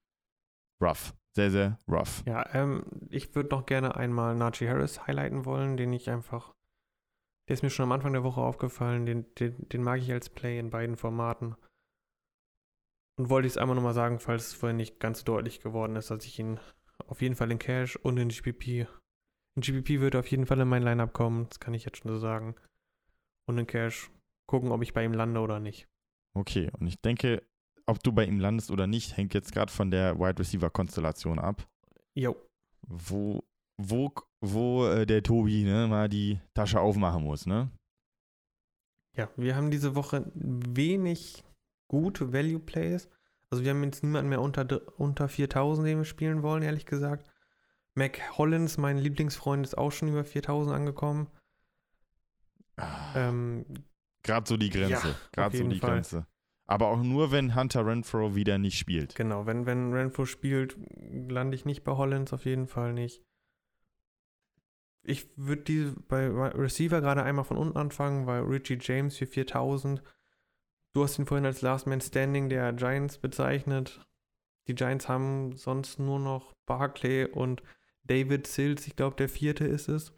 rough. 0.82 1.14
Sehr, 1.36 1.52
sehr 1.52 1.78
rough. 1.88 2.24
Ja, 2.26 2.48
ähm, 2.56 2.84
ich 3.10 3.36
würde 3.36 3.50
noch 3.50 3.66
gerne 3.66 3.96
einmal 3.96 4.36
Najee 4.36 4.70
Harris 4.70 5.06
highlighten 5.06 5.46
wollen, 5.46 5.78
den 5.78 5.94
ich 5.94 6.10
einfach, 6.10 6.56
der 7.48 7.54
ist 7.54 7.64
mir 7.64 7.70
schon 7.70 7.84
am 7.84 7.92
Anfang 7.92 8.14
der 8.14 8.24
Woche 8.24 8.42
aufgefallen, 8.42 9.06
den, 9.06 9.26
den, 9.36 9.70
den 9.70 9.84
mag 9.84 10.00
ich 10.00 10.12
als 10.12 10.30
Play 10.30 10.58
in 10.58 10.70
beiden 10.70 10.96
Formaten. 10.96 11.56
Und 13.18 13.30
wollte 13.30 13.48
ich 13.48 13.54
es 13.54 13.58
einmal 13.58 13.76
nochmal 13.76 13.94
sagen, 13.94 14.20
falls 14.20 14.48
es 14.48 14.54
vorhin 14.54 14.78
nicht 14.78 15.00
ganz 15.00 15.24
deutlich 15.24 15.60
geworden 15.60 15.96
ist, 15.96 16.12
dass 16.12 16.26
ich 16.26 16.38
ihn 16.40 16.60
auf 17.08 17.22
jeden 17.22 17.36
Fall 17.36 17.52
in 17.52 17.60
Cash 17.60 17.96
und 17.96 18.18
in 18.18 18.30
GPP, 18.30 18.88
in 19.56 19.62
GPP 19.62 20.02
wird 20.02 20.14
er 20.14 20.20
auf 20.20 20.28
jeden 20.30 20.46
Fall 20.46 20.60
in 20.60 20.68
mein 20.68 20.84
Lineup 20.84 21.14
kommen, 21.14 21.48
das 21.50 21.60
kann 21.60 21.74
ich 21.74 21.86
jetzt 21.86 21.98
schon 21.98 22.12
so 22.12 22.20
sagen. 22.20 22.56
Und 23.48 23.58
in 23.58 23.66
Cash 23.68 24.12
gucken, 24.46 24.72
ob 24.72 24.84
ich 24.84 24.94
bei 24.94 25.04
ihm 25.04 25.14
lande 25.14 25.40
oder 25.40 25.60
nicht. 25.60 25.88
Okay, 26.36 26.70
und 26.80 26.88
ich 26.88 27.02
denke, 27.02 27.44
ob 27.88 28.04
du 28.04 28.12
bei 28.12 28.26
ihm 28.26 28.40
landest 28.40 28.70
oder 28.70 28.86
nicht, 28.86 29.18
hängt 29.18 29.34
jetzt 29.34 29.52
gerade 29.52 29.72
von 29.72 29.90
der 29.90 30.20
Wide 30.20 30.40
Receiver 30.40 30.70
Konstellation 30.70 31.40
ab. 31.40 31.68
Jo, 32.14 32.36
Wo 32.88 33.44
wo, 33.78 34.12
wo 34.42 34.86
äh, 34.88 35.06
der 35.06 35.24
Tobi 35.24 35.64
ne, 35.64 35.88
mal 35.88 36.10
die 36.10 36.40
Tasche 36.54 36.80
aufmachen 36.80 37.24
muss, 37.24 37.46
ne? 37.46 37.70
Ja, 39.16 39.30
wir 39.36 39.56
haben 39.56 39.72
diese 39.72 39.96
Woche 39.96 40.32
wenig 40.36 41.44
gute 41.88 42.34
Value 42.34 42.60
Plays. 42.60 43.10
Also 43.50 43.64
wir 43.64 43.72
haben 43.72 43.84
jetzt 43.84 44.04
niemanden 44.04 44.30
mehr 44.30 44.42
unter, 44.42 44.68
unter 45.00 45.30
4000, 45.30 45.88
den 45.88 45.98
wir 46.00 46.06
spielen 46.06 46.44
wollen, 46.44 46.64
ehrlich 46.64 46.86
gesagt. 46.86 47.30
Mac 47.96 48.20
Hollins, 48.38 48.78
mein 48.78 48.98
Lieblingsfreund, 48.98 49.66
ist 49.66 49.78
auch 49.78 49.92
schon 49.92 50.10
über 50.10 50.24
4000 50.26 50.76
angekommen. 50.76 51.28
Ah, 52.76 53.14
Ähm, 53.16 53.66
Gerade 54.24 54.48
so 54.48 54.58
die 54.58 54.70
Grenze. 54.70 55.08
ja, 55.10 55.16
Gerade 55.32 55.58
so 55.58 55.68
die 55.68 55.80
Fall. 55.80 55.92
Grenze. 55.92 56.28
Aber 56.66 56.88
auch 56.90 57.02
nur, 57.02 57.32
wenn 57.32 57.56
Hunter 57.56 57.86
Renfro 57.86 58.36
wieder 58.36 58.58
nicht 58.58 58.78
spielt. 58.78 59.16
genau, 59.16 59.46
wenn, 59.46 59.66
wenn 59.66 59.94
Renfro 59.94 60.26
spielt, 60.26 60.78
lande 61.30 61.56
ich 61.56 61.64
nicht 61.64 61.84
bei 61.86 61.94
Hollins, 61.94 62.34
auf 62.34 62.44
jeden 62.46 62.68
Fall 62.68 62.92
nicht. 62.92 63.24
Ich 65.04 65.30
würde 65.38 65.62
die 65.64 65.94
bei 66.10 66.28
Receiver 66.28 67.00
gerade 67.00 67.24
einmal 67.24 67.46
von 67.46 67.56
unten 67.56 67.78
anfangen, 67.78 68.28
weil 68.28 68.42
Richie 68.42 68.78
James 68.82 69.16
für 69.18 69.26
4000. 69.26 70.04
Du 70.98 71.04
hast 71.04 71.20
ihn 71.20 71.28
vorhin 71.28 71.46
als 71.46 71.62
Last 71.62 71.86
Man 71.86 72.02
Standing 72.02 72.50
der 72.50 72.74
Giants 72.74 73.20
bezeichnet. 73.20 74.04
Die 74.68 74.74
Giants 74.74 75.08
haben 75.08 75.56
sonst 75.56 76.00
nur 76.00 76.18
noch 76.20 76.56
Barclay 76.66 77.26
und 77.26 77.62
David 78.04 78.48
Sills, 78.48 78.88
ich 78.88 78.96
glaube, 78.96 79.16
der 79.16 79.30
vierte 79.30 79.64
ist 79.64 79.90
es, 79.90 80.18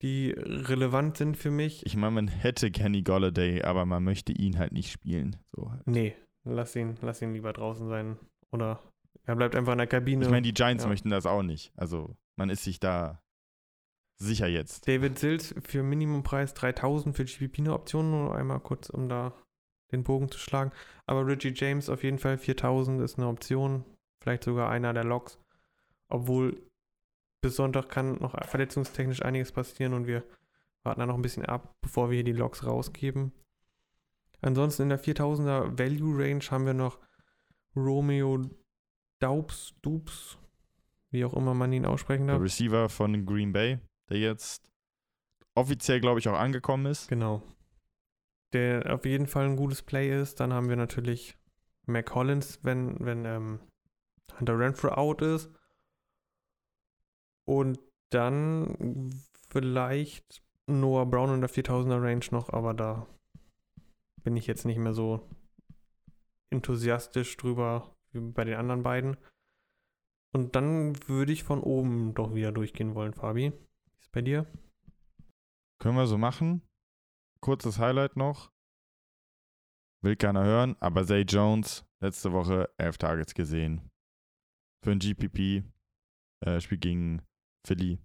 die 0.00 0.30
relevant 0.30 1.18
sind 1.18 1.36
für 1.36 1.50
mich. 1.50 1.84
Ich 1.84 1.94
meine, 1.94 2.12
man 2.12 2.28
hätte 2.28 2.70
Kenny 2.70 3.02
Golladay, 3.02 3.64
aber 3.64 3.84
man 3.84 4.02
möchte 4.02 4.32
ihn 4.32 4.58
halt 4.58 4.72
nicht 4.72 4.90
spielen. 4.90 5.36
So 5.54 5.72
halt. 5.72 5.86
nee, 5.86 6.16
lass 6.44 6.74
ihn, 6.74 6.96
lass 7.02 7.20
ihn 7.20 7.34
lieber 7.34 7.52
draußen 7.52 7.86
sein. 7.86 8.16
Oder 8.50 8.80
er 9.24 9.36
bleibt 9.36 9.54
einfach 9.54 9.72
in 9.72 9.78
der 9.78 9.88
Kabine. 9.88 10.24
Ich 10.24 10.30
meine, 10.30 10.40
die 10.40 10.54
Giants 10.54 10.84
Ja. 10.84 10.88
möchten 10.88 11.10
das 11.10 11.26
auch 11.26 11.42
nicht. 11.42 11.70
Also, 11.76 12.16
man 12.36 12.48
ist 12.48 12.64
sich 12.64 12.80
da 12.80 13.22
sicher 14.18 14.48
jetzt. 14.48 14.86
David 14.86 15.18
Sills 15.18 15.54
für 15.62 15.82
Minimumpreis 15.82 16.54
3000 16.54 17.16
für 17.16 17.24
GPP 17.24 17.60
eine 17.60 17.74
Option, 17.74 18.10
nur 18.10 18.34
einmal 18.34 18.60
kurz, 18.60 18.90
um 18.90 19.08
da 19.08 19.32
den 19.92 20.04
Bogen 20.04 20.30
zu 20.30 20.38
schlagen. 20.38 20.72
Aber 21.06 21.26
Richie 21.26 21.52
James 21.54 21.88
auf 21.88 22.02
jeden 22.02 22.18
Fall 22.18 22.38
4000 22.38 23.00
ist 23.00 23.18
eine 23.18 23.28
Option, 23.28 23.84
vielleicht 24.20 24.44
sogar 24.44 24.70
einer 24.70 24.92
der 24.92 25.04
Loks. 25.04 25.38
Obwohl 26.08 26.62
bis 27.40 27.56
Sonntag 27.56 27.88
kann 27.88 28.16
noch 28.16 28.34
verletzungstechnisch 28.46 29.22
einiges 29.22 29.52
passieren 29.52 29.94
und 29.94 30.06
wir 30.06 30.24
warten 30.82 31.00
da 31.00 31.06
noch 31.06 31.14
ein 31.14 31.22
bisschen 31.22 31.44
ab, 31.44 31.76
bevor 31.80 32.10
wir 32.10 32.16
hier 32.16 32.24
die 32.24 32.32
Loks 32.32 32.64
rausgeben. 32.64 33.32
Ansonsten 34.40 34.82
in 34.82 34.88
der 34.88 35.02
4000er 35.02 35.78
Value 35.78 36.18
Range 36.18 36.44
haben 36.50 36.66
wir 36.66 36.74
noch 36.74 36.98
Romeo 37.76 38.42
Daubs, 39.20 39.74
Dubs, 39.82 40.38
wie 41.10 41.24
auch 41.24 41.34
immer 41.34 41.54
man 41.54 41.72
ihn 41.72 41.86
aussprechen 41.86 42.26
Der 42.26 42.36
darf. 42.36 42.44
Receiver 42.44 42.88
von 42.88 43.26
Green 43.26 43.52
Bay, 43.52 43.78
der 44.08 44.18
jetzt 44.18 44.68
offiziell, 45.54 46.00
glaube 46.00 46.20
ich, 46.20 46.28
auch 46.28 46.38
angekommen 46.38 46.86
ist. 46.86 47.08
Genau. 47.08 47.42
Der 48.52 48.94
auf 48.94 49.04
jeden 49.04 49.26
Fall 49.26 49.44
ein 49.46 49.56
gutes 49.56 49.82
Play 49.82 50.20
ist. 50.20 50.40
Dann 50.40 50.52
haben 50.52 50.68
wir 50.68 50.76
natürlich 50.76 51.36
Mac 51.86 52.06
Collins, 52.06 52.60
wenn, 52.62 52.96
wenn 53.00 53.24
ähm, 53.24 53.60
Hunter 54.38 54.58
Renfro 54.58 54.88
out 54.88 55.22
ist. 55.22 55.50
Und 57.44 57.78
dann 58.10 59.10
vielleicht 59.48 60.42
Noah 60.66 61.06
Brown 61.06 61.34
in 61.34 61.40
der 61.40 61.50
4000er 61.50 62.02
Range 62.02 62.24
noch, 62.30 62.50
aber 62.50 62.74
da 62.74 63.06
bin 64.22 64.36
ich 64.36 64.46
jetzt 64.46 64.66
nicht 64.66 64.78
mehr 64.78 64.92
so 64.92 65.26
enthusiastisch 66.50 67.36
drüber 67.36 67.96
wie 68.12 68.20
bei 68.20 68.44
den 68.44 68.56
anderen 68.56 68.82
beiden. 68.82 69.16
Und 70.32 70.56
dann 70.56 71.08
würde 71.08 71.32
ich 71.32 71.44
von 71.44 71.60
oben 71.60 72.14
doch 72.14 72.34
wieder 72.34 72.52
durchgehen 72.52 72.94
wollen, 72.94 73.14
Fabi. 73.14 73.52
Bei 74.12 74.22
dir? 74.22 74.46
Können 75.80 75.96
wir 75.96 76.06
so 76.06 76.18
machen. 76.18 76.62
Kurzes 77.40 77.78
Highlight 77.78 78.16
noch. 78.16 78.50
Will 80.02 80.16
keiner 80.16 80.44
hören, 80.44 80.76
aber 80.80 81.04
Zay 81.04 81.22
Jones, 81.22 81.84
letzte 82.00 82.32
Woche 82.32 82.72
11 82.78 82.98
Targets 82.98 83.34
gesehen. 83.34 83.90
Für 84.84 84.92
ein 84.92 84.98
GPP. 84.98 85.64
Äh, 86.40 86.60
Spiel 86.60 86.78
gegen 86.78 87.22
Philly. 87.66 87.98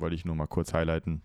Wollte 0.00 0.16
ich 0.16 0.24
nur 0.24 0.34
mal 0.34 0.46
kurz 0.46 0.72
highlighten. 0.72 1.22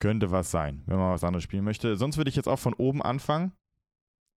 Könnte 0.00 0.30
was 0.30 0.50
sein, 0.50 0.82
wenn 0.86 0.96
man 0.98 1.12
was 1.12 1.24
anderes 1.24 1.44
spielen 1.44 1.64
möchte. 1.64 1.96
Sonst 1.96 2.16
würde 2.16 2.30
ich 2.30 2.36
jetzt 2.36 2.48
auch 2.48 2.58
von 2.58 2.74
oben 2.74 3.02
anfangen. 3.02 3.52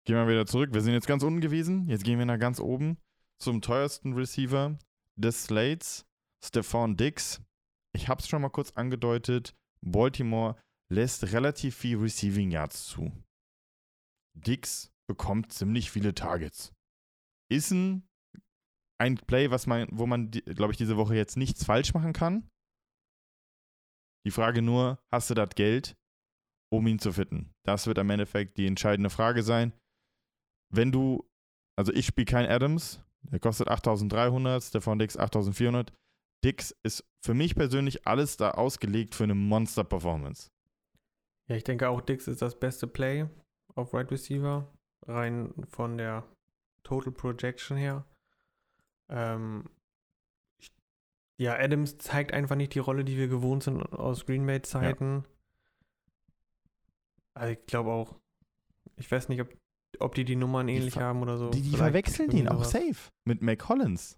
Gehen 0.05 0.15
wir 0.15 0.27
wieder 0.27 0.45
zurück. 0.45 0.73
Wir 0.73 0.82
sind 0.82 0.93
jetzt 0.93 1.08
ganz 1.08 1.23
unten 1.23 1.41
gewesen. 1.41 1.88
Jetzt 1.88 2.03
gehen 2.03 2.17
wir 2.17 2.25
nach 2.25 2.39
ganz 2.39 2.60
oben 2.60 2.97
zum 3.39 3.62
teuersten 3.62 4.13
Receiver 4.13 4.77
des 5.15 5.45
Slates, 5.45 6.05
Stephon 6.43 6.97
Dix. 6.97 7.41
Ich 7.95 8.08
habe 8.08 8.21
es 8.21 8.28
schon 8.28 8.41
mal 8.41 8.49
kurz 8.49 8.71
angedeutet. 8.71 9.56
Baltimore 9.86 10.60
lässt 10.91 11.32
relativ 11.32 11.75
viel 11.75 11.97
Receiving 11.97 12.52
Yards 12.52 12.88
zu. 12.88 13.12
Dix 14.36 14.91
bekommt 15.08 15.52
ziemlich 15.54 15.91
viele 15.91 16.13
Targets. 16.13 16.73
Ist 17.52 17.71
ein, 17.71 18.08
ein 18.99 19.15
Play, 19.15 19.52
was 19.52 19.67
man, 19.67 19.88
wo 19.91 20.06
man, 20.06 20.32
glaube 20.32 20.71
ich, 20.71 20.78
diese 20.78 20.97
Woche 20.97 21.15
jetzt 21.15 21.38
nichts 21.38 21.65
falsch 21.65 21.93
machen 21.93 22.13
kann. 22.13 22.47
Die 24.25 24.32
Frage 24.32 24.62
nur, 24.62 24.99
hast 25.12 25.30
du 25.30 25.34
das 25.34 25.49
Geld, 25.56 25.95
um 26.71 26.86
ihn 26.88 26.99
zu 26.99 27.13
fitten? 27.13 27.52
Das 27.65 27.88
wird 27.88 27.97
am 27.97 28.10
Endeffekt 28.10 28.58
die 28.58 28.67
entscheidende 28.67 29.10
Frage 29.10 29.43
sein. 29.43 29.73
Wenn 30.71 30.91
du, 30.91 31.28
also 31.78 31.91
ich 31.93 32.06
spiele 32.06 32.25
kein 32.25 32.45
Adams, 32.45 33.02
der 33.23 33.39
kostet 33.39 33.67
8300, 33.67 34.63
Stefan 34.63 34.99
Dix 34.99 35.17
8400. 35.17 35.91
Dix 36.43 36.75
ist 36.84 37.04
für 37.21 37.34
mich 37.34 37.56
persönlich 37.56 38.08
alles 38.08 38.38
da 38.38 38.52
ausgelegt 38.52 39.15
für 39.15 39.25
eine 39.25 39.36
Monster-Performance. 39.36 40.49
Ja, 41.47 41.56
ich 41.56 41.63
denke 41.63 41.89
auch 41.89 42.02
Dix 42.02 42.28
ist 42.28 42.41
das 42.41 42.60
beste 42.60 42.88
Play 42.88 43.28
auf 43.75 43.93
Right 43.93 44.10
Receiver, 44.12 44.71
rein 45.08 45.54
von 45.69 45.97
der 45.97 46.23
Total 46.84 47.12
Projection 47.12 47.75
her. 47.78 48.06
Ähm, 49.10 49.65
ich, 50.60 50.71
ja, 51.38 51.56
Adams 51.58 51.97
zeigt 51.97 52.34
einfach 52.34 52.56
nicht 52.56 52.73
die 52.75 52.80
Rolle, 52.80 53.04
die 53.04 53.17
wir 53.17 53.28
gewohnt 53.28 53.63
sind 53.63 53.82
aus 53.93 54.25
Green 54.25 54.45
Bay 54.45 54.62
Zeiten. 54.62 55.25
Also 57.34 57.54
ich 57.54 57.65
glaube 57.65 57.91
auch, 57.91 58.15
ich 58.97 59.10
weiß 59.12 59.30
nicht, 59.30 59.41
ob, 59.41 59.49
ob 59.99 60.15
die 60.15 60.25
die 60.25 60.36
Nummern 60.36 60.67
ähnlich 60.67 60.93
ver- 60.93 61.02
haben 61.04 61.21
oder 61.21 61.38
so. 61.38 61.49
Die, 61.49 61.62
die 61.62 61.75
verwechseln 61.75 62.32
ihn 62.32 62.47
auch 62.47 62.63
safe 62.63 63.10
mit 63.25 63.41
Mac 63.41 63.60
Collins. 63.60 64.17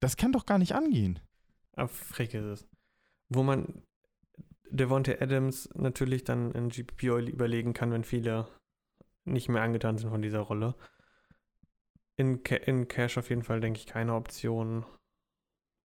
Das 0.00 0.16
kann 0.16 0.32
doch 0.32 0.46
gar 0.46 0.58
nicht 0.58 0.74
angehen. 0.74 1.20
Ah, 1.76 1.86
frech 1.86 2.34
ist 2.34 2.44
es. 2.44 2.68
Wo 3.28 3.42
man 3.42 3.82
Devontae 4.70 5.20
Adams 5.20 5.68
natürlich 5.74 6.24
dann 6.24 6.52
in 6.52 6.68
GPP 6.68 7.04
überlegen 7.28 7.74
kann, 7.74 7.92
wenn 7.92 8.04
viele 8.04 8.48
nicht 9.24 9.48
mehr 9.48 9.62
angetan 9.62 9.98
sind 9.98 10.10
von 10.10 10.22
dieser 10.22 10.40
Rolle. 10.40 10.74
In, 12.16 12.42
Ca 12.42 12.56
in 12.56 12.88
Cash 12.88 13.18
auf 13.18 13.30
jeden 13.30 13.42
Fall, 13.42 13.60
denke 13.60 13.78
ich, 13.78 13.86
keine 13.86 14.14
Option. 14.14 14.84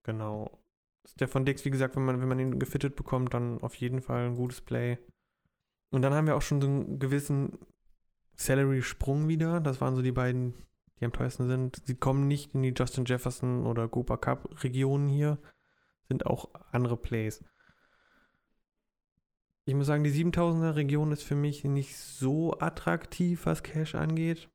Genau. 0.03 0.59
Stefan 1.05 1.45
Dix, 1.45 1.63
wie 1.65 1.69
gesagt, 1.69 1.95
wenn 1.95 2.05
man, 2.05 2.21
wenn 2.21 2.27
man 2.27 2.39
ihn 2.39 2.59
gefittet 2.59 2.95
bekommt, 2.95 3.33
dann 3.33 3.61
auf 3.61 3.75
jeden 3.75 4.01
Fall 4.01 4.25
ein 4.25 4.35
gutes 4.35 4.61
Play. 4.61 4.97
Und 5.91 6.01
dann 6.01 6.13
haben 6.13 6.27
wir 6.27 6.35
auch 6.35 6.41
schon 6.41 6.61
so 6.61 6.67
einen 6.67 6.99
gewissen 6.99 7.57
Salary-Sprung 8.35 9.27
wieder. 9.27 9.61
Das 9.61 9.79
waren 9.79 9.95
so 9.95 10.01
die 10.01 10.11
beiden, 10.11 10.53
die 10.99 11.05
am 11.05 11.13
teuersten 11.13 11.47
sind. 11.47 11.81
Sie 11.85 11.95
kommen 11.95 12.27
nicht 12.27 12.53
in 12.55 12.61
die 12.61 12.73
Justin 12.75 13.05
Jefferson 13.05 13.65
oder 13.65 13.87
Cooper 13.87 14.17
Cup-Regionen 14.17 15.07
hier. 15.07 15.37
Sind 16.07 16.25
auch 16.25 16.49
andere 16.71 16.97
Plays. 16.97 17.43
Ich 19.65 19.75
muss 19.75 19.87
sagen, 19.87 20.03
die 20.03 20.11
7000er 20.11 20.75
Region 20.75 21.11
ist 21.11 21.23
für 21.23 21.35
mich 21.35 21.63
nicht 21.65 21.97
so 21.97 22.57
attraktiv, 22.59 23.45
was 23.45 23.63
Cash 23.63 23.95
angeht. 23.95 24.49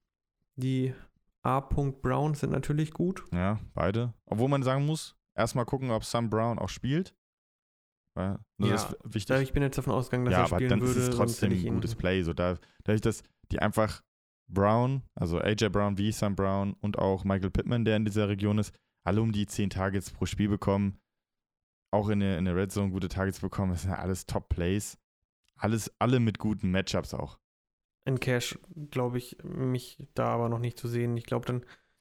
Die 0.57 0.95
A. 1.43 1.61
Browns 1.61 2.41
sind 2.41 2.51
natürlich 2.51 2.93
gut. 2.93 3.25
Ja, 3.33 3.61
beide. 3.75 4.15
Obwohl 4.27 4.49
man 4.49 4.63
sagen 4.63 4.87
muss, 4.87 5.17
erstmal 5.35 5.67
gucken, 5.67 5.91
ob 5.91 6.05
Sam 6.05 6.31
Brown 6.31 6.59
auch 6.59 6.69
spielt. 6.69 7.15
Ja, 8.17 8.39
das 8.59 8.85
ist 8.85 8.97
wichtig. 9.05 9.27
Da 9.27 9.41
ich 9.41 9.53
bin 9.53 9.63
jetzt 9.63 9.79
davon 9.79 9.95
ausgegangen, 9.95 10.27
dass 10.27 10.33
ja, 10.33 10.41
er 10.41 10.45
aber 10.45 10.57
spielen 10.57 10.71
dann 10.71 10.81
würde. 10.81 10.93
ist 10.93 10.97
es 10.99 11.05
sonst 11.07 11.17
trotzdem 11.17 11.51
hätte 11.51 11.61
ich 11.61 11.67
ein 11.67 11.75
gutes 11.75 11.95
Play. 11.95 12.23
So, 12.23 12.33
da, 12.33 12.59
dadurch, 12.85 13.01
dass 13.01 13.23
die 13.51 13.59
einfach 13.59 14.03
Brown, 14.49 15.03
also 15.15 15.39
AJ 15.39 15.71
Brown 15.71 15.99
wie 15.99 16.13
Sam 16.13 16.37
Brown 16.37 16.75
und 16.81 16.99
auch 16.99 17.25
Michael 17.25 17.51
Pittman, 17.51 17.85
der 17.85 17.97
in 17.97 18.05
dieser 18.05 18.29
Region 18.29 18.59
ist, 18.59 18.75
alle 19.05 19.23
um 19.23 19.33
die 19.33 19.47
10 19.47 19.71
Targets 19.71 20.11
pro 20.11 20.27
Spiel 20.27 20.49
bekommen. 20.49 21.01
Auch 21.93 22.09
in 22.09 22.21
der, 22.21 22.39
in 22.39 22.45
der 22.47 22.57
Red 22.57 22.73
Zone 22.73 22.91
gute 22.91 23.09
Targets 23.09 23.41
bekommen. 23.41 23.73
Das 23.73 23.83
sind 23.83 23.91
ja 23.93 23.99
alles 23.99 24.27
Top-Plays. 24.27 24.99
Alles, 25.57 25.93
alle 26.01 26.19
mit 26.19 26.39
guten 26.39 26.71
Matchups 26.71 27.15
auch. 27.15 27.39
In 28.05 28.19
Cash 28.19 28.59
glaube 28.91 29.19
ich 29.19 29.37
mich 29.45 30.03
da 30.15 30.29
aber 30.29 30.49
noch 30.49 30.59
nicht 30.59 30.79
zu 30.79 30.89
sehen. 30.89 31.17
Ich 31.17 31.27
glaube, 31.27 31.47
dann 31.47 31.61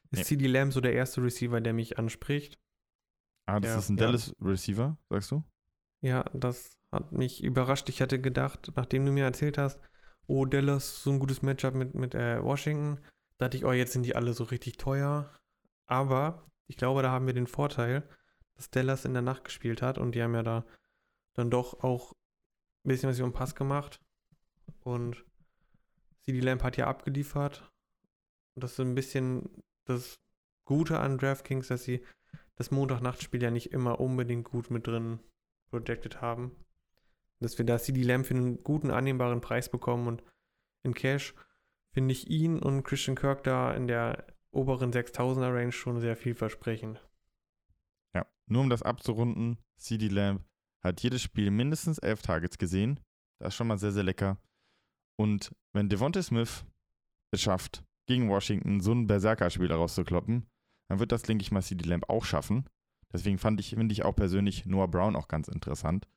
ist 0.10 0.20
Nee. 0.20 0.24
CD 0.24 0.48
Lamb 0.48 0.74
so 0.74 0.82
der 0.82 0.94
erste 0.94 1.22
Receiver, 1.24 1.62
der 1.62 1.74
mich 1.74 2.00
anspricht. 2.00 2.58
Ah, 3.46 3.60
das 3.60 3.72
Ja, 3.72 3.78
ist 3.80 3.90
ein 3.90 3.98
ja. 3.98 4.06
Dallas 4.06 4.36
Receiver, 4.42 4.98
sagst 5.10 5.32
du? 5.32 5.44
Ja, 6.02 6.24
das 6.34 6.78
hat 6.92 7.12
mich 7.12 7.44
überrascht. 7.44 7.88
Ich 7.90 8.02
hatte 8.02 8.20
gedacht, 8.20 8.72
nachdem 8.76 9.06
du 9.06 9.12
mir 9.12 9.26
erzählt 9.26 9.58
hast, 9.58 9.80
oh, 10.28 10.46
Dallas, 10.46 11.04
so 11.04 11.12
ein 11.12 11.20
gutes 11.20 11.42
Matchup 11.42 11.76
mit, 11.76 11.94
mit 11.94 12.16
äh, 12.16 12.42
Washington, 12.44 13.00
dachte 13.38 13.58
ich, 13.58 13.66
oh, 13.66 13.72
jetzt 13.72 13.94
sind 13.94 14.04
die 14.04 14.16
alle 14.16 14.34
so 14.34 14.46
richtig 14.46 14.78
teuer. 14.78 15.30
Aber 15.88 16.48
ich 16.68 16.78
glaube, 16.78 17.02
da 17.04 17.12
haben 17.12 17.28
wir 17.28 17.34
den 17.34 17.48
Vorteil, 17.48 18.08
dass 18.56 18.70
Dallas 18.70 19.06
in 19.06 19.14
der 19.14 19.22
Nacht 19.22 19.44
gespielt 19.44 19.82
hat 19.82 19.98
und 19.98 20.14
die 20.14 20.22
haben 20.22 20.36
ja 20.36 20.44
da 20.44 20.66
dann 21.34 21.50
doch 21.50 21.84
auch 21.84 22.14
ein 22.84 22.90
bisschen 22.90 23.10
was 23.10 23.20
über 23.20 23.30
den 23.30 23.34
Pass 23.34 23.56
gemacht. 23.56 24.02
Und 24.82 25.26
CD 26.22 26.40
Lamp 26.40 26.64
hat 26.64 26.78
ja 26.78 26.88
abgeliefert. 26.88 27.72
Und 28.56 28.64
das 28.64 28.74
ist 28.74 28.80
ein 28.80 28.96
bisschen 28.96 29.50
das 29.86 30.20
Gute 30.66 31.00
an 31.00 31.18
DraftKings, 31.18 31.68
dass 31.68 31.84
sie 31.84 32.06
das 32.56 32.72
Montagnachtspiel 32.72 33.42
ja 33.42 33.52
nicht 33.52 33.72
immer 33.72 34.00
unbedingt 34.00 34.46
gut 34.46 34.70
mit 34.70 34.88
drin 34.88 35.20
projected 35.70 36.22
haben. 36.22 36.56
Dass 37.40 37.58
wir 37.58 37.66
da 37.66 37.80
CD 37.80 38.04
Lamb 38.04 38.26
für 38.26 38.36
einen 38.36 38.64
guten, 38.64 38.92
annehmbaren 38.92 39.42
Preis 39.42 39.70
bekommen 39.70 40.08
und 40.08 40.24
in 40.84 40.94
Cash 40.94 41.34
finde 41.94 42.12
ich 42.12 42.30
ihn 42.30 42.60
und 42.60 42.84
Christian 42.84 43.16
Kirk 43.16 43.44
da 43.44 43.74
in 43.74 43.88
der 43.88 44.28
oberen 44.52 44.92
6000er 44.92 45.54
Range 45.54 45.72
schon 45.72 46.00
sehr 46.00 46.16
vielversprechend. 46.16 47.04
Nur 48.52 48.64
um 48.64 48.70
das 48.70 48.84
abzurunden, 48.84 49.58
CD 49.78 50.08
Lamb 50.08 50.44
hat 50.84 51.02
jedes 51.02 51.22
Spiel 51.22 51.52
mindestens 51.52 52.00
elf 52.00 52.22
Targets 52.22 52.58
gesehen. 52.58 53.00
Das 53.40 53.50
ist 53.50 53.56
schon 53.56 53.68
mal 53.68 53.78
sehr, 53.78 53.92
sehr 53.92 54.04
lecker. 54.04 54.38
Und 55.18 55.56
wenn 55.74 55.90
Devontae 55.90 56.22
Smith 56.22 56.66
es 57.32 57.42
schafft, 57.42 57.84
gegen 58.08 58.30
Washington 58.30 58.82
so 58.82 58.92
ein 58.92 59.08
Berserker-Spiel 59.08 59.72
rauszukloppen, 59.72 60.48
dann 60.90 61.00
wird 61.00 61.12
das, 61.12 61.22
denke 61.22 61.44
ich 61.44 61.52
mal, 61.52 61.62
CD 61.62 61.88
Lamb 61.88 62.10
auch 62.10 62.26
schaffen. 62.26 62.66
Deswegen 63.14 63.38
fand 63.38 63.60
ich, 63.60 63.70
finde 63.70 63.94
ich 63.94 64.04
auch 64.04 64.16
persönlich 64.16 64.66
Noah 64.66 64.90
Brown 64.90 65.16
auch 65.16 65.28
ganz 65.28 65.48
interessant 65.48 66.08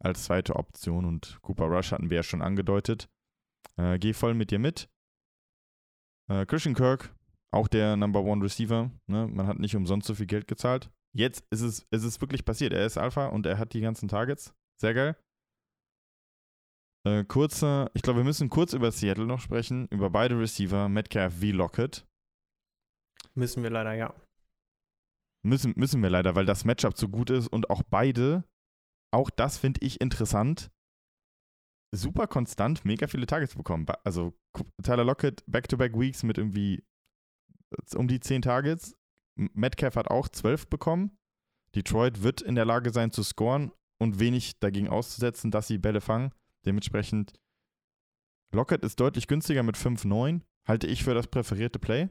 als 0.00 0.24
zweite 0.24 0.56
Option 0.56 1.04
und 1.04 1.38
Cooper 1.42 1.66
Rush 1.66 1.92
hatten 1.92 2.10
wir 2.10 2.16
ja 2.16 2.22
schon 2.22 2.42
angedeutet. 2.42 3.08
Äh, 3.76 3.98
geh 3.98 4.12
voll 4.12 4.34
mit 4.34 4.50
dir 4.50 4.58
mit. 4.58 4.88
Äh, 6.28 6.46
Christian 6.46 6.74
Kirk, 6.74 7.14
auch 7.50 7.68
der 7.68 7.96
Number 7.96 8.22
One 8.22 8.44
Receiver. 8.44 8.90
Ne? 9.06 9.26
Man 9.28 9.46
hat 9.46 9.58
nicht 9.58 9.76
umsonst 9.76 10.06
so 10.06 10.14
viel 10.14 10.26
Geld 10.26 10.46
gezahlt. 10.46 10.90
Jetzt 11.16 11.44
ist 11.50 11.62
es, 11.62 11.86
ist 11.90 12.04
es 12.04 12.20
wirklich 12.20 12.44
passiert. 12.44 12.72
Er 12.72 12.86
ist 12.86 12.98
Alpha 12.98 13.26
und 13.26 13.46
er 13.46 13.58
hat 13.58 13.72
die 13.72 13.80
ganzen 13.80 14.08
Targets. 14.08 14.54
Sehr 14.80 14.94
geil. 14.94 15.16
Äh, 17.06 17.24
kurze, 17.24 17.90
ich 17.94 18.02
glaube, 18.02 18.20
wir 18.20 18.24
müssen 18.24 18.48
kurz 18.50 18.72
über 18.72 18.92
Seattle 18.92 19.26
noch 19.26 19.40
sprechen, 19.40 19.88
über 19.88 20.10
beide 20.10 20.38
Receiver, 20.38 20.88
Metcalf 20.88 21.40
wie 21.40 21.52
Lockett. 21.52 22.06
Müssen 23.34 23.62
wir 23.62 23.70
leider, 23.70 23.94
ja. 23.94 24.14
Müssen, 25.46 25.74
müssen 25.76 26.02
wir 26.02 26.10
leider, 26.10 26.34
weil 26.34 26.46
das 26.46 26.64
Matchup 26.64 26.98
so 26.98 27.08
gut 27.08 27.30
ist 27.30 27.48
und 27.48 27.70
auch 27.70 27.82
beide, 27.88 28.44
auch 29.14 29.30
das 29.30 29.56
finde 29.56 29.80
ich 29.84 30.00
interessant, 30.00 30.70
super 31.94 32.26
konstant 32.26 32.84
mega 32.84 33.06
viele 33.06 33.26
Targets 33.26 33.54
bekommen. 33.54 33.86
Also 34.04 34.34
Tyler 34.82 35.04
Lockett 35.04 35.42
Back-to-Back 35.46 35.98
Weeks 35.98 36.22
mit 36.22 36.38
irgendwie 36.38 36.84
äh, 37.70 37.96
um 37.96 38.08
die 38.08 38.20
10 38.20 38.42
Targets. 38.42 38.97
Metcalf 39.54 39.96
hat 39.96 40.08
auch 40.08 40.28
12 40.28 40.68
bekommen. 40.68 41.16
Detroit 41.74 42.22
wird 42.22 42.40
in 42.40 42.54
der 42.54 42.64
Lage 42.64 42.90
sein 42.90 43.10
zu 43.12 43.22
scoren 43.22 43.72
und 43.98 44.18
wenig 44.18 44.58
dagegen 44.58 44.88
auszusetzen, 44.88 45.50
dass 45.50 45.68
sie 45.68 45.78
Bälle 45.78 46.00
fangen. 46.00 46.32
Dementsprechend 46.66 47.38
Lockett 48.52 48.82
ist 48.82 48.98
deutlich 49.00 49.26
günstiger 49.26 49.62
mit 49.62 49.76
5,9. 49.76 50.40
Halte 50.66 50.86
ich 50.86 51.04
für 51.04 51.14
das 51.14 51.26
präferierte 51.26 51.78
Play. 51.78 52.08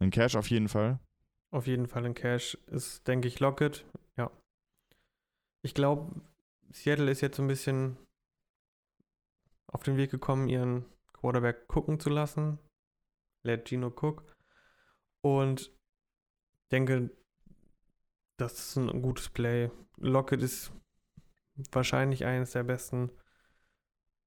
In 0.00 0.10
Cash 0.10 0.36
auf 0.36 0.50
jeden 0.50 0.68
Fall. 0.68 1.00
Auf 1.50 1.66
jeden 1.66 1.86
Fall 1.86 2.04
in 2.04 2.14
Cash 2.14 2.54
ist, 2.66 3.06
denke 3.08 3.28
ich, 3.28 3.40
Lockett. 3.40 3.86
Ja. 4.16 4.30
Ich 5.62 5.74
glaube, 5.74 6.20
Seattle 6.70 7.10
ist 7.10 7.20
jetzt 7.20 7.36
so 7.36 7.42
ein 7.42 7.48
bisschen 7.48 7.96
auf 9.72 9.82
den 9.82 9.96
Weg 9.96 10.10
gekommen, 10.10 10.48
ihren 10.48 10.84
Quarterback 11.12 11.66
gucken 11.68 11.98
zu 11.98 12.10
lassen. 12.10 12.58
Let 13.44 13.68
Gino 13.68 13.88
Cook. 13.88 14.36
Und 15.20 15.72
denke, 16.70 17.10
das 18.36 18.58
ist 18.58 18.76
ein 18.76 19.02
gutes 19.02 19.28
Play. 19.28 19.70
Lockett 19.96 20.42
ist 20.42 20.72
wahrscheinlich 21.72 22.24
eines 22.24 22.52
der 22.52 22.62
besten 22.62 23.10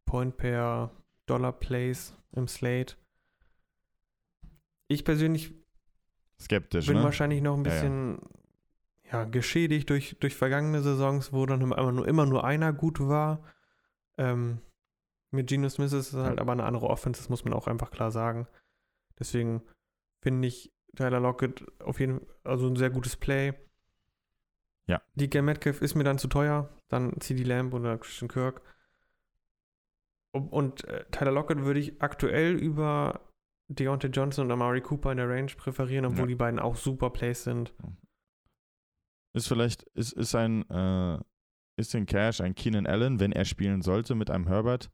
Point 0.05 0.37
per 0.37 0.91
Dollar 1.25 1.53
Plays 1.53 2.15
im 2.33 2.47
Slate. 2.47 2.95
Ich 4.87 5.05
persönlich 5.05 5.53
skeptisch 6.39 6.87
bin 6.87 6.97
ne? 6.97 7.03
wahrscheinlich 7.03 7.41
noch 7.41 7.55
ein 7.55 7.63
bisschen 7.63 8.19
ja, 9.03 9.11
ja. 9.11 9.19
ja, 9.19 9.23
geschädigt 9.25 9.89
durch, 9.89 10.17
durch 10.19 10.35
vergangene 10.35 10.81
Saisons, 10.81 11.31
wo 11.31 11.45
dann 11.45 11.61
immer 11.61 11.91
nur, 11.91 12.07
immer 12.07 12.25
nur 12.25 12.43
einer 12.43 12.73
gut 12.73 12.99
war. 12.99 13.45
Ähm, 14.17 14.59
mit 15.31 15.47
Geno 15.47 15.69
Smith 15.69 15.93
ist 15.93 16.11
es 16.11 16.19
halt 16.19 16.39
aber 16.41 16.51
eine 16.51 16.65
andere 16.65 16.87
Offense, 16.87 17.21
das 17.21 17.29
muss 17.29 17.45
man 17.45 17.53
auch 17.53 17.67
einfach 17.67 17.91
klar 17.91 18.11
sagen. 18.11 18.47
Deswegen 19.17 19.61
finde 20.21 20.49
ich 20.49 20.73
Tyler 20.95 21.19
Lockett 21.19 21.65
auf 21.79 21.99
jeden 21.99 22.19
Fall 22.19 22.27
also 22.43 22.67
ein 22.67 22.75
sehr 22.75 22.89
gutes 22.89 23.15
Play. 23.15 23.53
Ja. 24.87 25.01
DK 25.15 25.41
Metcalf 25.41 25.81
ist 25.81 25.95
mir 25.95 26.03
dann 26.03 26.17
zu 26.17 26.27
teuer. 26.27 26.69
Dann 26.89 27.19
CD 27.19 27.43
Lamb 27.43 27.73
oder 27.73 27.97
Christian 27.97 28.27
Kirk. 28.27 28.61
Und 30.33 30.85
äh, 30.85 31.05
Tyler 31.11 31.31
Lockett 31.31 31.61
würde 31.63 31.79
ich 31.79 32.01
aktuell 32.01 32.55
über 32.55 33.21
Deontay 33.67 34.07
Johnson 34.07 34.45
und 34.45 34.51
Amari 34.51 34.81
Cooper 34.81 35.11
in 35.11 35.17
der 35.17 35.29
Range 35.29 35.51
präferieren, 35.55 36.05
obwohl 36.05 36.21
ja. 36.21 36.27
die 36.27 36.35
beiden 36.35 36.59
auch 36.59 36.75
super 36.75 37.09
Plays 37.09 37.43
sind. 37.43 37.73
Ist 39.33 39.47
vielleicht, 39.47 39.83
ist, 39.93 40.13
ist 40.13 40.35
ein, 40.35 40.69
äh, 40.69 41.19
ist 41.77 41.95
in 41.95 42.05
Cash 42.05 42.41
ein 42.41 42.55
Keenan 42.55 42.87
Allen, 42.87 43.19
wenn 43.19 43.31
er 43.31 43.45
spielen 43.45 43.81
sollte 43.81 44.15
mit 44.15 44.29
einem 44.29 44.47
Herbert, 44.47 44.91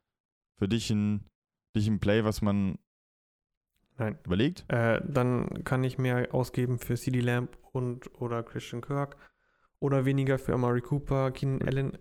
für 0.58 0.68
dich 0.68 0.90
ein, 0.90 1.28
dich 1.76 1.88
ein 1.88 2.00
Play, 2.00 2.24
was 2.24 2.40
man 2.40 2.78
Nein. 3.98 4.18
überlegt? 4.24 4.64
Äh, 4.68 5.00
dann 5.06 5.64
kann 5.64 5.84
ich 5.84 5.98
mehr 5.98 6.28
ausgeben 6.32 6.78
für 6.78 6.96
CD 6.96 7.20
Lamb 7.20 7.56
und 7.72 8.10
oder 8.20 8.42
Christian 8.42 8.80
Kirk 8.80 9.16
oder 9.80 10.04
weniger 10.04 10.38
für 10.38 10.54
Amari 10.54 10.80
Cooper, 10.80 11.30
Keenan 11.32 11.66
Allen 11.66 11.98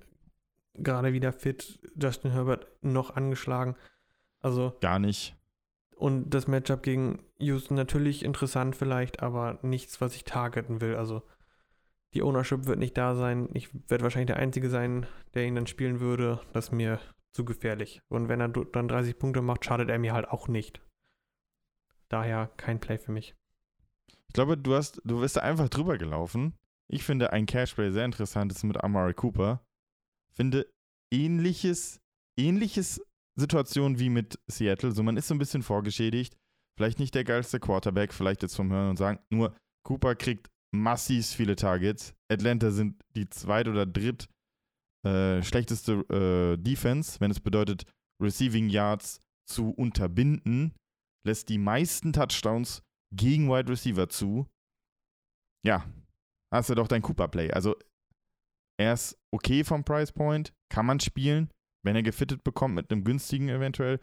gerade 0.75 1.13
wieder 1.13 1.33
fit, 1.33 1.79
Justin 1.99 2.31
Herbert 2.31 2.67
noch 2.81 3.15
angeschlagen. 3.15 3.75
Also 4.39 4.73
gar 4.81 4.99
nicht. 4.99 5.35
Und 5.95 6.29
das 6.29 6.47
Matchup 6.47 6.83
gegen 6.83 7.23
Houston 7.39 7.75
natürlich 7.75 8.23
interessant 8.23 8.75
vielleicht, 8.75 9.23
aber 9.23 9.57
nichts, 9.63 9.99
was 9.99 10.15
ich 10.15 10.23
targeten 10.23 10.79
will. 10.79 10.95
Also 10.95 11.23
die 12.13 12.21
Ownership 12.21 12.67
wird 12.67 12.77
nicht 12.77 12.97
da 12.97 13.15
sein. 13.15 13.49
Ich 13.53 13.69
werde 13.89 14.03
wahrscheinlich 14.03 14.27
der 14.27 14.37
Einzige 14.37 14.69
sein, 14.69 15.07
der 15.33 15.45
ihn 15.45 15.55
dann 15.55 15.67
spielen 15.67 15.99
würde. 15.99 16.39
Das 16.53 16.65
ist 16.65 16.71
mir 16.71 16.99
zu 17.31 17.45
gefährlich. 17.45 18.01
Und 18.09 18.29
wenn 18.29 18.39
er 18.39 18.49
dann 18.49 18.87
30 18.87 19.17
Punkte 19.17 19.41
macht, 19.41 19.65
schadet 19.65 19.89
er 19.89 19.99
mir 19.99 20.13
halt 20.13 20.27
auch 20.27 20.47
nicht. 20.47 20.81
Daher 22.09 22.47
kein 22.57 22.79
Play 22.79 22.97
für 22.97 23.11
mich. 23.11 23.35
Ich 24.27 24.33
glaube, 24.33 24.57
du 24.57 24.75
hast, 24.75 25.01
du 25.03 25.21
bist 25.21 25.35
da 25.35 25.41
einfach 25.41 25.69
drüber 25.69 25.97
gelaufen 25.97 26.53
ich 26.89 27.03
finde 27.03 27.33
ein 27.33 27.45
Cashplay 27.45 27.91
sehr 27.91 28.05
interessant 28.05 28.51
ist 28.51 28.63
mit 28.63 28.81
Amari 28.83 29.13
Cooper. 29.13 29.61
Finde 30.33 30.71
ähnliches, 31.13 31.99
ähnliches 32.39 33.01
Situation 33.35 33.99
wie 33.99 34.09
mit 34.09 34.39
Seattle. 34.47 34.91
So, 34.91 35.03
man 35.03 35.17
ist 35.17 35.27
so 35.27 35.35
ein 35.35 35.39
bisschen 35.39 35.63
vorgeschädigt. 35.63 36.37
Vielleicht 36.77 36.99
nicht 36.99 37.15
der 37.15 37.23
geilste 37.23 37.59
Quarterback, 37.59 38.13
vielleicht 38.13 38.43
jetzt 38.43 38.55
vom 38.55 38.71
Hören 38.71 38.91
und 38.91 38.97
sagen, 38.97 39.19
nur 39.29 39.55
Cooper 39.83 40.15
kriegt 40.15 40.47
massiv 40.73 41.25
viele 41.27 41.55
Targets. 41.55 42.13
Atlanta 42.31 42.71
sind 42.71 43.01
die 43.15 43.29
zweit- 43.29 43.67
oder 43.67 43.85
dritt 43.85 44.27
äh, 45.05 45.41
schlechteste 45.41 45.93
äh, 46.09 46.57
Defense, 46.57 47.19
wenn 47.19 47.31
es 47.31 47.39
bedeutet, 47.39 47.85
Receiving 48.21 48.69
Yards 48.69 49.21
zu 49.49 49.71
unterbinden, 49.71 50.73
lässt 51.27 51.49
die 51.49 51.59
meisten 51.59 52.13
Touchdowns 52.13 52.81
gegen 53.11 53.49
Wide 53.49 53.69
Receiver 53.69 54.09
zu. 54.09 54.47
Ja, 55.63 55.85
hast 56.51 56.69
du 56.69 56.75
doch 56.75 56.87
dein 56.87 57.01
Cooper-Play. 57.01 57.51
Also 57.51 57.75
er 58.77 58.93
ist 58.93 59.17
okay 59.31 59.63
vom 59.63 59.83
Price 59.83 60.11
Point, 60.11 60.53
kann 60.69 60.85
man 60.85 60.99
spielen, 60.99 61.51
wenn 61.83 61.95
er 61.95 62.03
gefittet 62.03 62.43
bekommt 62.43 62.75
mit 62.75 62.91
einem 62.91 63.03
günstigen 63.03 63.49
eventuell. 63.49 63.99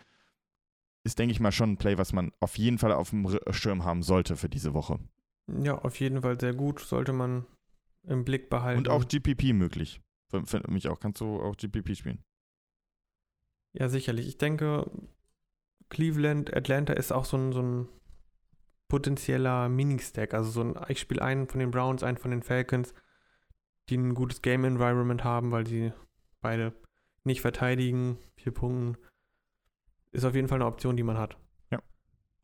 Ist, 1.07 1.19
denke 1.19 1.33
ich 1.33 1.41
mal, 1.41 1.53
schon 1.53 1.73
ein 1.73 1.77
Play, 1.77 1.99
was 1.99 2.13
man 2.13 2.33
auf 2.41 2.57
jeden 2.57 2.79
Fall 2.79 2.93
auf 2.93 3.11
dem 3.11 3.29
Schirm 3.51 3.85
haben 3.85 4.03
sollte 4.03 4.37
für 4.37 4.49
diese 4.49 4.73
Woche. 4.73 4.99
Ja, 5.47 5.79
auf 5.79 6.01
jeden 6.01 6.23
Fall 6.23 6.41
sehr 6.41 6.55
gut. 6.55 6.81
Sollte 6.81 7.13
man 7.13 7.47
im 8.05 8.25
Blick 8.25 8.49
behalten. 8.49 8.79
Und 8.79 8.89
auch 8.89 9.07
GPP 9.07 9.53
möglich. 9.53 10.01
Für, 10.31 10.47
für 10.47 10.63
mich 10.71 10.89
auch. 10.89 11.01
Kannst 11.01 11.21
du 11.21 11.43
auch 11.43 11.57
GPP 11.57 11.95
spielen? 11.95 12.23
Ja, 13.75 13.89
sicherlich. 13.89 14.27
Ich 14.29 14.39
denke, 14.39 14.91
Cleveland, 15.95 16.55
Atlanta 16.55 16.93
ist 16.93 17.13
auch 17.13 17.25
so 17.25 17.37
ein, 17.37 17.53
so 17.53 17.63
ein 17.63 17.89
potenzieller 18.89 19.69
Mini-Stack. 19.69 20.35
Also 20.35 20.51
so 20.51 20.61
ein, 20.61 20.77
ich 20.89 20.99
spiele 20.99 21.23
einen 21.23 21.47
von 21.47 21.61
den 21.61 21.71
Browns, 21.71 22.03
einen 22.03 22.19
von 22.19 22.33
den 22.33 22.43
Falcons, 22.43 22.95
die 23.89 23.97
ein 23.97 24.15
gutes 24.15 24.43
Game-Environment 24.43 25.23
haben, 25.23 25.53
weil 25.53 25.67
sie 25.67 25.93
beide 26.41 26.75
nicht 27.23 27.41
verteidigen, 27.41 28.19
vier 28.37 28.53
Punkten. 28.53 28.99
Ist 30.11 30.25
auf 30.25 30.35
jeden 30.35 30.49
Fall 30.49 30.59
eine 30.59 30.67
Option, 30.67 30.97
die 30.97 31.05
man 31.05 31.17
hat. 31.17 31.37
Ja. 31.71 31.81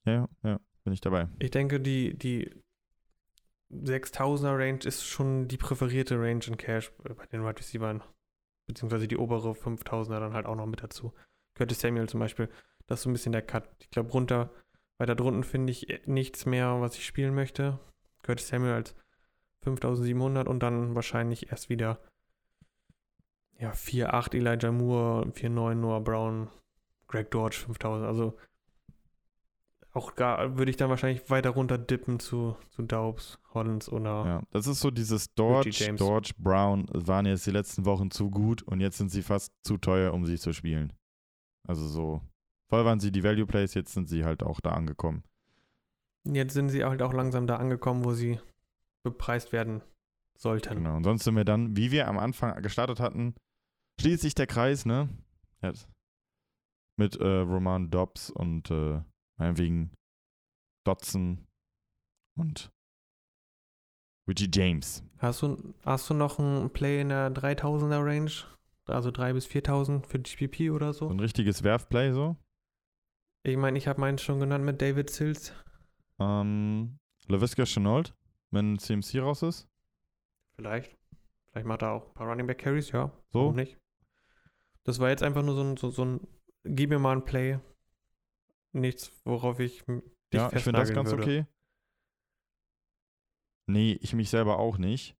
Ja, 0.04 0.28
ja, 0.44 0.60
bin 0.84 0.92
ich 0.92 1.00
dabei. 1.00 1.28
Ich 1.40 1.50
denke, 1.50 1.80
die, 1.80 2.16
die 2.16 2.50
6000er 3.72 4.56
Range 4.56 4.80
ist 4.84 5.04
schon 5.04 5.48
die 5.48 5.58
präferierte 5.58 6.20
Range 6.20 6.44
in 6.46 6.56
Cash 6.56 6.92
bei 7.02 7.26
den 7.26 7.44
Wide 7.44 7.58
Receivers. 7.58 8.02
Beziehungsweise 8.68 9.08
die 9.08 9.16
obere 9.16 9.50
5000er 9.50 10.20
dann 10.20 10.34
halt 10.34 10.46
auch 10.46 10.54
noch 10.54 10.66
mit 10.66 10.84
dazu. 10.84 11.12
Curtis 11.54 11.80
Samuel 11.80 12.08
zum 12.08 12.20
Beispiel, 12.20 12.48
das 12.90 13.00
ist 13.00 13.02
so 13.04 13.10
ein 13.10 13.12
bisschen 13.12 13.32
der 13.32 13.42
Cut. 13.42 13.68
Ich 13.78 13.90
glaube, 13.90 14.10
runter 14.10 14.50
weiter 14.98 15.14
drunten 15.14 15.44
finde 15.44 15.70
ich 15.70 16.02
nichts 16.04 16.44
mehr, 16.44 16.80
was 16.80 16.96
ich 16.96 17.06
spielen 17.06 17.34
möchte. 17.34 17.78
Curtis 18.22 18.48
Samuel 18.48 18.74
als 18.74 18.94
5700 19.62 20.48
und 20.48 20.60
dann 20.60 20.94
wahrscheinlich 20.94 21.50
erst 21.50 21.68
wieder 21.68 22.00
ja, 23.58 23.70
4,8 23.70 24.34
Elijah 24.34 24.72
Moore, 24.72 25.26
4,9 25.28 25.74
Noah 25.74 26.00
Brown, 26.00 26.48
Greg 27.06 27.30
Dodge 27.30 27.58
5000. 27.58 28.06
Also 28.06 28.36
auch 29.92 30.16
gar 30.16 30.58
würde 30.58 30.70
ich 30.70 30.76
dann 30.76 30.90
wahrscheinlich 30.90 31.30
weiter 31.30 31.50
runter 31.50 31.78
dippen 31.78 32.20
zu, 32.20 32.56
zu 32.70 32.82
Daubs, 32.82 33.38
Hollins 33.54 33.88
oder. 33.88 34.24
Ja, 34.26 34.42
das 34.50 34.66
ist 34.66 34.80
so 34.80 34.90
dieses 34.90 35.32
Dodge, 35.34 35.70
James. 35.70 35.98
Dodge, 35.98 36.32
Brown 36.38 36.86
waren 36.92 37.26
jetzt 37.26 37.46
die 37.46 37.52
letzten 37.52 37.84
Wochen 37.84 38.10
zu 38.10 38.30
gut 38.30 38.62
und 38.62 38.80
jetzt 38.80 38.98
sind 38.98 39.10
sie 39.10 39.22
fast 39.22 39.52
zu 39.64 39.78
teuer, 39.78 40.12
um 40.12 40.26
sie 40.26 40.38
zu 40.38 40.52
spielen. 40.52 40.92
Also 41.66 41.86
so. 41.86 42.20
Voll 42.70 42.84
waren 42.84 43.00
sie 43.00 43.10
die 43.10 43.24
Value 43.24 43.46
Plays, 43.46 43.74
jetzt 43.74 43.92
sind 43.92 44.08
sie 44.08 44.24
halt 44.24 44.44
auch 44.44 44.60
da 44.60 44.70
angekommen. 44.70 45.24
Jetzt 46.24 46.54
sind 46.54 46.68
sie 46.68 46.84
halt 46.84 47.02
auch 47.02 47.12
langsam 47.12 47.48
da 47.48 47.56
angekommen, 47.56 48.04
wo 48.04 48.12
sie 48.12 48.38
bepreist 49.02 49.52
werden 49.52 49.82
sollten. 50.38 50.76
Genau. 50.76 50.96
Und 50.96 51.04
sonst 51.04 51.24
sind 51.24 51.34
wir 51.34 51.44
dann, 51.44 51.76
wie 51.76 51.90
wir 51.90 52.06
am 52.06 52.18
Anfang 52.18 52.62
gestartet 52.62 53.00
hatten, 53.00 53.34
schließt 54.00 54.22
sich 54.22 54.36
der 54.36 54.46
Kreis, 54.46 54.86
ne? 54.86 55.08
Jetzt. 55.62 55.88
Mit 56.96 57.16
äh, 57.16 57.26
Roman 57.26 57.90
Dobbs 57.90 58.30
und 58.30 58.70
äh, 58.70 59.02
meinetwegen 59.36 59.92
Dotson 60.84 61.46
und 62.38 62.70
Richie 64.28 64.50
James. 64.52 65.02
Hast 65.18 65.42
du, 65.42 65.74
hast 65.84 66.08
du 66.08 66.14
noch 66.14 66.38
ein 66.38 66.70
Play 66.70 67.00
in 67.00 67.08
der 67.08 67.32
3000er 67.32 68.04
Range? 68.04 68.30
Also 68.86 69.10
3 69.10 69.32
bis 69.32 69.46
4000 69.46 70.06
für 70.06 70.20
GPP 70.20 70.70
oder 70.70 70.92
so? 70.92 71.08
So 71.08 71.14
ein 71.14 71.20
richtiges 71.20 71.64
Werfplay 71.64 72.12
so. 72.12 72.36
Ich 73.42 73.56
meine, 73.56 73.78
ich 73.78 73.88
habe 73.88 74.00
meinen 74.00 74.18
schon 74.18 74.40
genannt 74.40 74.64
mit 74.64 74.82
David 74.82 75.10
Sills. 75.10 75.52
Ähm, 76.18 76.98
LaVisca 77.28 77.64
Chenault, 77.64 78.14
wenn 78.50 78.78
CMC 78.78 79.20
raus 79.20 79.42
ist. 79.42 79.68
Vielleicht. 80.56 80.96
Vielleicht 81.50 81.66
macht 81.66 81.82
er 81.82 81.92
auch 81.92 82.08
ein 82.08 82.14
paar 82.14 82.28
Running 82.28 82.46
Back 82.46 82.58
Carries, 82.58 82.92
ja. 82.92 83.10
So. 83.30 83.40
Warum 83.40 83.56
nicht? 83.56 83.78
Das 84.84 84.98
war 84.98 85.08
jetzt 85.08 85.22
einfach 85.22 85.42
nur 85.42 85.54
so 85.54 85.62
ein, 85.62 85.76
so, 85.76 85.90
so 85.90 86.04
ein 86.04 86.26
gib 86.64 86.90
mir 86.90 86.98
mal 86.98 87.16
ein 87.16 87.24
Play. 87.24 87.58
Nichts, 88.72 89.10
worauf 89.24 89.58
ich 89.58 89.82
dich 89.84 90.02
Ja, 90.32 90.52
ich 90.52 90.62
finde 90.62 90.80
das 90.80 90.92
ganz 90.92 91.10
würde. 91.10 91.22
okay. 91.22 91.46
Nee, 93.66 93.98
ich 94.00 94.14
mich 94.14 94.30
selber 94.30 94.58
auch 94.58 94.78
nicht. 94.78 95.16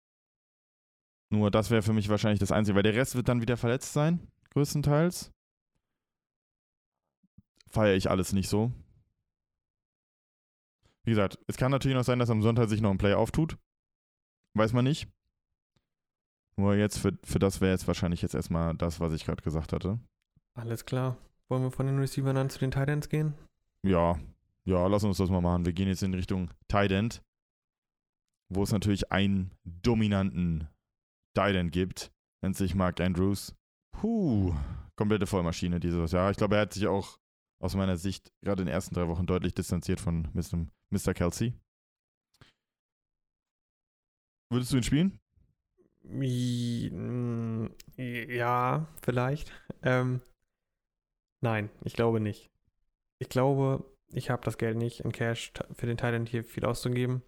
Nur 1.29 1.49
das 1.49 1.71
wäre 1.71 1.81
für 1.81 1.93
mich 1.93 2.09
wahrscheinlich 2.09 2.39
das 2.39 2.51
Einzige, 2.51 2.75
weil 2.75 2.83
der 2.83 2.95
Rest 2.95 3.15
wird 3.15 3.29
dann 3.29 3.41
wieder 3.41 3.57
verletzt 3.57 3.93
sein, 3.93 4.27
größtenteils. 4.51 5.31
Feiere 7.71 7.95
ich 7.95 8.09
alles 8.09 8.33
nicht 8.33 8.49
so. 8.49 8.71
Wie 11.03 11.11
gesagt, 11.11 11.39
es 11.47 11.57
kann 11.57 11.71
natürlich 11.71 11.95
noch 11.95 12.03
sein, 12.03 12.19
dass 12.19 12.29
am 12.29 12.41
Sonntag 12.41 12.69
sich 12.69 12.81
noch 12.81 12.91
ein 12.91 12.97
Play 12.97 13.13
auftut. 13.13 13.57
Weiß 14.53 14.73
man 14.73 14.85
nicht. 14.85 15.07
Nur 16.57 16.75
jetzt, 16.75 16.99
für, 16.99 17.17
für 17.23 17.39
das 17.39 17.61
wäre 17.61 17.71
jetzt 17.71 17.87
wahrscheinlich 17.87 18.21
jetzt 18.21 18.35
erstmal 18.35 18.75
das, 18.75 18.99
was 18.99 19.13
ich 19.13 19.25
gerade 19.25 19.41
gesagt 19.41 19.73
hatte. 19.73 19.99
Alles 20.53 20.85
klar. 20.85 21.17
Wollen 21.47 21.63
wir 21.63 21.71
von 21.71 21.87
den 21.87 21.97
Receivern 21.97 22.35
dann 22.35 22.49
zu 22.49 22.59
den 22.59 22.71
Titans 22.71 23.09
gehen? 23.09 23.33
Ja, 23.83 24.19
ja, 24.65 24.85
lass 24.87 25.03
uns 25.03 25.17
das 25.17 25.29
mal 25.29 25.41
machen. 25.41 25.65
Wir 25.65 25.73
gehen 25.73 25.87
jetzt 25.87 26.03
in 26.03 26.13
Richtung 26.13 26.51
Tight 26.67 26.91
End, 26.91 27.23
wo 28.49 28.63
es 28.63 28.71
natürlich 28.71 29.11
einen 29.11 29.51
dominanten 29.63 30.67
Tight 31.33 31.55
End 31.55 31.71
gibt. 31.71 32.11
Nennt 32.43 32.57
sich 32.57 32.75
Mark 32.75 32.99
Andrews. 32.99 33.55
Puh, 33.91 34.53
komplette 34.95 35.25
Vollmaschine 35.25 35.79
dieses 35.79 36.11
Jahr. 36.11 36.31
Ich 36.31 36.37
glaube, 36.37 36.55
er 36.55 36.61
hat 36.61 36.73
sich 36.73 36.87
auch 36.87 37.17
aus 37.61 37.75
meiner 37.75 37.95
Sicht 37.97 38.33
gerade 38.41 38.63
in 38.63 38.67
den 38.67 38.73
ersten 38.73 38.95
drei 38.95 39.07
Wochen 39.07 39.25
deutlich 39.25 39.53
distanziert 39.53 40.01
von 40.01 40.27
Mr. 40.33 41.13
Kelsey. 41.13 41.53
Würdest 44.49 44.73
du 44.73 44.77
ihn 44.77 44.83
spielen? 44.83 45.19
Ja, 47.97 48.87
vielleicht. 49.01 49.51
Ähm, 49.83 50.21
nein, 51.41 51.69
ich 51.83 51.93
glaube 51.93 52.19
nicht. 52.19 52.51
Ich 53.19 53.29
glaube, 53.29 53.85
ich 54.11 54.29
habe 54.29 54.43
das 54.43 54.57
Geld 54.57 54.77
nicht 54.77 55.01
in 55.01 55.11
Cash 55.11 55.53
für 55.73 55.85
den 55.85 55.97
Titan 55.97 56.25
hier 56.25 56.43
viel 56.43 56.65
auszugeben. 56.65 57.21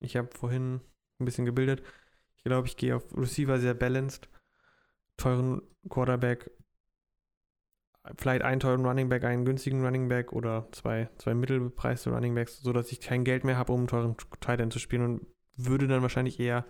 Ich 0.00 0.16
habe 0.16 0.28
vorhin 0.36 0.80
ein 1.18 1.24
bisschen 1.24 1.46
gebildet. 1.46 1.82
Ich 2.36 2.44
glaube, 2.44 2.68
ich 2.68 2.76
gehe 2.76 2.94
auf 2.94 3.16
Receiver 3.16 3.58
sehr 3.58 3.74
balanced. 3.74 4.28
Teuren 5.16 5.62
Quarterback. 5.88 6.50
Vielleicht 8.16 8.42
einen 8.42 8.60
teuren 8.60 8.84
Running 8.84 9.08
Back, 9.08 9.24
einen 9.24 9.44
günstigen 9.44 9.84
Running 9.84 10.08
Back 10.08 10.32
oder 10.32 10.68
zwei, 10.72 11.08
zwei 11.18 11.34
mittelbepreiste 11.34 12.10
Running 12.10 12.34
Backs, 12.34 12.60
sodass 12.60 12.92
ich 12.92 13.00
kein 13.00 13.24
Geld 13.24 13.44
mehr 13.44 13.56
habe, 13.56 13.72
um 13.72 13.80
einen 13.80 13.88
teuren 13.88 14.16
Titan 14.40 14.70
zu 14.70 14.78
spielen 14.78 15.02
und 15.02 15.26
würde 15.56 15.88
dann 15.88 16.02
wahrscheinlich 16.02 16.38
eher 16.38 16.64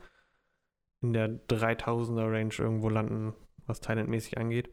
in 1.03 1.13
der 1.13 1.29
3000er 1.49 2.33
Range 2.33 2.55
irgendwo 2.59 2.89
landen, 2.89 3.35
was 3.67 3.81
Thailand-mäßig 3.81 4.39
angeht. 4.39 4.71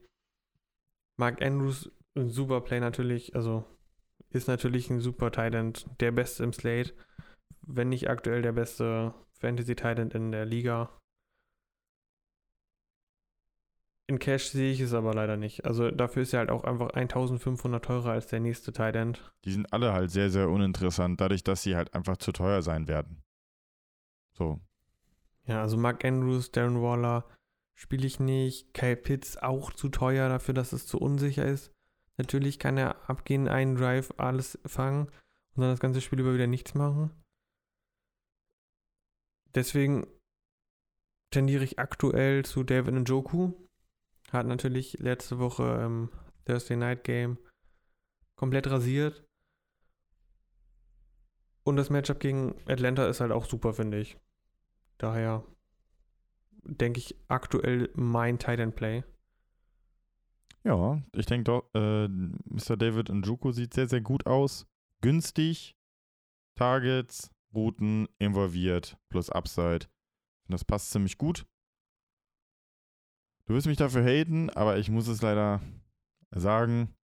Mark 1.17 1.41
Andrews, 1.41 1.91
ein 2.15 2.29
super 2.29 2.61
Play 2.61 2.79
natürlich, 2.79 3.35
also 3.35 3.65
ist 4.29 4.47
natürlich 4.47 4.89
ein 4.89 4.99
super 4.99 5.31
Thailand, 5.31 5.87
der 5.99 6.11
beste 6.11 6.43
im 6.43 6.53
Slate, 6.53 6.93
wenn 7.61 7.89
nicht 7.89 8.09
aktuell 8.09 8.41
der 8.41 8.53
beste 8.53 9.13
Fantasy 9.39 9.75
Thailand 9.75 10.15
in 10.15 10.31
der 10.31 10.45
Liga. 10.45 10.89
In 14.07 14.19
Cash 14.19 14.49
sehe 14.49 14.71
ich 14.71 14.81
es 14.81 14.93
aber 14.93 15.13
leider 15.13 15.37
nicht. 15.37 15.65
Also 15.65 15.89
dafür 15.89 16.23
ist 16.23 16.33
er 16.33 16.39
halt 16.39 16.49
auch 16.49 16.65
einfach 16.65 16.89
1500 16.89 17.83
teurer 17.83 18.11
als 18.11 18.27
der 18.27 18.41
nächste 18.41 18.73
Thailand. 18.73 19.31
Die 19.45 19.51
sind 19.51 19.71
alle 19.71 19.93
halt 19.93 20.11
sehr, 20.11 20.29
sehr 20.29 20.49
uninteressant, 20.49 21.21
dadurch, 21.21 21.43
dass 21.43 21.63
sie 21.63 21.75
halt 21.75 21.93
einfach 21.93 22.17
zu 22.17 22.33
teuer 22.33 22.61
sein 22.61 22.87
werden. 22.87 23.23
So, 24.33 24.59
Ja, 25.45 25.61
also 25.61 25.77
Mark 25.77 26.03
Andrews, 26.03 26.51
Darren 26.51 26.81
Waller 26.81 27.25
spiele 27.75 28.05
ich 28.05 28.19
nicht. 28.19 28.73
Kyle 28.73 28.97
Pitts 28.97 29.37
auch 29.37 29.71
zu 29.71 29.89
teuer 29.89 30.27
dafür, 30.27 30.53
dass 30.53 30.73
es 30.73 30.85
zu 30.85 30.99
unsicher 30.99 31.45
ist. 31.45 31.71
Natürlich 32.17 32.59
kann 32.59 32.77
er 32.77 33.09
abgehen, 33.09 33.47
einen 33.47 33.75
Drive, 33.75 34.13
alles 34.17 34.59
fangen 34.65 35.07
und 35.55 35.61
dann 35.61 35.71
das 35.71 35.79
ganze 35.79 36.01
Spiel 36.01 36.19
über 36.19 36.33
wieder 36.33 36.47
nichts 36.47 36.75
machen. 36.75 37.11
Deswegen 39.55 40.05
tendiere 41.31 41.63
ich 41.63 41.79
aktuell 41.79 42.43
zu 42.43 42.63
David 42.63 42.95
Njoku. 42.95 43.53
Hat 44.33 44.47
natürlich 44.47 44.97
letzte 44.99 45.37
Woche 45.37 45.63
im 45.85 46.09
Thursday 46.45 46.75
Night 46.75 47.03
Game 47.03 47.37
komplett 48.35 48.67
rasiert. 48.67 49.23
Und 51.63 51.77
das 51.77 51.91
Matchup 51.91 52.19
gegen 52.19 52.55
Atlanta 52.67 53.07
ist 53.07 53.21
halt 53.21 53.31
auch 53.31 53.45
super, 53.45 53.73
finde 53.73 53.99
ich. 53.99 54.17
Daher 54.97 55.45
denke 56.63 56.99
ich 56.99 57.15
aktuell 57.27 57.91
mein 57.93 58.39
Titan 58.39 58.73
Play. 58.73 59.03
Ja, 60.63 61.01
ich 61.13 61.27
denke 61.27 61.43
doch, 61.43 61.69
äh, 61.75 62.07
Mr. 62.07 62.75
David 62.75 63.09
Njoku 63.09 63.51
sieht 63.51 63.73
sehr, 63.73 63.87
sehr 63.87 64.01
gut 64.01 64.25
aus. 64.25 64.65
Günstig, 65.01 65.75
Targets, 66.55 67.29
Routen, 67.53 68.07
involviert, 68.17 68.97
plus 69.09 69.29
Upside. 69.29 69.87
Das 70.47 70.65
passt 70.65 70.91
ziemlich 70.91 71.17
gut. 71.17 71.45
Du 73.47 73.53
wirst 73.53 73.67
mich 73.67 73.77
dafür 73.77 74.03
haten, 74.03 74.49
aber 74.51 74.77
ich 74.77 74.89
muss 74.89 75.07
es 75.07 75.21
leider 75.21 75.61
sagen. 76.31 76.95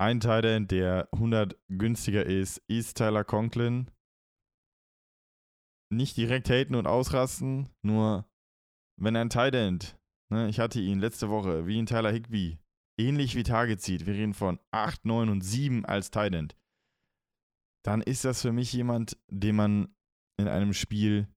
Ein 0.00 0.20
Titan, 0.20 0.66
der 0.66 1.08
100 1.12 1.58
günstiger 1.68 2.26
ist, 2.26 2.58
ist 2.68 2.96
Tyler 2.96 3.24
Conklin. 3.24 3.90
Nicht 5.92 6.16
direkt 6.16 6.50
haten 6.50 6.74
und 6.74 6.86
ausrasten, 6.86 7.68
nur 7.82 8.28
wenn 8.96 9.16
ein 9.16 9.30
Titan 9.30 9.80
Ne, 10.30 10.48
ich 10.48 10.58
hatte 10.58 10.80
ihn 10.80 10.98
letzte 10.98 11.28
Woche, 11.28 11.66
wie 11.66 11.78
in 11.78 11.86
Tyler 11.86 12.10
Higby, 12.10 12.58
ähnlich 12.98 13.36
wie 13.36 13.42
Target 13.42 13.80
zieht. 13.80 14.06
Wir 14.06 14.14
reden 14.14 14.34
von 14.34 14.58
8, 14.72 15.04
9 15.04 15.28
und 15.28 15.42
7 15.42 15.84
als 15.84 16.10
Tight 16.10 16.56
Dann 17.84 18.00
ist 18.00 18.24
das 18.24 18.42
für 18.42 18.52
mich 18.52 18.72
jemand, 18.72 19.16
den 19.30 19.56
man 19.56 19.94
in 20.36 20.48
einem 20.48 20.72
Spiel 20.72 21.28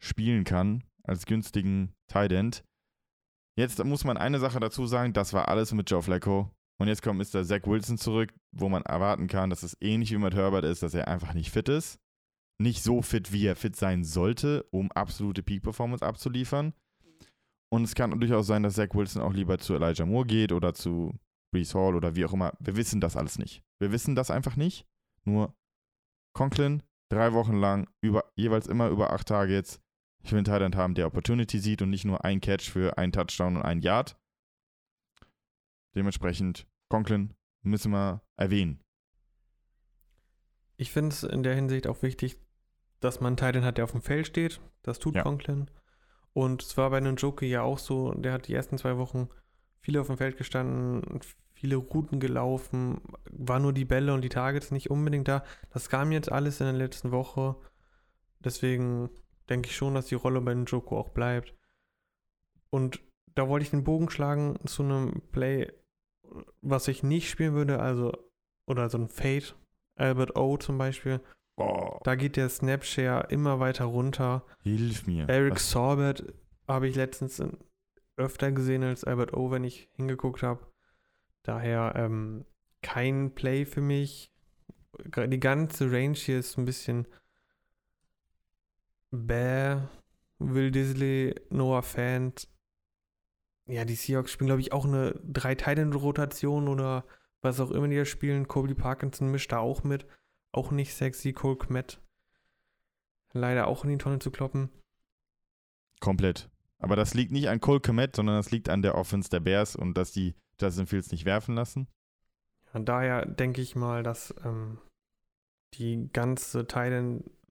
spielen 0.00 0.44
kann, 0.44 0.82
als 1.04 1.26
günstigen 1.26 1.94
Tight 2.08 2.64
Jetzt 3.58 3.84
muss 3.84 4.04
man 4.04 4.16
eine 4.16 4.38
Sache 4.38 4.60
dazu 4.60 4.86
sagen, 4.86 5.12
das 5.12 5.32
war 5.32 5.48
alles 5.48 5.72
mit 5.72 5.90
Joe 5.90 6.00
Flacco. 6.00 6.48
Und 6.80 6.86
jetzt 6.86 7.02
kommt 7.02 7.18
Mr. 7.18 7.42
Zach 7.42 7.62
Wilson 7.64 7.98
zurück, 7.98 8.32
wo 8.52 8.68
man 8.68 8.84
erwarten 8.84 9.26
kann, 9.26 9.50
dass 9.50 9.64
es 9.64 9.76
ähnlich 9.80 10.12
wie 10.12 10.18
mit 10.18 10.32
Herbert 10.32 10.64
ist, 10.64 10.84
dass 10.84 10.94
er 10.94 11.08
einfach 11.08 11.34
nicht 11.34 11.50
fit 11.50 11.68
ist. 11.68 11.98
Nicht 12.62 12.84
so 12.84 13.02
fit, 13.02 13.32
wie 13.32 13.46
er 13.46 13.56
fit 13.56 13.74
sein 13.74 14.04
sollte, 14.04 14.62
um 14.70 14.92
absolute 14.92 15.42
Peak-Performance 15.42 16.06
abzuliefern. 16.06 16.72
Und 17.68 17.82
es 17.82 17.96
kann 17.96 18.20
durchaus 18.20 18.46
sein, 18.46 18.62
dass 18.62 18.74
Zach 18.74 18.90
Wilson 18.92 19.22
auch 19.22 19.32
lieber 19.32 19.58
zu 19.58 19.74
Elijah 19.74 20.06
Moore 20.06 20.26
geht 20.26 20.52
oder 20.52 20.72
zu 20.72 21.18
Brees 21.52 21.74
Hall 21.74 21.96
oder 21.96 22.14
wie 22.14 22.26
auch 22.26 22.34
immer. 22.34 22.52
Wir 22.60 22.76
wissen 22.76 23.00
das 23.00 23.16
alles 23.16 23.40
nicht. 23.40 23.64
Wir 23.80 23.90
wissen 23.90 24.14
das 24.14 24.30
einfach 24.30 24.54
nicht. 24.54 24.86
Nur 25.24 25.52
Conklin, 26.32 26.84
drei 27.10 27.32
Wochen 27.32 27.56
lang, 27.56 27.88
über, 28.02 28.30
jeweils 28.36 28.68
immer 28.68 28.88
über 28.88 29.12
acht 29.12 29.26
Targets. 29.26 29.80
Ich 30.28 30.32
will 30.32 30.38
einen 30.38 30.44
Thailand 30.44 30.76
haben, 30.76 30.94
der 30.94 31.06
Opportunity 31.06 31.58
sieht 31.58 31.82
und 31.82 31.90
nicht 31.90 32.04
nur 32.04 32.24
ein 32.24 32.40
Catch 32.40 32.70
für 32.70 32.98
einen 32.98 33.12
Touchdown 33.12 33.56
und 33.56 33.62
ein 33.62 33.80
Yard. 33.80 34.16
Dementsprechend, 35.94 36.66
Conklin 36.88 37.34
müssen 37.62 37.92
wir 37.92 38.22
erwähnen. 38.36 38.84
Ich 40.76 40.92
finde 40.92 41.08
es 41.08 41.22
in 41.24 41.42
der 41.42 41.54
Hinsicht 41.54 41.86
auch 41.86 42.02
wichtig 42.02 42.38
dass 43.00 43.20
man 43.20 43.28
einen 43.28 43.36
Titan 43.36 43.64
hat, 43.64 43.76
der 43.76 43.84
auf 43.84 43.92
dem 43.92 44.02
Feld 44.02 44.26
steht. 44.26 44.60
Das 44.82 44.98
tut 44.98 45.14
Ja. 45.14 45.22
Conklin. 45.22 45.70
Und 46.32 46.62
es 46.62 46.76
war 46.76 46.90
bei 46.90 46.98
einem 46.98 47.16
Joker 47.16 47.46
ja 47.46 47.62
auch 47.62 47.78
so, 47.78 48.12
der 48.12 48.32
hat 48.32 48.48
die 48.48 48.54
ersten 48.54 48.78
zwei 48.78 48.96
Wochen 48.96 49.28
viele 49.80 50.00
auf 50.00 50.08
dem 50.08 50.18
Feld 50.18 50.36
gestanden, 50.36 51.20
viele 51.52 51.76
Routen 51.76 52.20
gelaufen, 52.20 53.00
war 53.30 53.58
nur 53.58 53.72
die 53.72 53.84
Bälle 53.84 54.14
und 54.14 54.22
die 54.22 54.28
Targets 54.28 54.70
nicht 54.70 54.90
unbedingt 54.90 55.28
da. 55.28 55.44
Das 55.70 55.88
kam 55.88 56.12
jetzt 56.12 56.30
alles 56.30 56.60
in 56.60 56.66
der 56.66 56.74
letzten 56.74 57.10
Woche. 57.10 57.56
Deswegen 58.40 59.10
denke 59.48 59.68
ich 59.68 59.76
schon, 59.76 59.94
dass 59.94 60.06
die 60.06 60.14
Rolle 60.14 60.40
bei 60.40 60.54
Njoku 60.54 60.96
auch 60.96 61.10
bleibt. 61.10 61.54
Und 62.70 63.00
da 63.34 63.48
wollte 63.48 63.64
ich 63.64 63.70
den 63.70 63.84
Bogen 63.84 64.10
schlagen 64.10 64.58
zu 64.66 64.82
einem 64.82 65.22
Play, 65.32 65.72
was 66.60 66.88
ich 66.88 67.02
nicht 67.02 67.30
spielen 67.30 67.54
würde, 67.54 67.80
also, 67.80 68.12
oder 68.66 68.90
so 68.90 68.98
ein 68.98 69.08
Fade, 69.08 69.46
Albert 69.96 70.36
O 70.36 70.56
zum 70.56 70.76
Beispiel. 70.78 71.20
Boah, 71.56 72.00
Da 72.04 72.14
geht 72.14 72.36
der 72.36 72.48
Snapshare 72.48 73.26
immer 73.30 73.58
weiter 73.60 73.86
runter. 73.86 74.44
hilf 74.62 75.06
mir. 75.06 75.28
Eric 75.28 75.54
Was- 75.54 75.70
Sorbert 75.70 76.24
habe 76.66 76.88
ich 76.88 76.94
letztens 76.96 77.42
öfter 78.16 78.52
gesehen 78.52 78.82
als 78.82 79.04
Albert 79.04 79.32
O, 79.34 79.50
wenn 79.50 79.64
ich 79.64 79.88
hingeguckt 79.94 80.42
habe. 80.42 80.66
Daher 81.42 81.94
ähm, 81.96 82.44
kein 82.82 83.34
Play 83.34 83.64
für 83.64 83.80
mich. 83.80 84.32
Die 85.16 85.40
ganze 85.40 85.90
Range 85.90 86.14
hier 86.14 86.38
ist 86.38 86.58
ein 86.58 86.64
bisschen 86.64 87.06
bäh. 89.10 89.78
Will 90.38 90.70
Disley, 90.70 91.34
Noah 91.50 91.82
Fant. 91.82 92.48
Ja, 93.66 93.84
die 93.84 93.96
Seahawks 93.96 94.32
spielen, 94.32 94.46
glaube 94.46 94.60
ich, 94.60 94.72
auch 94.72 94.84
eine 94.84 95.20
drei 95.24 95.54
rotation 95.84 96.68
oder 96.68 97.04
was 97.42 97.60
auch 97.60 97.70
immer 97.70 97.88
die 97.88 97.96
da 97.96 98.04
spielen. 98.04 98.48
Colby 98.48 98.74
Parkinson 98.74 99.30
mischt 99.30 99.52
da 99.52 99.58
auch 99.58 99.82
mit. 99.82 100.06
Auch 100.52 100.70
nicht 100.70 100.94
sexy. 100.94 101.32
Cole 101.32 101.56
Kmet 101.56 102.00
leider 103.32 103.66
auch 103.66 103.84
in 103.84 103.90
die 103.90 103.98
Tonne 103.98 104.18
zu 104.18 104.30
kloppen. 104.30 104.70
Komplett. 106.00 106.48
Aber 106.78 106.96
das 106.96 107.14
liegt 107.14 107.32
nicht 107.32 107.48
an 107.48 107.60
Cole 107.60 107.80
Komet, 107.80 108.14
sondern 108.14 108.36
das 108.36 108.50
liegt 108.50 108.68
an 108.68 108.82
der 108.82 108.94
Offense 108.94 109.28
der 109.30 109.40
Bears 109.40 109.74
und 109.74 109.94
dass 109.94 110.12
die 110.12 110.34
Justin 110.60 110.86
Fields 110.86 111.10
nicht 111.10 111.24
werfen 111.24 111.54
lassen. 111.54 111.88
Von 112.66 112.84
daher 112.84 113.26
denke 113.26 113.60
ich 113.60 113.74
mal, 113.74 114.02
dass 114.02 114.34
ähm, 114.44 114.78
die 115.74 116.08
ganze 116.12 116.66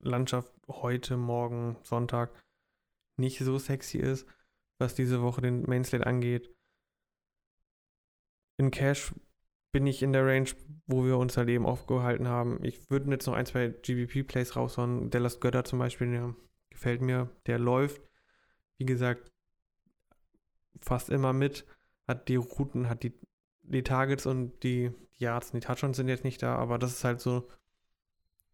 Thailand-Landschaft 0.07 0.53
heute, 0.69 1.17
morgen, 1.17 1.75
Sonntag 1.83 2.31
nicht 3.17 3.39
so 3.39 3.57
sexy 3.57 3.97
ist, 3.97 4.25
was 4.77 4.95
diese 4.95 5.21
Woche 5.21 5.41
den 5.41 5.63
Mainslate 5.63 6.05
angeht. 6.05 6.49
In 8.57 8.71
Cash 8.71 9.13
bin 9.71 9.85
ich 9.85 10.01
in 10.01 10.13
der 10.13 10.25
Range, 10.25 10.49
wo 10.85 11.03
wir 11.03 11.17
uns 11.17 11.35
halt 11.35 11.49
eben 11.49 11.65
aufgehalten 11.65 12.27
haben. 12.27 12.63
Ich 12.63 12.89
würde 12.89 13.11
jetzt 13.11 13.27
noch 13.27 13.33
ein, 13.33 13.45
zwei 13.45 13.67
GBP-Plays 13.67 14.55
raushauen. 14.55 15.09
Dallas 15.09 15.39
Götter 15.39 15.65
zum 15.65 15.79
Beispiel, 15.79 16.11
der 16.11 16.35
gefällt 16.69 17.01
mir. 17.01 17.29
Der 17.45 17.59
läuft, 17.59 18.01
wie 18.77 18.85
gesagt, 18.85 19.31
fast 20.81 21.09
immer 21.09 21.33
mit, 21.33 21.65
hat 22.07 22.29
die 22.29 22.37
Routen, 22.37 22.87
hat 22.87 23.03
die, 23.03 23.13
die 23.63 23.83
Targets 23.83 24.25
und 24.25 24.63
die, 24.63 24.91
die 25.19 25.23
Yards 25.23 25.51
und 25.51 25.61
die 25.61 25.67
Touchdowns 25.67 25.97
sind 25.97 26.07
jetzt 26.07 26.23
nicht 26.23 26.41
da, 26.41 26.55
aber 26.55 26.77
das 26.79 26.93
ist 26.93 27.03
halt 27.03 27.19
so, 27.19 27.49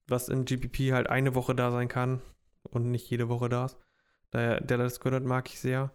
was 0.07 0.29
in 0.29 0.45
GPP 0.45 0.93
halt 0.93 1.07
eine 1.07 1.35
Woche 1.35 1.55
da 1.55 1.71
sein 1.71 1.87
kann 1.87 2.21
und 2.63 2.91
nicht 2.91 3.09
jede 3.09 3.29
Woche 3.29 3.49
da 3.49 3.65
ist. 3.65 3.77
Daher 4.31 4.61
Dallas 4.61 4.99
Goddard 4.99 5.23
mag 5.25 5.47
ich 5.49 5.59
sehr. 5.59 5.91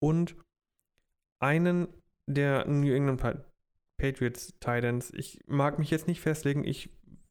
Und 0.00 0.36
einen 1.40 1.88
der 2.26 2.66
New 2.66 2.92
England 2.92 3.20
Pa- 3.20 3.44
Patriots 3.96 4.54
Titans. 4.60 5.12
Ich 5.14 5.40
mag 5.46 5.78
mich 5.78 5.90
jetzt 5.90 6.08
nicht 6.08 6.20
festlegen. 6.20 6.64
Ich, 6.64 6.90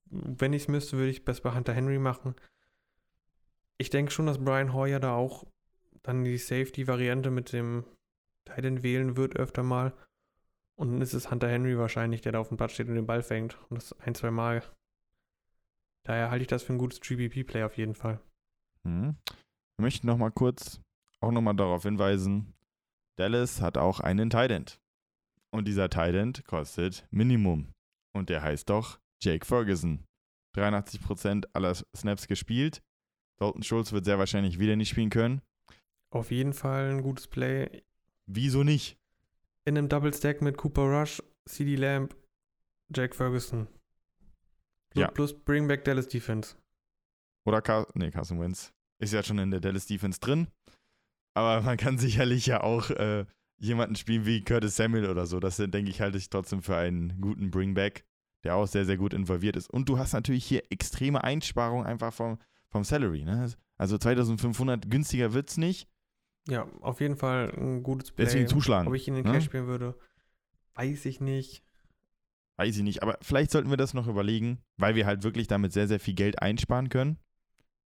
wenn 0.10 0.54
ich 0.54 0.64
es 0.64 0.68
müsste, 0.68 0.98
würde 0.98 1.10
ich 1.12 1.26
das 1.26 1.42
bei 1.42 1.54
Hunter 1.54 1.74
Henry 1.74 2.00
machen. 2.00 2.36
Ich 3.78 3.90
denke 3.90 4.12
schon, 4.12 4.28
dass 4.28 4.44
Brian 4.44 4.74
Hoyer 4.74 5.00
da 5.00 5.16
auch 5.16 5.46
dann 6.04 6.24
die 6.24 6.38
Safety-Variante 6.38 7.32
mit 7.32 7.52
dem 7.54 7.86
Titan 8.46 8.84
wählen 8.84 9.18
wird 9.18 9.36
öfter 9.36 9.64
mal. 9.64 9.94
Und 10.76 10.92
dann 10.92 11.02
ist 11.02 11.14
es 11.14 11.30
Hunter 11.32 11.50
Henry 11.50 11.78
wahrscheinlich, 11.78 12.22
der 12.22 12.32
da 12.32 12.40
auf 12.40 12.48
dem 12.50 12.58
Platz 12.58 12.74
steht 12.74 12.88
und 12.88 12.96
den 12.96 13.06
Ball 13.06 13.24
fängt. 13.24 13.58
Und 13.70 13.78
das 13.78 13.94
ein, 14.00 14.16
zwei 14.16 14.32
Mal. 14.32 14.64
Daher 16.04 16.30
halte 16.30 16.44
ich 16.44 16.48
das 16.48 16.64
für 16.64 16.74
ein 16.74 16.78
gutes 16.78 17.00
GBP-Play 17.02 17.64
auf 17.64 17.78
jeden 17.78 17.96
Fall. 17.96 18.20
Hm. 18.84 19.16
Wir 19.78 19.82
möchten 19.84 20.08
noch 20.08 20.18
mal 20.18 20.32
kurz 20.32 20.82
auch 21.24 21.32
noch 21.32 21.42
mal 21.42 21.54
darauf 21.54 21.84
hinweisen, 21.84 22.54
Dallas 23.16 23.62
hat 23.62 23.78
auch 23.78 24.02
einen 24.02 24.30
Tident. 24.30 24.82
Und 25.52 25.70
dieser 25.70 25.90
Tident 25.90 26.46
kostet 26.46 27.08
Minimum. 27.12 27.72
Und 28.14 28.30
der 28.30 28.42
heißt 28.42 28.70
doch 28.70 29.00
Jake 29.22 29.46
Ferguson. 29.46 30.04
83% 30.58 31.46
aller 31.54 31.76
Snaps 31.96 32.28
gespielt. 32.28 32.84
Dalton 33.40 33.64
Schulz 33.64 33.94
wird 33.94 34.04
sehr 34.04 34.20
wahrscheinlich 34.20 34.60
wieder 34.60 34.76
nicht 34.76 34.90
spielen 34.90 35.10
können. 35.10 35.42
Auf 36.10 36.30
jeden 36.30 36.52
Fall 36.52 36.90
ein 36.90 37.02
gutes 37.02 37.28
Play. 37.28 37.84
Wieso 38.26 38.64
nicht? 38.64 38.98
In 39.64 39.78
einem 39.78 39.88
Double 39.88 40.14
Stack 40.14 40.42
mit 40.42 40.58
Cooper 40.58 40.84
Rush, 40.84 41.24
CD 41.46 41.76
Lamb, 41.76 42.18
Jack 42.94 43.16
Ferguson. 43.16 43.68
Plus, 44.94 45.02
Ja. 45.02 45.12
plus 45.12 45.34
Bring 45.34 45.68
Back 45.68 45.84
Dallas 45.86 46.08
Defense. 46.08 46.56
Oder 47.46 47.62
Car 47.62 47.88
nee, 47.94 48.12
Carson 48.12 48.40
Wentz 48.40 48.72
ist 49.00 49.14
ja 49.14 49.22
schon 49.24 49.38
in 49.40 49.52
der 49.52 49.60
Dallas 49.60 49.86
Defense 49.86 50.20
drin. 50.20 50.48
Aber 51.34 51.62
man 51.62 51.78
kann 51.78 51.98
sicherlich 51.98 52.46
ja 52.46 52.62
auch 52.62 52.90
äh, 52.92 53.26
jemanden 53.58 53.96
spielen 53.96 54.26
wie 54.26 54.44
Curtis 54.44 54.76
Samuel 54.76 55.10
oder 55.10 55.26
so. 55.26 55.40
Das 55.40 55.58
denke 55.58 55.90
ich, 55.90 56.02
halte 56.02 56.18
ich 56.18 56.30
trotzdem 56.30 56.62
für 56.62 56.78
einen 56.78 57.20
guten 57.20 57.52
Bringback, 57.52 58.06
der 58.44 58.56
auch 58.56 58.68
sehr, 58.68 58.86
sehr 58.86 58.98
gut 58.98 59.14
involviert 59.14 59.56
ist. 59.56 59.70
Und 59.70 59.90
du 59.90 59.98
hast 59.98 60.14
natürlich 60.14 60.46
hier 60.46 60.64
extreme 60.70 61.24
Einsparungen 61.24 61.86
einfach 61.86 62.14
vom, 62.14 62.38
vom 62.70 62.84
Salary. 62.84 63.24
Ne? 63.24 63.52
Also 63.78 63.98
2500 63.98 64.90
günstiger 64.90 65.34
wird 65.34 65.50
es 65.50 65.58
nicht. 65.58 65.88
Ja, 66.48 66.68
auf 66.82 67.00
jeden 67.00 67.16
Fall 67.16 67.52
ein 67.58 67.84
gutes 67.84 68.12
Play. 68.12 68.26
Deswegen 68.26 68.48
zuschlagen. 68.48 68.88
Ob 68.88 68.94
ich 68.96 69.08
ihn 69.08 69.16
in 69.16 69.26
ne? 69.26 69.32
Cash 69.32 69.46
spielen 69.46 69.68
würde, 69.68 69.98
weiß 70.76 71.06
ich 71.06 71.22
nicht. 71.22 71.64
Weiß 72.58 72.78
ich 72.78 72.84
nicht. 72.84 73.02
Aber 73.02 73.18
vielleicht 73.22 73.52
sollten 73.52 73.70
wir 73.70 73.78
das 73.78 73.94
noch 73.94 74.08
überlegen, 74.08 74.60
weil 74.78 74.96
wir 74.96 75.06
halt 75.06 75.24
wirklich 75.24 75.48
damit 75.48 75.74
sehr, 75.74 75.88
sehr 75.88 76.00
viel 76.00 76.14
Geld 76.14 76.42
einsparen 76.42 76.90
können. 76.90 77.18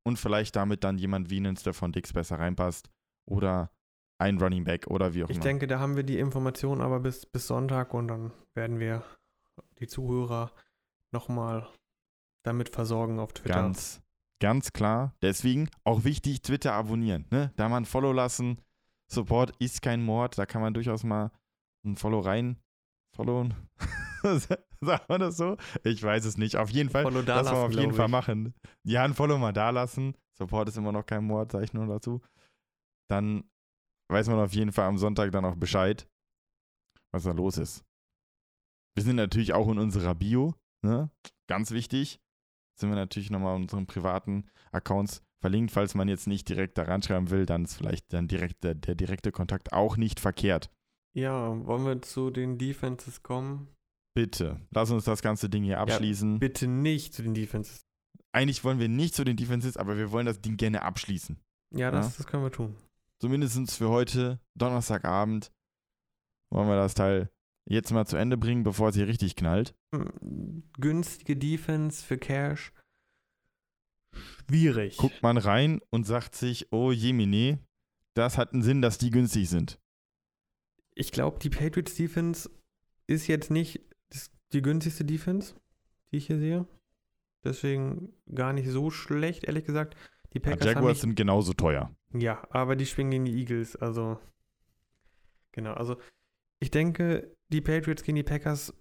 Und 0.03 0.17
vielleicht 0.17 0.55
damit 0.55 0.83
dann 0.83 0.97
jemand 0.97 1.29
wie 1.29 1.37
einen 1.37 1.57
Stefan 1.57 1.91
Dix 1.91 2.13
besser 2.13 2.39
reinpasst. 2.39 2.89
Oder 3.25 3.71
ein 4.19 4.37
Running 4.39 4.63
Back 4.63 4.87
oder 4.87 5.13
wie 5.13 5.23
auch 5.23 5.29
Ich 5.29 5.35
immer. 5.35 5.43
denke, 5.43 5.67
da 5.67 5.79
haben 5.79 5.95
wir 5.95 6.03
die 6.03 6.17
Informationen 6.17 6.81
aber 6.81 6.99
bis, 6.99 7.25
bis 7.25 7.47
Sonntag 7.47 7.93
und 7.93 8.07
dann 8.07 8.31
werden 8.53 8.79
wir 8.79 9.03
die 9.79 9.87
Zuhörer 9.87 10.51
nochmal 11.11 11.67
damit 12.43 12.69
versorgen 12.69 13.19
auf 13.19 13.33
Twitter. 13.33 13.55
Ganz, 13.55 14.01
ganz 14.39 14.71
klar. 14.73 15.13
Deswegen 15.21 15.69
auch 15.83 16.03
wichtig, 16.03 16.41
Twitter 16.41 16.73
abonnieren. 16.73 17.25
Ne? 17.29 17.51
Da 17.57 17.69
mal 17.69 17.77
ein 17.77 17.85
Follow 17.85 18.11
lassen. 18.11 18.61
Support 19.07 19.53
ist 19.59 19.81
kein 19.81 20.03
Mord. 20.03 20.37
Da 20.37 20.45
kann 20.45 20.61
man 20.61 20.73
durchaus 20.73 21.03
mal 21.03 21.31
ein 21.85 21.95
Follow 21.95 22.19
rein 22.19 22.57
followen. 23.17 23.53
Sagt 24.81 25.09
man 25.09 25.19
das 25.19 25.37
so? 25.37 25.57
Ich 25.83 26.01
weiß 26.03 26.25
es 26.25 26.37
nicht. 26.37 26.55
Auf 26.55 26.69
jeden 26.69 26.89
Fall. 26.89 27.03
Follow 27.03 27.21
da 27.21 27.37
das 27.41 27.47
wollen 27.47 27.55
wir 27.55 27.65
auf 27.65 27.71
lassen, 27.71 27.81
jeden 27.81 27.93
Fall 27.93 28.05
ich. 28.05 28.11
machen. 28.11 28.53
Ja, 28.83 29.03
ein 29.03 29.13
Follow 29.13 29.37
mal 29.37 29.53
da 29.53 29.69
lassen. 29.69 30.15
Support 30.37 30.69
ist 30.69 30.77
immer 30.77 30.91
noch 30.91 31.05
kein 31.05 31.23
Mord, 31.23 31.51
sage 31.51 31.65
ich 31.65 31.73
nur 31.73 31.87
dazu. 31.87 32.21
Dann 33.09 33.43
weiß 34.11 34.27
man 34.27 34.39
auf 34.39 34.53
jeden 34.53 34.71
Fall 34.71 34.87
am 34.87 34.97
Sonntag 34.97 35.31
dann 35.31 35.45
auch 35.45 35.55
Bescheid, 35.55 36.07
was 37.11 37.23
da 37.23 37.31
los 37.31 37.57
ist. 37.57 37.83
Wir 38.95 39.03
sind 39.03 39.15
natürlich 39.15 39.53
auch 39.53 39.67
in 39.69 39.79
unserer 39.79 40.15
Bio, 40.15 40.55
ne? 40.83 41.09
Ganz 41.47 41.71
wichtig. 41.71 42.19
Sind 42.79 42.89
wir 42.89 42.95
natürlich 42.95 43.31
nochmal 43.31 43.55
in 43.55 43.63
unseren 43.63 43.87
privaten 43.87 44.45
Accounts 44.71 45.23
verlinkt. 45.41 45.71
Falls 45.71 45.95
man 45.95 46.07
jetzt 46.07 46.27
nicht 46.27 46.47
direkt 46.49 46.77
da 46.77 46.83
ranschreiben 46.83 47.29
will, 47.31 47.45
dann 47.45 47.63
ist 47.63 47.75
vielleicht 47.75 48.13
dann 48.13 48.27
direkt 48.27 48.63
der, 48.63 48.75
der 48.75 48.95
direkte 48.95 49.31
Kontakt 49.31 49.73
auch 49.73 49.97
nicht 49.97 50.19
verkehrt. 50.19 50.69
Ja, 51.15 51.65
wollen 51.65 51.85
wir 51.85 52.01
zu 52.01 52.29
den 52.29 52.57
Defenses 52.57 53.23
kommen? 53.23 53.69
Bitte, 54.17 54.59
lass 54.71 54.89
uns 54.89 55.03
das 55.05 55.21
ganze 55.21 55.47
Ding 55.47 55.63
hier 55.63 55.79
abschließen. 55.79 56.39
Bitte 56.39 56.67
nicht 56.67 57.13
zu 57.13 57.21
den 57.21 57.35
Defenses. 57.35 57.85
Eigentlich 58.31 58.63
wollen 58.63 58.79
wir 58.79 58.89
nicht 58.89 59.13
zu 59.13 59.23
den 59.23 59.37
Defenses, 59.37 59.77
aber 59.77 59.95
wir 59.95 60.11
wollen 60.11 60.25
das 60.25 60.41
Ding 60.41 60.57
gerne 60.57 60.81
abschließen. 60.81 61.39
Ja, 61.69 61.91
das, 61.91 62.07
Ja. 62.07 62.13
das 62.17 62.25
können 62.25 62.41
wir 62.41 62.51
tun. 62.51 62.75
Zumindest 63.19 63.71
für 63.75 63.89
heute, 63.89 64.39
Donnerstagabend, 64.55 65.51
wollen 66.49 66.67
wir 66.67 66.77
das 66.77 66.95
Teil 66.95 67.29
jetzt 67.69 67.91
mal 67.91 68.07
zu 68.07 68.17
Ende 68.17 68.37
bringen, 68.37 68.63
bevor 68.63 68.89
es 68.89 68.95
hier 68.95 69.07
richtig 69.07 69.35
knallt. 69.35 69.75
Hm, 69.93 70.63
Günstige 70.79 71.37
Defense 71.37 72.03
für 72.03 72.17
Cash. 72.17 72.73
Schwierig. 74.49 74.97
Guckt 74.97 75.21
man 75.21 75.37
rein 75.37 75.79
und 75.91 76.05
sagt 76.05 76.33
sich, 76.33 76.71
oh 76.71 76.91
Jemine, 76.91 77.59
das 78.15 78.39
hat 78.39 78.51
einen 78.53 78.63
Sinn, 78.63 78.81
dass 78.81 78.97
die 78.97 79.11
günstig 79.11 79.47
sind. 79.47 79.79
Ich 80.95 81.11
glaube, 81.11 81.37
die 81.37 81.51
Patriots 81.51 81.93
Defense 81.93 82.49
ist 83.05 83.27
jetzt 83.27 83.51
nicht 83.51 83.81
die 84.53 84.61
günstigste 84.61 85.05
Defense, 85.05 85.55
die 86.11 86.17
ich 86.17 86.27
hier 86.27 86.39
sehe. 86.39 86.67
Deswegen 87.43 88.13
gar 88.33 88.53
nicht 88.53 88.69
so 88.69 88.89
schlecht, 88.89 89.43
ehrlich 89.45 89.65
gesagt. 89.65 89.95
Die 90.33 90.39
Ja, 90.39 90.43
Packers 90.43 90.67
haben 90.67 90.75
Jaguars 90.75 91.01
sind 91.01 91.15
genauso 91.15 91.53
teuer. 91.53 91.95
Ja, 92.13 92.45
aber 92.49 92.75
die 92.75 92.85
spielen 92.85 93.11
gegen 93.11 93.25
die 93.25 93.37
Eagles, 93.37 93.75
also 93.75 94.19
genau, 95.51 95.73
also 95.73 95.97
ich 96.59 96.71
denke, 96.71 97.35
die 97.49 97.61
Patriots 97.61 98.03
gegen 98.03 98.15
die 98.15 98.23
Packers 98.23 98.73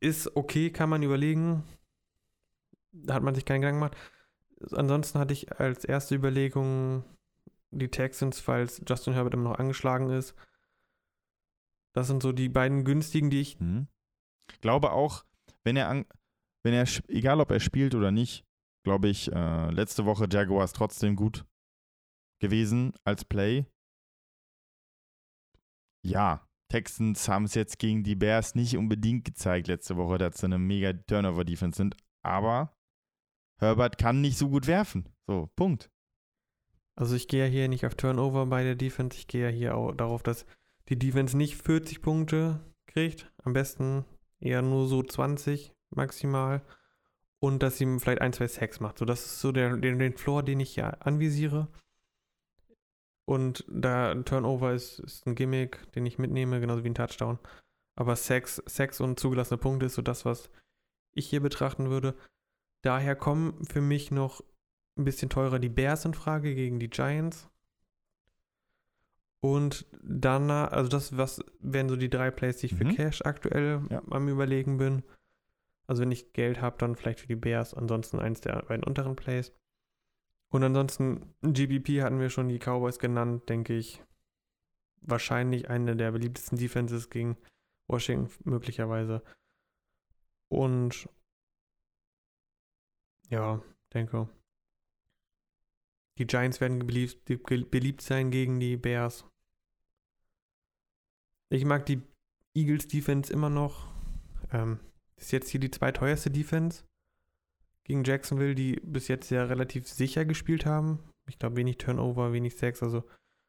ist 0.00 0.36
okay, 0.36 0.70
kann 0.70 0.88
man 0.90 1.02
überlegen. 1.02 1.64
Da 2.92 3.14
hat 3.14 3.22
man 3.22 3.34
sich 3.34 3.44
keinen 3.44 3.60
Gedanken 3.60 3.80
gemacht. 3.80 3.96
ansonsten 4.72 5.18
hatte 5.18 5.32
ich 5.32 5.58
als 5.58 5.84
erste 5.84 6.14
Überlegung 6.14 7.04
die 7.70 7.88
Texans, 7.88 8.40
falls 8.40 8.82
Justin 8.86 9.14
Herbert 9.14 9.34
immer 9.34 9.50
noch 9.50 9.58
angeschlagen 9.58 10.10
ist. 10.10 10.34
Das 11.92 12.06
sind 12.06 12.22
so 12.22 12.32
die 12.32 12.48
beiden 12.48 12.84
günstigen, 12.84 13.30
die 13.30 13.40
ich. 13.40 13.58
Hm. 13.58 13.88
Glaube 14.60 14.92
auch, 14.92 15.24
wenn 15.64 15.76
er, 15.76 15.88
an, 15.88 16.06
wenn 16.62 16.74
er, 16.74 16.86
egal 17.08 17.40
ob 17.40 17.50
er 17.50 17.60
spielt 17.60 17.94
oder 17.94 18.10
nicht, 18.10 18.44
glaube 18.84 19.08
ich, 19.08 19.30
äh, 19.32 19.70
letzte 19.70 20.04
Woche 20.06 20.26
Jaguars 20.30 20.72
trotzdem 20.72 21.16
gut 21.16 21.44
gewesen 22.40 22.92
als 23.04 23.24
Play. 23.24 23.66
Ja, 26.02 26.48
Texans 26.70 27.28
haben 27.28 27.44
es 27.44 27.54
jetzt 27.54 27.78
gegen 27.78 28.02
die 28.04 28.14
Bears 28.14 28.54
nicht 28.54 28.76
unbedingt 28.76 29.24
gezeigt 29.24 29.68
letzte 29.68 29.96
Woche, 29.96 30.18
dass 30.18 30.38
sie 30.38 30.46
eine 30.46 30.58
mega 30.58 30.92
Turnover-Defense 30.92 31.76
sind. 31.76 31.96
Aber 32.22 32.74
Herbert 33.60 33.98
kann 33.98 34.20
nicht 34.20 34.38
so 34.38 34.48
gut 34.48 34.66
werfen. 34.66 35.08
So, 35.26 35.50
Punkt. 35.56 35.90
Also 36.96 37.16
ich 37.16 37.28
gehe 37.28 37.44
ja 37.44 37.50
hier 37.50 37.68
nicht 37.68 37.84
auf 37.84 37.94
Turnover 37.94 38.46
bei 38.46 38.62
der 38.62 38.74
Defense. 38.74 39.18
Ich 39.18 39.26
gehe 39.26 39.44
ja 39.44 39.48
hier 39.48 39.76
auch 39.76 39.92
darauf, 39.92 40.22
dass 40.22 40.46
die 40.88 40.98
Defense 40.98 41.36
nicht 41.36 41.56
40 41.56 42.02
Punkte 42.02 42.60
kriegt. 42.86 43.30
Am 43.42 43.52
besten 43.52 44.04
eher 44.40 44.62
nur 44.62 44.88
so 44.88 45.02
20 45.02 45.72
maximal. 45.90 46.62
Und 47.42 47.62
dass 47.62 47.78
sie 47.78 47.98
vielleicht 47.98 48.20
ein, 48.20 48.34
zwei 48.34 48.46
Sacks 48.48 48.80
macht. 48.80 48.98
So, 48.98 49.04
das 49.04 49.24
ist 49.24 49.40
so 49.40 49.50
der, 49.50 49.76
den, 49.76 49.98
den 49.98 50.16
Floor, 50.16 50.42
den 50.42 50.60
ich 50.60 50.74
hier 50.74 51.06
anvisiere. 51.06 51.68
Und 53.26 53.64
da 53.68 54.14
Turnover 54.14 54.72
ist, 54.72 54.98
ist 54.98 55.26
ein 55.26 55.34
Gimmick, 55.34 55.90
den 55.92 56.04
ich 56.04 56.18
mitnehme, 56.18 56.60
genauso 56.60 56.84
wie 56.84 56.90
ein 56.90 56.94
Touchdown. 56.94 57.38
Aber 57.96 58.16
Sex, 58.16 58.62
Sex 58.66 59.00
und 59.00 59.20
zugelassene 59.20 59.58
Punkte 59.58 59.86
ist 59.86 59.94
so 59.94 60.02
das, 60.02 60.24
was 60.24 60.50
ich 61.12 61.28
hier 61.28 61.40
betrachten 61.40 61.90
würde. 61.90 62.16
Daher 62.82 63.14
kommen 63.16 63.64
für 63.66 63.80
mich 63.80 64.10
noch 64.10 64.42
ein 64.96 65.04
bisschen 65.04 65.30
teurer 65.30 65.58
die 65.58 65.68
Bears 65.68 66.04
in 66.04 66.14
Frage 66.14 66.54
gegen 66.54 66.80
die 66.80 66.90
Giants. 66.90 67.49
Und 69.42 69.86
danach, 70.02 70.72
also 70.72 70.88
das 70.90 71.16
was 71.16 71.42
wären 71.60 71.88
so 71.88 71.96
die 71.96 72.10
drei 72.10 72.30
Plays, 72.30 72.58
die 72.58 72.66
ich 72.66 72.74
für 72.74 72.84
Mhm. 72.84 72.94
Cash 72.94 73.22
aktuell 73.22 73.82
Ja. 73.88 74.02
am 74.10 74.28
überlegen 74.28 74.76
bin. 74.76 75.02
Also 75.86 76.02
wenn 76.02 76.12
ich 76.12 76.32
Geld 76.34 76.60
habe, 76.60 76.76
dann 76.78 76.94
vielleicht 76.94 77.20
für 77.20 77.26
die 77.26 77.36
Bears, 77.36 77.74
ansonsten 77.74 78.18
eins 78.18 78.40
der 78.40 78.62
beiden 78.62 78.84
unteren 78.84 79.16
Plays. 79.16 79.52
Und 80.50 80.62
ansonsten 80.62 81.34
GBP 81.42 82.02
hatten 82.02 82.20
wir 82.20 82.28
schon 82.28 82.48
die 82.48 82.58
Cowboys 82.58 82.98
genannt, 82.98 83.48
denke 83.48 83.74
ich. 83.76 84.02
Wahrscheinlich 85.00 85.70
eine 85.70 85.96
der 85.96 86.12
beliebtesten 86.12 86.58
Defenses 86.58 87.08
gegen 87.08 87.38
Washington 87.88 88.50
möglicherweise. 88.50 89.22
Und 90.48 91.08
ja, 93.28 93.62
denke. 93.94 94.28
Die 96.18 96.26
Giants 96.26 96.60
werden 96.60 96.80
beliebt, 96.86 97.24
beliebt 97.70 98.02
sein 98.02 98.30
gegen 98.30 98.60
die 98.60 98.76
Bears. 98.76 99.24
Ich 101.52 101.64
mag 101.64 101.84
die 101.84 102.00
Eagles 102.54 102.86
Defense 102.86 103.32
immer 103.32 103.50
noch. 103.50 103.92
Ähm, 104.52 104.78
ist 105.16 105.32
jetzt 105.32 105.50
hier 105.50 105.60
die 105.60 105.70
zweiteuerste 105.70 106.30
Defense 106.30 106.84
gegen 107.84 108.04
Jacksonville, 108.04 108.54
die 108.54 108.76
bis 108.84 109.08
jetzt 109.08 109.30
ja 109.30 109.44
relativ 109.44 109.88
sicher 109.88 110.24
gespielt 110.24 110.64
haben. 110.64 111.00
Ich 111.28 111.38
glaube, 111.38 111.56
wenig 111.56 111.78
Turnover, 111.78 112.32
wenig 112.32 112.56
Sex, 112.56 112.82
also 112.82 113.04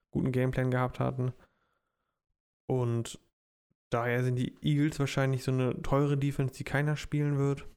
guten 0.10 0.32
Gameplan 0.32 0.72
gehabt 0.72 1.00
hatten. 1.00 1.32
Und 2.68 3.20
daher 3.92 4.24
sind 4.24 4.36
die 4.36 4.58
Eagles 4.62 5.00
wahrscheinlich 5.00 5.44
so 5.44 5.52
eine 5.52 5.80
teure 5.84 6.18
Defense, 6.18 6.56
die 6.56 6.64
keiner 6.64 6.98
spielen 6.98 7.38
wird. 7.38 7.68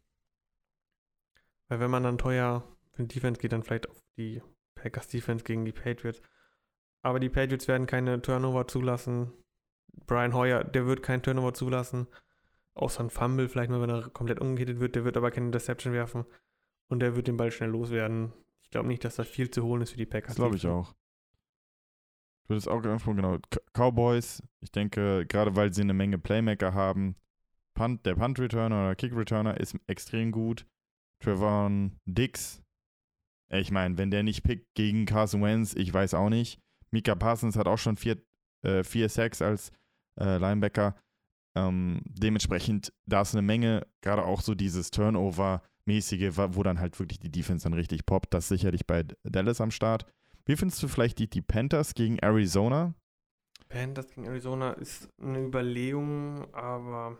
Weil 1.69 1.81
wenn 1.81 1.91
man 1.91 2.03
dann 2.03 2.19
teuer 2.19 2.67
die 2.97 3.07
Defense 3.07 3.41
geht, 3.41 3.53
dann 3.53 3.63
vielleicht 3.63 3.91
auf 3.91 4.01
die 4.17 4.41
Packers 4.75 5.09
Defense 5.09 5.45
gegen 5.45 5.67
die 5.67 5.73
Patriots. 5.73 6.23
Aber 7.03 7.21
die 7.21 7.29
Patriots 7.29 7.69
werden 7.69 7.87
keine 7.87 8.23
Turnover 8.23 8.67
zulassen. 8.67 9.33
Brian 10.07 10.35
Hoyer, 10.35 10.65
der 10.65 10.87
wird 10.87 11.03
keinen 11.03 11.23
Turnover 11.23 11.55
zulassen. 11.55 12.07
Außer 12.75 13.01
ein 13.05 13.11
Fumble, 13.11 13.49
vielleicht 13.49 13.71
mal, 13.71 13.81
wenn 13.81 13.91
er 13.91 14.11
komplett 14.11 14.41
umgekehrt 14.41 14.81
wird. 14.81 14.97
Der 14.97 15.05
wird 15.05 15.17
aber 15.17 15.31
keine 15.31 15.47
Interception 15.47 15.93
werfen. 15.93 16.25
Und 16.89 17.01
der 17.01 17.17
wird 17.17 17.29
den 17.29 17.37
Ball 17.37 17.51
schnell 17.51 17.71
loswerden. 17.71 18.33
Ich 18.63 18.71
glaube 18.71 18.89
nicht, 18.89 19.05
dass 19.05 19.17
da 19.17 19.25
viel 19.25 19.51
zu 19.51 19.63
holen 19.63 19.83
ist 19.83 19.93
für 19.93 19.97
die 19.97 20.07
Packers. 20.07 20.37
Glaube 20.37 20.57
ich 20.57 20.67
auch. 20.67 20.93
Du 22.47 22.55
hattest 22.55 22.69
auch 22.69 22.83
angesprochen, 22.83 23.17
genau. 23.17 23.39
Cowboys, 23.73 24.43
ich 24.61 24.71
denke, 24.71 25.25
gerade 25.27 25.57
weil 25.57 25.73
sie 25.73 25.81
eine 25.81 25.95
Menge 25.95 26.19
Playmaker 26.19 26.75
haben, 26.75 27.17
Punt, 27.73 28.05
der 28.05 28.17
Punt-Returner 28.17 28.85
oder 28.85 28.95
Kick-Returner 28.95 29.59
ist 29.59 29.77
extrem 29.87 30.31
gut. 30.31 30.67
Trevon 31.21 31.99
Dix, 32.05 32.63
äh, 33.51 33.61
ich 33.61 33.71
meine, 33.71 33.97
wenn 33.99 34.11
der 34.11 34.23
nicht 34.23 34.43
pickt 34.43 34.75
gegen 34.75 35.07
Carson 35.07 35.43
Wentz, 35.43 35.75
ich 35.75 35.93
weiß 35.93 36.15
auch 36.15 36.29
nicht. 36.29 36.61
Mika 36.91 37.15
Parsons 37.15 37.57
hat 37.57 37.67
auch 37.67 37.79
schon 37.79 37.97
vier, 37.97 38.23
äh, 38.63 38.85
vier 38.85 39.09
Sacks 39.09 39.43
als 39.43 39.73
äh, 40.21 40.39
Linebacker. 40.39 40.97
Ähm, 41.57 42.03
dementsprechend, 42.05 42.93
da 43.07 43.23
ist 43.23 43.35
eine 43.35 43.43
Menge, 43.43 43.87
gerade 44.03 44.25
auch 44.25 44.41
so 44.41 44.55
dieses 44.55 44.91
Turnover-mäßige, 44.91 46.37
wo 46.37 46.63
dann 46.63 46.81
halt 46.81 46.99
wirklich 46.99 47.21
die 47.21 47.31
Defense 47.31 47.65
dann 47.65 47.75
richtig 47.75 48.07
poppt. 48.07 48.35
Das 48.35 48.49
sicherlich 48.49 48.87
bei 48.87 49.05
Dallas 49.23 49.61
am 49.61 49.71
Start. 49.71 50.07
Wie 50.47 50.57
findest 50.57 50.83
du 50.83 50.89
vielleicht 50.89 51.19
die, 51.19 51.31
die 51.31 51.43
Panthers 51.43 51.95
gegen 51.95 52.19
Arizona? 52.19 52.95
Panthers 53.69 54.09
gegen 54.09 54.27
Arizona 54.27 54.73
ist 54.73 55.09
eine 55.23 55.41
Überlegung, 55.45 56.53
aber 56.53 57.19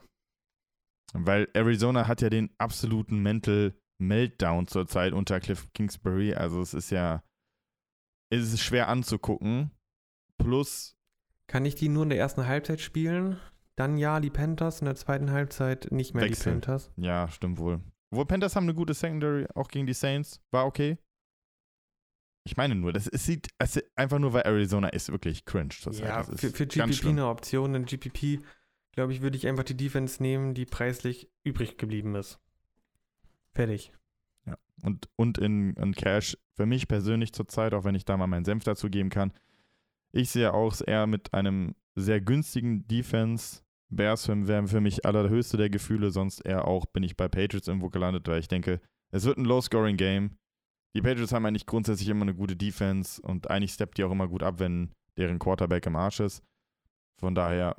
Weil 1.15 1.49
Arizona 1.55 2.09
hat 2.09 2.21
ja 2.21 2.29
den 2.29 2.51
absoluten 2.59 3.23
Mental 3.23 3.73
Meltdown 3.99 4.67
zurzeit 4.67 5.13
unter 5.13 5.41
Cliff 5.41 5.73
Kingsbury. 5.73 6.35
Also 6.35 6.61
es 6.61 6.75
ist 6.75 6.91
ja, 6.91 7.23
es 8.31 8.53
ist 8.53 8.61
schwer 8.61 8.89
anzugucken. 8.89 9.71
Plus, 10.39 10.97
kann 11.47 11.65
ich 11.65 11.75
die 11.75 11.89
nur 11.89 12.05
in 12.05 12.11
der 12.11 12.19
ersten 12.19 12.47
Halbzeit 12.47 12.81
spielen? 12.81 13.39
Dann 13.77 13.99
ja, 13.99 14.21
die 14.21 14.31
Panthers, 14.31 14.81
in 14.81 14.87
der 14.87 14.95
zweiten 14.95 15.31
Halbzeit 15.31 15.91
nicht 15.91 16.15
mehr 16.15 16.25
Wechsel. 16.25 16.45
die 16.45 16.51
Panthers. 16.61 16.93
ja, 16.97 17.29
stimmt 17.29 17.59
wohl. 17.59 17.81
Obwohl 18.11 18.27
Panthers 18.27 18.55
haben 18.55 18.65
eine 18.65 18.75
gute 18.75 18.95
Secondary, 18.95 19.47
auch 19.55 19.69
gegen 19.69 19.87
die 19.87 19.95
Saints. 19.95 20.41
War 20.53 20.67
okay. 20.67 20.99
Ich 22.45 22.57
meine 22.57 22.75
nur, 22.75 22.93
das 22.93 23.09
es 23.09 23.25
sieht 23.25 23.49
es 23.59 23.83
einfach 23.97 24.19
nur, 24.19 24.33
weil 24.33 24.43
Arizona 24.43 24.89
ist 24.89 25.11
wirklich 25.11 25.45
cringe 25.45 25.71
zurzeit. 25.71 26.07
Ja, 26.07 26.23
für, 26.23 26.51
für 26.51 26.67
GPP 26.67 27.07
eine 27.07 27.27
Option. 27.27 27.73
Denn 27.73 27.87
GPP, 27.87 28.45
glaube 28.93 29.13
ich, 29.13 29.23
würde 29.23 29.37
ich 29.37 29.49
einfach 29.49 29.65
die 29.65 29.77
Defense 29.77 30.23
nehmen, 30.23 30.55
die 30.55 30.67
preislich 30.67 31.31
übrig 31.43 31.79
geblieben 31.79 32.15
ist. 32.15 32.39
Fertig. 33.53 33.93
Und, 34.83 35.09
und 35.17 35.39
in, 35.39 35.75
in 35.75 35.95
Cash 35.95 36.37
für 36.53 36.67
mich 36.67 36.89
persönlich 36.89 37.33
zurzeit, 37.33 37.75
auch 37.75 37.85
wenn 37.85 37.95
ich 37.95 38.05
da 38.05 38.17
mal 38.17 38.27
meinen 38.27 38.45
Senf 38.45 38.65
dazu 38.65 38.91
geben 38.91 39.09
kann, 39.09 39.33
ich 40.15 40.31
sehe 40.31 40.55
auch 40.55 40.81
eher 40.81 41.07
mit 41.07 41.35
einem 41.35 41.75
sehr 41.97 42.21
günstigen 42.21 42.87
Defense. 42.87 43.63
Bears 43.91 44.29
wären 44.29 44.69
für 44.69 44.81
mich 44.81 45.05
allerhöchste 45.05 45.57
der 45.57 45.71
Gefühle, 45.71 46.11
sonst 46.11 46.41
eher 46.41 46.67
auch 46.67 46.87
bin 46.87 47.03
ich 47.03 47.17
bei 47.17 47.29
Patriots 47.29 47.69
irgendwo 47.69 47.91
gelandet, 47.91 48.27
weil 48.29 48.41
ich 48.41 48.49
denke, 48.49 48.81
es 49.13 49.25
wird 49.25 49.39
ein 49.39 49.45
Low-Scoring-Game. 49.45 50.37
Die 50.97 51.03
Patriots 51.03 51.33
haben 51.33 51.47
eigentlich 51.47 51.67
grundsätzlich 51.67 52.09
immer 52.09 52.23
eine 52.23 52.35
gute 52.35 52.57
Defense 52.57 53.21
und 53.21 53.51
eigentlich 53.51 53.73
steppt 53.73 53.99
die 53.99 54.05
auch 54.05 54.13
immer 54.13 54.29
gut 54.29 54.43
ab, 54.43 54.61
wenn 54.61 54.93
deren 55.17 55.39
Quarterback 55.39 55.87
im 55.87 55.97
Arsch 55.97 56.21
ist. 56.21 56.43
Von 57.21 57.35
daher, 57.35 57.77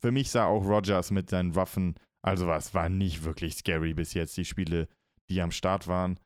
für 0.00 0.12
mich 0.12 0.30
sah 0.30 0.46
auch 0.46 0.64
Rodgers 0.64 1.10
mit 1.10 1.30
seinen 1.30 1.54
Waffen, 1.54 1.94
also 2.22 2.46
was 2.46 2.74
war 2.74 2.88
nicht 2.90 3.24
wirklich 3.24 3.56
scary 3.56 3.94
bis 3.94 4.12
jetzt, 4.14 4.36
die 4.36 4.44
Spiele, 4.44 4.88
die 5.30 5.40
am 5.40 5.50
Start 5.50 5.88
waren. 5.88 6.20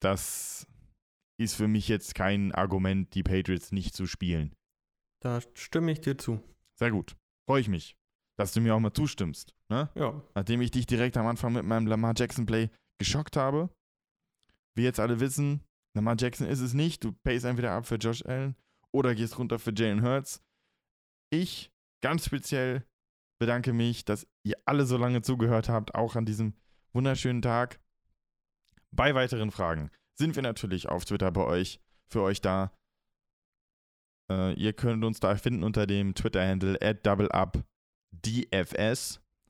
Das 0.00 0.66
ist 1.40 1.54
für 1.54 1.68
mich 1.68 1.88
jetzt 1.88 2.14
kein 2.14 2.52
Argument, 2.52 3.14
die 3.14 3.22
Patriots 3.22 3.72
nicht 3.72 3.94
zu 3.94 4.06
spielen. 4.06 4.54
Da 5.20 5.40
stimme 5.54 5.90
ich 5.92 6.02
dir 6.02 6.18
zu. 6.18 6.42
Sehr 6.78 6.90
gut. 6.90 7.16
Freue 7.48 7.62
ich 7.62 7.68
mich, 7.68 7.96
dass 8.38 8.52
du 8.52 8.60
mir 8.60 8.74
auch 8.74 8.80
mal 8.80 8.92
zustimmst. 8.92 9.54
Ne? 9.70 9.88
Ja. 9.94 10.22
Nachdem 10.34 10.60
ich 10.60 10.70
dich 10.70 10.84
direkt 10.84 11.16
am 11.16 11.26
Anfang 11.26 11.54
mit 11.54 11.64
meinem 11.64 11.86
Lamar 11.86 12.12
Jackson 12.14 12.44
Play 12.44 12.68
geschockt 12.98 13.36
habe. 13.36 13.70
Wie 14.76 14.82
jetzt 14.82 15.00
alle 15.00 15.18
wissen, 15.20 15.64
Lamar 15.94 16.16
Jackson 16.18 16.46
ist 16.46 16.60
es 16.60 16.74
nicht. 16.74 17.02
Du 17.04 17.12
payst 17.12 17.46
entweder 17.46 17.72
ab 17.72 17.86
für 17.86 17.96
Josh 17.96 18.24
Allen 18.26 18.54
oder 18.92 19.14
gehst 19.14 19.38
runter 19.38 19.58
für 19.58 19.72
Jalen 19.74 20.02
Hurts. 20.02 20.42
Ich 21.30 21.72
ganz 22.02 22.26
speziell 22.26 22.84
bedanke 23.38 23.72
mich, 23.72 24.04
dass 24.04 24.26
ihr 24.42 24.56
alle 24.66 24.84
so 24.84 24.98
lange 24.98 25.22
zugehört 25.22 25.70
habt, 25.70 25.94
auch 25.94 26.16
an 26.16 26.26
diesem 26.26 26.52
wunderschönen 26.92 27.40
Tag. 27.40 27.80
Bei 28.92 29.14
weiteren 29.14 29.50
Fragen 29.50 29.90
sind 30.20 30.36
wir 30.36 30.42
natürlich 30.42 30.88
auf 30.88 31.04
Twitter 31.04 31.32
bei 31.32 31.44
euch, 31.44 31.80
für 32.06 32.22
euch 32.22 32.40
da. 32.40 32.72
Äh, 34.30 34.52
ihr 34.54 34.72
könnt 34.72 35.04
uns 35.04 35.18
da 35.18 35.34
finden 35.34 35.64
unter 35.64 35.88
dem 35.88 36.14
Twitter-Handle 36.14 36.78
doubleupdfs. 37.02 37.64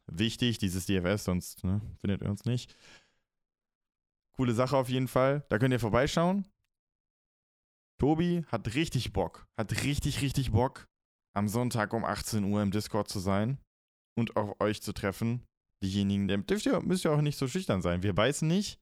Wichtig, 0.06 0.58
dieses 0.58 0.86
DFS, 0.86 1.24
sonst 1.24 1.62
ne, 1.64 1.82
findet 1.98 2.22
ihr 2.22 2.30
uns 2.30 2.46
nicht. 2.46 2.74
Coole 4.32 4.54
Sache 4.54 4.76
auf 4.76 4.88
jeden 4.88 5.08
Fall. 5.08 5.44
Da 5.50 5.58
könnt 5.58 5.72
ihr 5.72 5.80
vorbeischauen. 5.80 6.46
Tobi 7.98 8.44
hat 8.46 8.74
richtig 8.74 9.12
Bock, 9.12 9.46
hat 9.58 9.84
richtig, 9.84 10.22
richtig 10.22 10.52
Bock, 10.52 10.88
am 11.34 11.48
Sonntag 11.48 11.92
um 11.92 12.04
18 12.04 12.44
Uhr 12.44 12.62
im 12.62 12.70
Discord 12.70 13.08
zu 13.08 13.18
sein 13.18 13.58
und 14.16 14.36
auch 14.36 14.58
euch 14.60 14.80
zu 14.80 14.94
treffen. 14.94 15.42
Diejenigen, 15.82 16.28
der 16.28 16.38
dürft 16.38 16.64
ihr, 16.66 16.80
müsst 16.80 17.04
ihr 17.04 17.12
auch 17.12 17.20
nicht 17.20 17.36
so 17.36 17.46
schüchtern 17.48 17.82
sein. 17.82 18.02
Wir 18.02 18.14
beißen 18.14 18.48
nicht. 18.48 18.80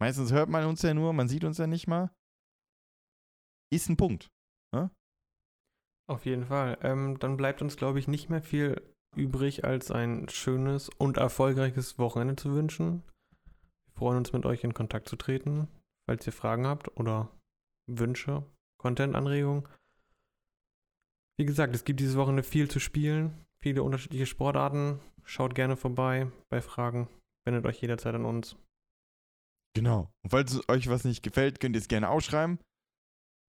Meistens 0.00 0.32
hört 0.32 0.48
man 0.48 0.64
uns 0.64 0.82
ja 0.82 0.94
nur, 0.94 1.12
man 1.12 1.28
sieht 1.28 1.44
uns 1.44 1.58
ja 1.58 1.66
nicht 1.66 1.88
mal. 1.88 2.10
Ist 3.70 3.88
ein 3.88 3.96
Punkt. 3.96 4.28
Auf 6.08 6.24
jeden 6.24 6.46
Fall. 6.46 6.78
Ähm, 6.82 7.18
dann 7.18 7.36
bleibt 7.36 7.60
uns, 7.60 7.76
glaube 7.76 7.98
ich, 7.98 8.08
nicht 8.08 8.30
mehr 8.30 8.42
viel 8.42 8.80
übrig, 9.14 9.64
als 9.64 9.90
ein 9.90 10.28
schönes 10.28 10.88
und 10.88 11.18
erfolgreiches 11.18 11.98
Wochenende 11.98 12.36
zu 12.36 12.52
wünschen. 12.54 13.02
Wir 13.86 13.92
freuen 13.94 14.18
uns, 14.18 14.32
mit 14.32 14.46
euch 14.46 14.64
in 14.64 14.72
Kontakt 14.72 15.08
zu 15.08 15.16
treten, 15.16 15.68
falls 16.08 16.26
ihr 16.26 16.32
Fragen 16.32 16.66
habt 16.66 16.96
oder 16.96 17.28
Wünsche, 17.90 18.42
Content-Anregungen. 18.80 19.68
Wie 21.38 21.44
gesagt, 21.44 21.74
es 21.74 21.84
gibt 21.84 22.00
dieses 22.00 22.16
Wochenende 22.16 22.42
viel 22.42 22.70
zu 22.70 22.80
spielen, 22.80 23.44
viele 23.62 23.82
unterschiedliche 23.82 24.26
Sportarten. 24.26 25.00
Schaut 25.24 25.54
gerne 25.54 25.76
vorbei 25.76 26.32
bei 26.48 26.62
Fragen. 26.62 27.08
Wendet 27.46 27.66
euch 27.66 27.80
jederzeit 27.82 28.14
an 28.14 28.24
uns. 28.24 28.56
Genau. 29.74 30.10
Und 30.22 30.30
falls 30.30 30.68
euch 30.68 30.88
was 30.88 31.04
nicht 31.04 31.22
gefällt, 31.22 31.60
könnt 31.60 31.76
ihr 31.76 31.80
es 31.80 31.88
gerne 31.88 32.08
ausschreiben. 32.08 32.58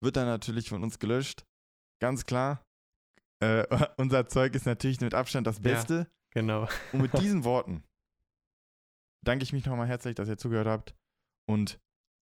Wird 0.02 0.16
dann 0.16 0.26
natürlich 0.26 0.68
von 0.68 0.82
uns 0.82 0.98
gelöscht. 0.98 1.44
Ganz 2.00 2.24
klar. 2.24 2.62
Äh, 3.42 3.66
unser 3.96 4.28
Zeug 4.28 4.54
ist 4.54 4.66
natürlich 4.66 5.00
mit 5.00 5.14
Abstand 5.14 5.46
das 5.46 5.60
Beste. 5.60 5.94
Ja, 5.94 6.06
genau. 6.30 6.68
Und 6.92 7.02
mit 7.02 7.18
diesen 7.18 7.44
Worten 7.44 7.82
danke 9.24 9.42
ich 9.42 9.52
mich 9.52 9.66
nochmal 9.66 9.88
herzlich, 9.88 10.14
dass 10.14 10.28
ihr 10.28 10.38
zugehört 10.38 10.68
habt. 10.68 10.94
Und 11.48 11.78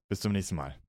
bis 0.09 0.19
zum 0.19 0.31
nächsten 0.31 0.55
Mal. 0.55 0.79